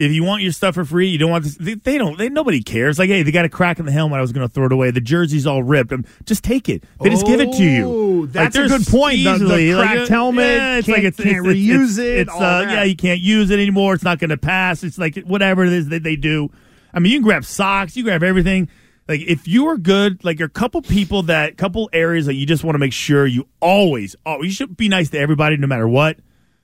If 0.00 0.10
you 0.10 0.24
want 0.24 0.42
your 0.42 0.50
stuff 0.50 0.74
for 0.74 0.84
free, 0.84 1.06
you 1.08 1.18
don't 1.18 1.30
want 1.30 1.44
this. 1.44 1.56
They, 1.56 1.74
they 1.74 1.98
don't. 1.98 2.18
They 2.18 2.28
nobody 2.28 2.60
cares. 2.62 2.98
Like, 2.98 3.08
hey, 3.10 3.22
they 3.22 3.30
got 3.30 3.44
a 3.44 3.48
crack 3.48 3.78
in 3.78 3.86
the 3.86 3.92
helmet. 3.92 4.18
I 4.18 4.20
was 4.22 4.32
going 4.32 4.46
to 4.46 4.52
throw 4.52 4.66
it 4.66 4.72
away. 4.72 4.90
The 4.90 5.00
jersey's 5.00 5.46
all 5.46 5.62
ripped. 5.62 5.92
Um, 5.92 6.04
just 6.24 6.42
take 6.42 6.68
it. 6.68 6.82
They 7.00 7.10
just 7.10 7.24
give 7.26 7.40
it 7.40 7.52
to 7.52 7.62
you. 7.62 7.84
Oh, 7.86 8.20
Like, 8.22 8.32
that's 8.32 8.56
a 8.56 8.66
good 8.66 8.86
point. 8.88 9.18
The- 9.18 9.24
the 9.24 9.34
easily, 9.36 9.74
like, 9.74 9.86
cracked 9.86 10.10
uh, 10.10 10.14
helmet, 10.14 10.44
yeah, 10.44 10.76
it's 10.78 10.86
can't- 10.86 10.98
like 10.98 11.04
it's, 11.04 11.16
can't 11.16 11.28
it's, 11.46 11.46
it's- 11.46 11.56
reuse 11.56 11.98
it, 12.00 12.18
It's, 12.22 12.32
uh, 12.32 12.66
yeah, 12.68 12.82
you 12.82 12.96
can't 12.96 13.20
use 13.20 13.50
it 13.50 13.60
anymore. 13.60 13.94
It's 13.94 14.02
not 14.02 14.18
going 14.18 14.30
to 14.30 14.36
pass. 14.36 14.82
It's 14.82 14.98
like 14.98 15.16
whatever 15.18 15.64
it 15.64 15.72
is 15.72 15.88
that 15.90 16.02
they 16.02 16.16
do. 16.16 16.50
I 16.92 16.98
mean, 16.98 17.12
you 17.12 17.18
can 17.18 17.24
grab 17.24 17.44
socks. 17.44 17.96
You 17.96 18.02
grab 18.02 18.22
everything. 18.24 18.68
Like 19.06 19.20
if 19.20 19.46
you 19.46 19.66
are 19.68 19.76
good, 19.76 20.24
like 20.24 20.40
a 20.40 20.48
couple 20.48 20.80
people 20.82 21.24
that 21.24 21.56
couple 21.58 21.90
areas 21.92 22.26
that 22.26 22.34
you 22.34 22.46
just 22.46 22.64
want 22.64 22.74
to 22.74 22.78
make 22.78 22.92
sure 22.94 23.26
you 23.26 23.46
always, 23.60 24.16
oh, 24.26 24.42
you 24.42 24.50
should 24.50 24.76
be 24.76 24.88
nice 24.88 25.10
to 25.10 25.18
everybody 25.18 25.56
no 25.58 25.66
matter 25.66 25.86
what. 25.86 26.18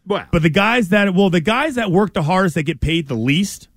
But 0.07 0.43
the 0.43 0.51
guys 0.51 0.89
that 0.89 1.15
well, 1.15 1.31
the 1.31 1.41
guys 1.41 1.77
that 1.77 1.91
work 1.91 2.13
the 2.15 2.23
hardest 2.23 2.55
that 2.57 2.65
get 2.65 2.81
paid 2.81 3.07
the 3.09 3.15
least, 3.15 3.69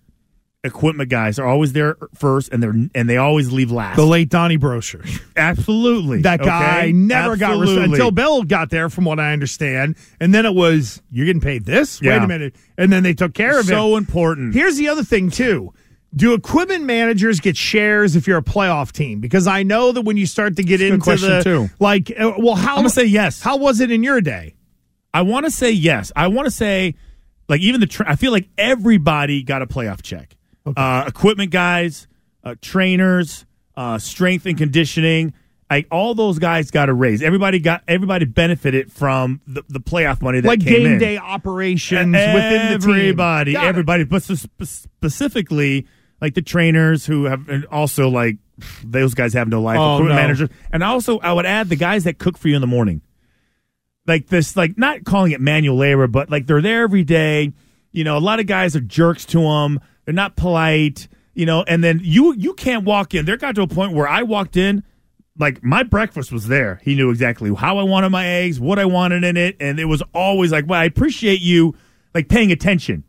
equipment 0.63 1.09
guys 1.09 1.37
are 1.37 1.45
always 1.45 1.73
there 1.73 1.97
first, 2.15 2.49
and 2.51 2.63
they're 2.63 2.73
and 2.95 3.09
they 3.09 3.17
always 3.17 3.51
leave 3.51 3.71
last. 3.71 3.97
the 3.97 4.05
late 4.05 4.29
Donnie 4.29 4.57
Brocher. 4.57 5.05
Absolutely, 5.35 6.21
That 6.21 6.39
guy 6.39 6.79
okay? 6.83 6.91
never 6.93 7.35
got 7.35 7.51
Absolutely. 7.51 7.75
respect 7.75 7.91
until 7.93 8.11
Bill 8.11 8.43
got 8.43 8.69
there, 8.69 8.89
from 8.89 9.05
what 9.05 9.19
I 9.19 9.33
understand. 9.33 9.95
And 10.19 10.33
then 10.33 10.45
it 10.45 10.55
was, 10.55 11.01
you're 11.11 11.25
getting 11.25 11.41
paid 11.41 11.65
this? 11.65 12.01
Wait 12.01 12.15
a 12.15 12.27
minute. 12.27 12.55
And 12.77 12.91
then 12.91 13.03
they 13.03 13.13
took 13.13 13.33
care 13.33 13.59
of 13.59 13.65
it. 13.65 13.69
So 13.69 13.97
important. 13.97 14.53
Here's 14.53 14.77
the 14.77 14.87
other 14.87 15.03
thing, 15.03 15.29
too. 15.29 15.73
Do 16.15 16.33
equipment 16.33 16.83
managers 16.83 17.39
get 17.39 17.57
shares 17.57 18.15
if 18.15 18.27
you're 18.27 18.37
a 18.37 18.43
playoff 18.43 18.91
team? 18.91 19.19
Because 19.19 19.47
I 19.47 19.63
know 19.63 19.91
that 19.91 20.01
when 20.03 20.15
you 20.15 20.27
start 20.27 20.55
to 20.57 20.63
get 20.63 20.77
That's 20.77 20.91
into 20.91 21.03
question, 21.03 21.29
the 21.29 21.43
too. 21.43 21.69
like, 21.79 22.11
uh, 22.11 22.33
well, 22.37 22.55
how 22.55 22.73
I'm 22.75 22.77
gonna 22.83 22.89
say 22.89 23.05
yes. 23.05 23.41
How 23.41 23.57
was 23.57 23.79
it 23.79 23.89
in 23.89 24.03
your 24.03 24.21
day? 24.21 24.53
I 25.13 25.21
want 25.21 25.45
to 25.45 25.51
say 25.51 25.71
yes. 25.71 26.11
I 26.15 26.27
want 26.27 26.45
to 26.45 26.51
say, 26.51 26.95
like, 27.47 27.61
even 27.61 27.79
the, 27.81 27.87
tra- 27.87 28.09
I 28.09 28.15
feel 28.15 28.31
like 28.31 28.49
everybody 28.57 29.43
got 29.43 29.61
a 29.61 29.67
playoff 29.67 30.01
check. 30.01 30.35
Uh, 30.65 31.03
equipment 31.07 31.51
guys, 31.51 32.07
uh, 32.43 32.55
trainers, 32.61 33.45
uh, 33.75 33.97
strength 33.99 34.45
and 34.45 34.57
conditioning. 34.57 35.33
Like 35.69 35.87
all 35.89 36.13
those 36.13 36.37
guys 36.39 36.69
got 36.69 36.87
a 36.87 36.93
raise. 36.93 37.23
Everybody 37.23 37.57
got 37.59 37.81
everybody 37.87 38.25
benefited 38.25 38.91
from 38.91 39.41
the, 39.47 39.63
the 39.69 39.79
playoff 39.79 40.21
money 40.21 40.39
that 40.39 40.47
Like 40.47 40.59
came 40.59 40.83
game 40.83 40.85
in. 40.93 40.97
day 40.99 41.17
operations 41.17 42.05
within 42.13 42.73
the 42.73 42.77
team. 42.79 42.91
everybody, 42.91 43.55
everybody, 43.57 44.03
but 44.03 44.21
spe- 44.21 44.61
specifically 44.63 45.87
like 46.21 46.35
the 46.35 46.41
trainers 46.43 47.05
who 47.07 47.25
have, 47.25 47.49
and 47.49 47.65
also 47.65 48.07
like 48.09 48.37
those 48.83 49.13
guys 49.15 49.33
have 49.33 49.47
no 49.47 49.61
life. 49.63 49.79
Oh, 49.79 49.95
equipment 49.95 50.15
no. 50.15 50.21
managers, 50.21 50.49
and 50.71 50.83
also 50.83 51.19
I 51.19 51.33
would 51.33 51.45
add 51.47 51.69
the 51.69 51.75
guys 51.75 52.03
that 52.03 52.19
cook 52.19 52.37
for 52.37 52.47
you 52.49 52.55
in 52.55 52.61
the 52.61 52.67
morning 52.67 53.01
like 54.05 54.27
this, 54.27 54.55
like 54.55 54.77
not 54.77 55.03
calling 55.03 55.31
it 55.31 55.41
manual 55.41 55.77
labor, 55.77 56.07
but 56.07 56.29
like 56.29 56.47
they're 56.47 56.61
there 56.61 56.83
every 56.83 57.03
day. 57.03 57.53
You 57.91 58.03
know, 58.03 58.17
a 58.17 58.19
lot 58.19 58.39
of 58.39 58.47
guys 58.47 58.75
are 58.75 58.81
jerks 58.81 59.25
to 59.27 59.41
them. 59.41 59.79
They're 60.05 60.13
not 60.13 60.35
polite. 60.35 61.07
You 61.35 61.45
know, 61.47 61.63
and 61.63 61.83
then 61.83 61.99
you 62.03 62.33
you 62.35 62.53
can't 62.53 62.83
walk 62.85 63.15
in. 63.15 63.25
There 63.25 63.37
got 63.37 63.55
to 63.55 63.63
a 63.63 63.67
point 63.67 63.93
where 63.93 64.07
I 64.07 64.21
walked 64.21 64.55
in, 64.55 64.83
like 65.37 65.63
my 65.63 65.81
breakfast 65.81 66.31
was 66.31 66.47
there. 66.47 66.79
He 66.83 66.95
knew 66.95 67.09
exactly 67.09 67.53
how 67.55 67.79
I 67.79 67.83
wanted 67.83 68.09
my 68.09 68.27
eggs, 68.27 68.59
what 68.59 68.77
I 68.77 68.85
wanted 68.85 69.23
in 69.23 69.35
it, 69.35 69.57
and 69.59 69.79
it 69.79 69.85
was 69.85 70.03
always 70.13 70.51
like, 70.51 70.65
"Well, 70.67 70.79
I 70.79 70.85
appreciate 70.85 71.41
you 71.41 71.75
like 72.13 72.29
paying 72.29 72.51
attention." 72.51 73.03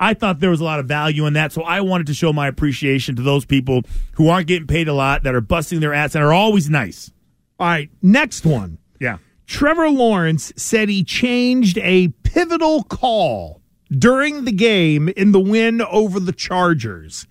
I 0.00 0.14
thought 0.14 0.40
there 0.40 0.50
was 0.50 0.60
a 0.60 0.64
lot 0.64 0.80
of 0.80 0.86
value 0.86 1.26
in 1.26 1.32
that, 1.34 1.52
so 1.52 1.62
I 1.62 1.80
wanted 1.80 2.06
to 2.08 2.14
show 2.14 2.32
my 2.32 2.46
appreciation 2.46 3.16
to 3.16 3.22
those 3.22 3.44
people 3.44 3.82
who 4.12 4.28
aren't 4.28 4.46
getting 4.46 4.66
paid 4.68 4.86
a 4.88 4.94
lot, 4.94 5.24
that 5.24 5.34
are 5.34 5.40
busting 5.40 5.80
their 5.80 5.94
ass, 5.94 6.14
and 6.14 6.24
are 6.24 6.32
always 6.32 6.70
nice. 6.70 7.12
All 7.58 7.66
right, 7.66 7.90
next 8.00 8.46
one. 8.46 8.78
Yeah. 9.00 9.18
Trevor 9.48 9.88
Lawrence 9.88 10.52
said 10.56 10.88
he 10.90 11.02
changed 11.02 11.78
a 11.78 12.08
pivotal 12.22 12.82
call 12.84 13.60
during 13.90 14.44
the 14.44 14.52
game 14.52 15.08
in 15.08 15.32
the 15.32 15.40
win 15.40 15.80
over 15.80 16.20
the 16.20 16.32
Chargers. 16.32 17.26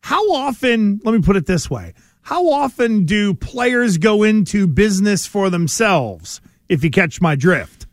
How 0.00 0.32
often, 0.32 1.00
let 1.04 1.14
me 1.14 1.22
put 1.22 1.36
it 1.36 1.46
this 1.46 1.70
way, 1.70 1.94
how 2.22 2.50
often 2.50 3.04
do 3.06 3.32
players 3.32 3.96
go 3.98 4.24
into 4.24 4.66
business 4.66 5.26
for 5.26 5.50
themselves, 5.50 6.40
if 6.68 6.82
you 6.82 6.90
catch 6.90 7.20
my 7.20 7.36
drift? 7.36 7.86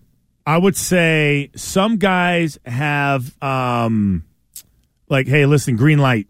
I 0.48 0.58
would 0.58 0.76
say 0.76 1.52
some 1.56 1.98
guys 1.98 2.58
have 2.66 3.40
um 3.44 4.24
like, 5.10 5.28
hey, 5.28 5.46
listen, 5.46 5.76
green 5.76 6.00
light. 6.00 6.28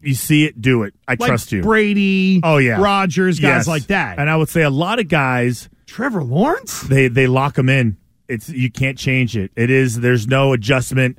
You 0.00 0.14
see 0.14 0.44
it, 0.44 0.60
do 0.62 0.84
it. 0.84 0.94
I 1.08 1.12
Like 1.18 1.28
trust 1.28 1.50
you. 1.52 1.62
Brady, 1.62 2.40
Oh 2.44 2.58
yeah, 2.58 2.80
Rodgers, 2.80 3.40
guys 3.40 3.48
Yes. 3.60 3.66
like 3.66 3.86
that. 3.88 4.20
And 4.20 4.30
I 4.30 4.36
would 4.36 4.48
say 4.48 4.62
a 4.62 4.70
lot 4.70 5.00
of 5.00 5.08
guys. 5.08 5.68
Trevor 5.90 6.22
Lawrence. 6.22 6.82
They 6.82 7.08
they 7.08 7.26
lock 7.26 7.54
them 7.56 7.68
in. 7.68 7.96
It's 8.28 8.48
you 8.48 8.70
can't 8.70 8.96
change 8.96 9.36
it. 9.36 9.50
It 9.56 9.70
is 9.70 9.98
there's 9.98 10.28
no 10.28 10.52
adjustment. 10.52 11.18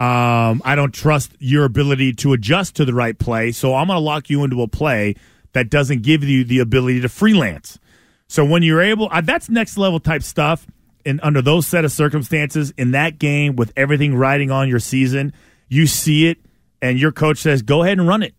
Um, 0.00 0.60
I 0.64 0.74
don't 0.74 0.92
trust 0.92 1.34
your 1.38 1.64
ability 1.64 2.14
to 2.14 2.32
adjust 2.32 2.74
to 2.76 2.84
the 2.84 2.92
right 2.92 3.16
play, 3.16 3.52
so 3.52 3.76
I'm 3.76 3.86
going 3.86 3.96
to 3.96 4.00
lock 4.00 4.28
you 4.28 4.42
into 4.42 4.60
a 4.62 4.66
play 4.66 5.14
that 5.52 5.70
doesn't 5.70 6.02
give 6.02 6.24
you 6.24 6.42
the 6.42 6.58
ability 6.58 7.00
to 7.02 7.08
freelance. 7.08 7.78
So 8.26 8.44
when 8.44 8.64
you're 8.64 8.82
able, 8.82 9.08
uh, 9.10 9.20
that's 9.20 9.48
next 9.48 9.78
level 9.78 10.00
type 10.00 10.24
stuff. 10.24 10.66
And 11.06 11.20
under 11.22 11.40
those 11.40 11.68
set 11.68 11.84
of 11.84 11.92
circumstances, 11.92 12.72
in 12.76 12.90
that 12.90 13.20
game 13.20 13.54
with 13.54 13.72
everything 13.76 14.16
riding 14.16 14.50
on 14.50 14.68
your 14.68 14.80
season, 14.80 15.32
you 15.68 15.86
see 15.86 16.26
it, 16.26 16.38
and 16.82 16.98
your 16.98 17.12
coach 17.12 17.38
says, 17.38 17.62
"Go 17.62 17.84
ahead 17.84 17.98
and 17.98 18.08
run 18.08 18.24
it. 18.24 18.34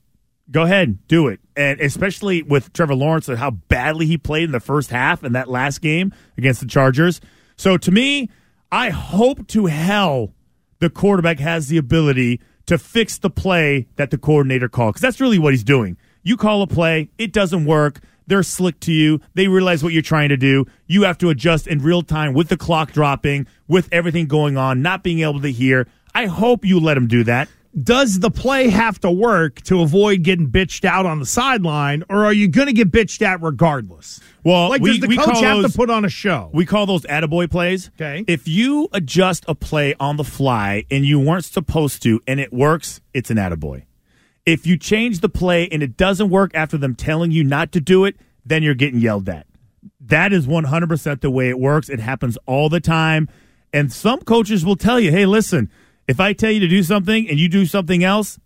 Go 0.52 0.64
ahead, 0.64 1.08
do 1.08 1.30
it." 1.30 1.40
And 1.60 1.82
especially 1.82 2.42
with 2.42 2.72
Trevor 2.72 2.96
Lawrence 2.96 3.28
and 3.28 3.38
how 3.38 3.52
badly 3.52 4.06
he 4.06 4.18
played 4.18 4.46
in 4.46 4.54
the 4.54 4.62
first 4.62 4.92
half 4.92 5.26
in 5.26 5.34
that 5.34 5.50
last 5.50 5.82
game 5.82 6.14
against 6.38 6.62
the 6.62 6.66
Chargers. 6.66 7.20
So 7.58 7.76
to 7.76 7.92
me, 7.92 8.30
I 8.72 8.92
hope 8.92 9.46
to 9.48 9.66
hell 9.66 10.34
the 10.80 10.90
quarterback 10.90 11.38
has 11.40 11.68
the 11.68 11.78
ability 11.78 12.40
to 12.68 12.78
fix 12.78 13.18
the 13.18 13.30
play 13.30 13.88
that 13.98 14.10
the 14.10 14.18
coordinator 14.18 14.70
called 14.70 14.94
because 14.94 15.02
that's 15.02 15.20
really 15.20 15.38
what 15.38 15.52
he's 15.52 15.66
doing. 15.66 15.98
You 16.24 16.38
call 16.38 16.62
a 16.62 16.68
play, 16.68 17.10
it 17.18 17.34
doesn't 17.34 17.66
work. 17.66 18.00
They're 18.28 18.42
slick 18.42 18.80
to 18.82 18.94
you. 18.94 19.20
They 19.34 19.50
realize 19.50 19.84
what 19.84 19.92
you're 19.92 20.02
trying 20.02 20.30
to 20.30 20.38
do. 20.38 20.66
You 20.88 21.04
have 21.04 21.18
to 21.18 21.30
adjust 21.30 21.68
in 21.68 21.80
real 21.80 22.04
time 22.04 22.34
with 22.34 22.48
the 22.48 22.56
clock 22.56 22.94
dropping, 22.94 23.48
with 23.68 23.90
everything 23.92 24.28
going 24.28 24.56
on, 24.56 24.82
not 24.82 25.04
being 25.04 25.20
able 25.20 25.42
to 25.42 25.52
hear. 25.52 25.88
I 26.16 26.28
hope 26.28 26.64
you 26.64 26.80
let 26.80 26.96
him 26.96 27.08
do 27.08 27.26
that. 27.26 27.50
Does 27.84 28.20
the 28.20 28.32
play 28.32 28.70
have 28.70 29.00
to 29.02 29.12
work 29.12 29.62
to 29.62 29.82
avoid 29.82 30.24
getting 30.24 30.50
bitched 30.50 30.86
out 30.86 31.06
on 31.06 31.20
the 31.20 31.26
sideline, 31.26 32.04
or 32.10 32.26
are 32.26 32.34
you 32.34 32.48
going 32.48 32.68
to 32.68 32.74
get 32.74 32.92
bitched 32.92 33.22
at 33.22 33.42
regardless? 33.42 34.20
Well, 34.44 34.70
like 34.70 34.82
we- 34.82 34.98
does 35.00 35.08
the 35.08 35.16
coach 35.18 35.40
have 35.42 35.62
those- 35.62 35.72
to 35.72 35.78
put 35.78 35.90
on 35.90 36.04
a 36.04 36.10
show? 36.10 36.50
We 36.54 36.66
call 36.66 36.86
those 36.88 37.04
attaboy 37.04 37.50
plays. 37.52 37.92
Okay. 38.00 38.24
If 38.28 38.48
you 38.48 38.90
adjust 38.92 39.46
a 39.48 39.54
play 39.56 39.94
on 40.00 40.18
the 40.18 40.24
fly 40.24 40.86
and 40.90 41.06
you 41.06 41.20
weren't 41.20 41.46
supposed 41.46 42.02
to 42.04 42.20
and 42.28 42.40
it 42.40 42.52
works, 42.52 43.02
it's 43.14 43.30
an 43.30 43.38
attaboy. 43.38 43.84
If 44.46 44.66
you 44.66 44.76
change 44.78 45.20
the 45.20 45.30
play 45.30 45.68
and 45.72 45.84
it 45.84 45.96
doesn't 45.96 46.30
work 46.30 46.52
after 46.56 46.78
them 46.78 46.96
telling 46.96 47.30
you 47.32 47.44
not 47.44 47.72
to 47.74 47.80
do 47.82 48.04
it, 48.06 48.16
then 48.44 48.64
you're 48.64 48.74
getting 48.74 49.00
yelled 49.00 49.30
at. 49.30 49.46
That 50.02 50.34
is 50.34 50.48
100% 50.48 51.22
the 51.22 51.30
way 51.30 51.50
it 51.50 51.60
works. 51.60 51.88
It 51.88 52.00
happens 52.00 52.36
all 52.48 52.68
the 52.68 52.80
time. 52.80 53.30
And 53.72 53.94
some 53.94 54.22
coaches 54.22 54.66
will 54.66 54.76
tell 54.76 55.00
you, 55.00 55.12
hey, 55.12 55.28
listen, 55.28 55.70
if 56.10 56.20
I 56.20 56.34
tell 56.34 56.50
you 56.50 56.60
to 56.62 56.68
do 56.68 56.82
something 56.82 57.30
and 57.30 57.40
you 57.40 57.48
do 57.48 57.68
something 57.68 58.04
else, 58.04 58.40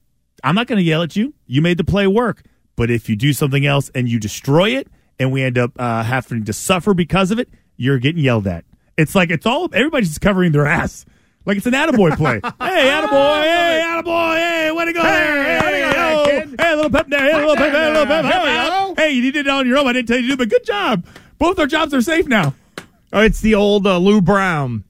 I'm 0.43 0.53
not 0.53 0.68
going 0.68 0.80
to 0.80 0.84
yell 0.84 1.01
at 1.01 1.16
you. 1.16 1.34
You 1.47 1.61
made 1.61 1.78
the 1.78 1.86
play 1.86 2.05
work. 2.07 2.43
But 2.76 2.91
if 2.91 3.07
you 3.07 3.16
do 3.16 3.32
something 3.32 3.66
else 3.66 3.89
and 3.95 4.09
you 4.09 4.20
destroy 4.20 4.72
it 4.72 4.89
and 5.18 5.32
we 5.32 5.43
end 5.43 5.57
up 5.57 5.72
uh, 5.80 6.03
having 6.03 6.43
to 6.43 6.51
suffer 6.51 6.93
because 6.93 7.32
of 7.32 7.39
it, 7.39 7.47
you're 7.78 7.99
getting 7.99 8.22
yelled 8.22 8.47
at. 8.47 8.66
It's 8.97 9.16
like 9.16 9.32
it's 9.32 9.45
all, 9.45 9.70
everybody's 9.72 10.09
just 10.09 10.20
covering 10.20 10.51
their 10.51 10.66
ass. 10.66 11.05
Like 11.45 11.55
it's 11.55 11.66
an 11.66 11.72
attaboy 11.72 12.18
play. 12.18 12.34
hey, 12.43 12.89
attaboy, 12.89 13.43
hey, 13.43 13.82
attaboy, 13.86 14.36
hey, 14.36 14.72
way 14.74 14.86
to 14.86 14.93
go 14.93 15.01
there. 15.01 15.61
Hey, 15.61 15.84
hey, 15.84 16.55
hey, 16.59 16.74
a 16.74 16.76
little 16.76 16.91
pep 16.91 17.07
there, 17.07 17.22
hey, 17.22 17.32
a 17.32 17.38
little 17.38 17.55
pep, 17.55 17.72
hey, 17.72 17.88
a 17.88 17.91
little 17.91 18.05
pep. 18.05 18.26
Hey, 18.26 18.93
hey, 18.97 19.11
you 19.11 19.32
did 19.32 19.47
it 19.47 19.49
on 19.49 19.66
your 19.66 19.78
own. 19.78 19.88
I 19.88 19.93
didn't 19.93 20.09
tell 20.09 20.18
you 20.18 20.24
to 20.24 20.28
do, 20.30 20.38
but 20.38 20.49
good 20.49 20.66
job. 20.66 21.05
Both 21.38 21.59
our 21.59 21.68
jobs 21.68 21.93
are 21.93 22.01
safe 22.01 22.28
now. 22.28 22.55
Oh, 23.14 23.22
it's 23.22 23.39
the 23.39 23.55
old 23.55 23.88
uh, 23.88 23.99
Lou 23.99 24.20
Brown. 24.22 24.84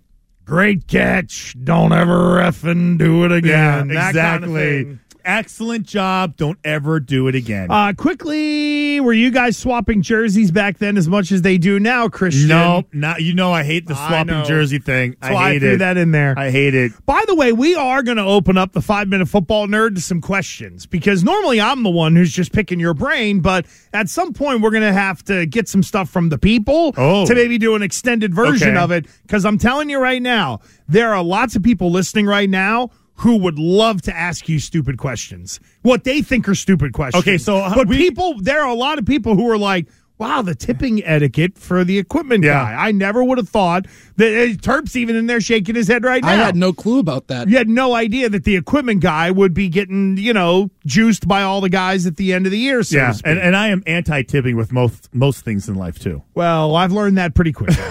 Great 0.46 0.88
catch. 0.88 1.56
Don't 1.64 1.94
ever 1.94 2.38
effing 2.39 2.98
do 2.98 3.24
it 3.24 3.32
again. 3.32 3.88
That 3.89 4.14
kind 4.14 4.44
of 4.44 4.50
exactly. 4.56 5.00
Excellent 5.26 5.86
job. 5.86 6.36
Don't 6.38 6.59
ever 6.63 6.99
do 6.99 7.28
it 7.28 7.36
again. 7.36 7.67
Uh, 7.71 7.93
quickly, 7.95 8.99
were 8.99 9.13
you 9.13 9.32
guys 9.32 9.57
swapping 9.57 10.01
jerseys 10.01 10.51
back 10.51 10.78
then 10.80 10.97
as 10.97 11.07
much 11.07 11.32
as 11.32 11.41
they 11.41 11.57
do 11.57 11.80
now, 11.80 12.09
Christian? 12.09 12.49
no, 12.49 12.84
not 12.93 13.21
you 13.21 13.34
know. 13.34 13.51
I 13.53 13.63
hate 13.63 13.88
the 13.88 13.95
swapping 13.95 14.43
jersey 14.45 14.80
thing. 14.80 15.15
I 15.21 15.34
I 15.34 15.51
hate 15.53 15.59
threw 15.59 15.74
it. 15.74 15.78
that 15.78 15.97
in 15.97 16.11
there. 16.11 16.34
I 16.38 16.49
hate 16.51 16.76
it. 16.76 16.91
By 17.05 17.24
the 17.28 17.36
way, 17.36 17.51
we 17.53 17.76
are 17.76 18.03
going 18.03 18.17
to 18.17 18.24
open 18.24 18.57
up 18.57 18.74
the 18.74 18.82
five 18.82 19.07
minute 19.07 19.28
football 19.28 19.67
nerd 19.67 19.95
to 19.95 20.01
some 20.01 20.21
questions 20.21 20.86
because 20.86 21.24
normally 21.24 21.61
I'm 21.61 21.84
the 21.84 21.89
one 21.89 22.15
who's 22.15 22.32
just 22.32 22.51
picking 22.51 22.80
your 22.80 22.93
brain, 22.93 23.39
but 23.39 23.65
at 23.93 24.09
some 24.09 24.34
point 24.34 24.61
we're 24.61 24.71
going 24.71 24.84
to 24.84 24.93
have 24.93 25.24
to 25.26 25.45
get 25.45 25.67
some 25.67 25.84
stuff 25.84 26.09
from 26.09 26.30
the 26.30 26.38
people 26.38 26.93
Oh. 26.97 27.26
to 27.26 27.34
maybe 27.36 27.57
do 27.57 27.76
an 27.76 27.82
extended 27.84 28.34
version 28.34 28.69
Okay. 28.71 28.78
of 28.84 28.91
it. 28.91 29.05
Because 29.24 29.45
I'm 29.45 29.57
telling 29.57 29.89
you 29.89 29.99
right 29.99 30.21
now, 30.21 30.59
there 30.88 31.13
are 31.13 31.24
lots 31.24 31.55
of 31.55 31.63
people 31.63 31.91
listening 31.91 32.26
right 32.26 32.49
now. 32.49 32.89
Who 33.18 33.38
would 33.38 33.59
love 33.59 34.01
to 34.03 34.16
ask 34.16 34.49
you 34.49 34.59
stupid 34.59 34.97
questions? 34.97 35.59
What 35.84 36.03
they 36.03 36.22
think 36.22 36.47
are 36.49 36.55
stupid 36.55 36.93
questions. 36.93 37.24
Okay, 37.24 37.38
so, 37.38 37.57
uh, 37.57 37.74
but 37.76 37.88
we- 37.88 37.97
people, 37.97 38.36
there 38.41 38.61
are 38.61 38.68
a 38.70 38.74
lot 38.74 38.97
of 38.99 39.05
people 39.05 39.36
who 39.36 39.49
are 39.49 39.57
like, 39.57 39.88
"Wow, 40.18 40.41
the 40.41 40.55
tipping 40.55 41.03
etiquette 41.03 41.57
for 41.57 41.84
the 41.84 41.97
equipment 41.97 42.43
Yeah. 42.43 42.53
guy." 42.53 42.88
I 42.88 42.91
never 42.91 43.24
would 43.24 43.38
have 43.38 43.49
thought 43.49 43.86
that. 44.18 44.34
Uh, 44.51 44.55
Terp's 44.61 44.95
even 44.95 45.16
in 45.16 45.28
there 45.28 45.41
shaking 45.41 45.76
his 45.76 45.88
head 45.88 46.03
right 46.03 46.22
now. 46.24 46.30
I 46.30 46.36
had 46.36 46.55
no 46.55 46.72
clue 46.74 46.99
about 46.99 47.28
that. 47.28 47.49
You 47.49 47.57
had 47.57 47.70
no 47.70 47.93
idea 47.95 48.30
that 48.30 48.43
the 48.43 48.55
equipment 48.55 49.01
guy 49.01 49.32
would 49.32 49.53
be 49.53 49.70
getting, 49.70 50.18
you 50.18 50.34
know, 50.34 50.70
juiced 50.86 51.28
by 51.28 51.41
all 51.43 51.61
the 51.61 51.70
guys 51.70 52.05
at 52.05 52.18
the 52.18 52.34
end 52.34 52.45
of 52.45 52.51
the 52.51 52.59
year. 52.59 52.84
So 52.84 52.97
yeah, 52.97 53.14
and, 53.26 53.39
and 53.39 53.55
I 53.55 53.68
am 53.70 53.84
anti-tipping 53.88 54.55
with 54.55 54.72
most 54.72 55.09
most 55.14 55.43
things 55.45 55.68
in 55.68 55.76
life 55.76 55.99
too. 55.99 56.22
well, 56.36 56.76
I've 56.76 56.91
learned 56.91 57.18
that 57.18 57.36
pretty 57.36 57.51
quickly. 57.51 57.76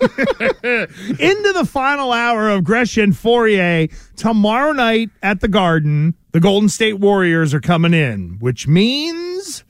Into 0.62 1.52
the 1.54 1.68
final 1.70 2.12
hour 2.12 2.48
of 2.48 2.64
Gresh 2.64 2.96
and 2.96 3.12
Fauria 3.12 3.90
tomorrow 4.16 4.72
night 4.72 5.10
at 5.22 5.40
the 5.40 5.48
Garden. 5.48 6.14
The 6.32 6.40
Golden 6.40 6.68
State 6.68 6.94
Warriors 7.00 7.52
are 7.54 7.60
coming 7.60 7.92
in, 7.92 8.36
which 8.38 8.66
means 8.68 9.64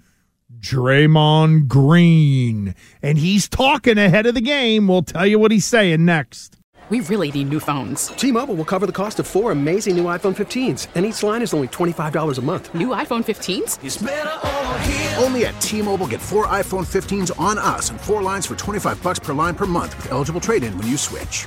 Draymond 0.60 1.66
Green, 1.68 2.74
and 3.02 3.18
he's 3.18 3.48
talking 3.48 3.98
ahead 3.98 4.26
of 4.26 4.34
the 4.34 4.40
game. 4.40 4.86
We'll 4.88 5.02
tell 5.02 5.26
you 5.26 5.38
what 5.38 5.50
he's 5.50 5.64
saying 5.64 6.04
next. 6.04 6.56
We 6.90 7.00
really 7.02 7.30
need 7.30 7.50
new 7.50 7.60
phones. 7.60 8.08
T-Mobile 8.08 8.56
will 8.56 8.64
cover 8.64 8.84
the 8.84 8.92
cost 8.92 9.20
of 9.20 9.26
four 9.26 9.52
amazing 9.52 9.96
new 9.96 10.06
iPhone 10.06 10.34
15s, 10.36 10.88
and 10.96 11.06
each 11.06 11.22
line 11.22 11.40
is 11.40 11.54
only 11.54 11.68
$25 11.68 12.38
a 12.38 12.42
month. 12.42 12.74
New 12.74 12.88
iPhone 12.88 13.24
15s? 13.24 15.22
Only 15.22 15.46
at 15.46 15.60
T-Mobile 15.60 16.08
get 16.08 16.20
four 16.20 16.48
iPhone 16.48 16.84
15s 16.84 17.30
on 17.38 17.58
us 17.58 17.90
and 17.90 18.00
four 18.00 18.24
lines 18.24 18.44
for 18.44 18.56
25 18.56 19.00
bucks 19.04 19.20
per 19.20 19.32
line 19.32 19.54
per 19.54 19.66
month 19.66 19.96
with 19.98 20.10
eligible 20.10 20.40
trade-in 20.40 20.76
when 20.76 20.88
you 20.88 20.96
switch. 20.96 21.46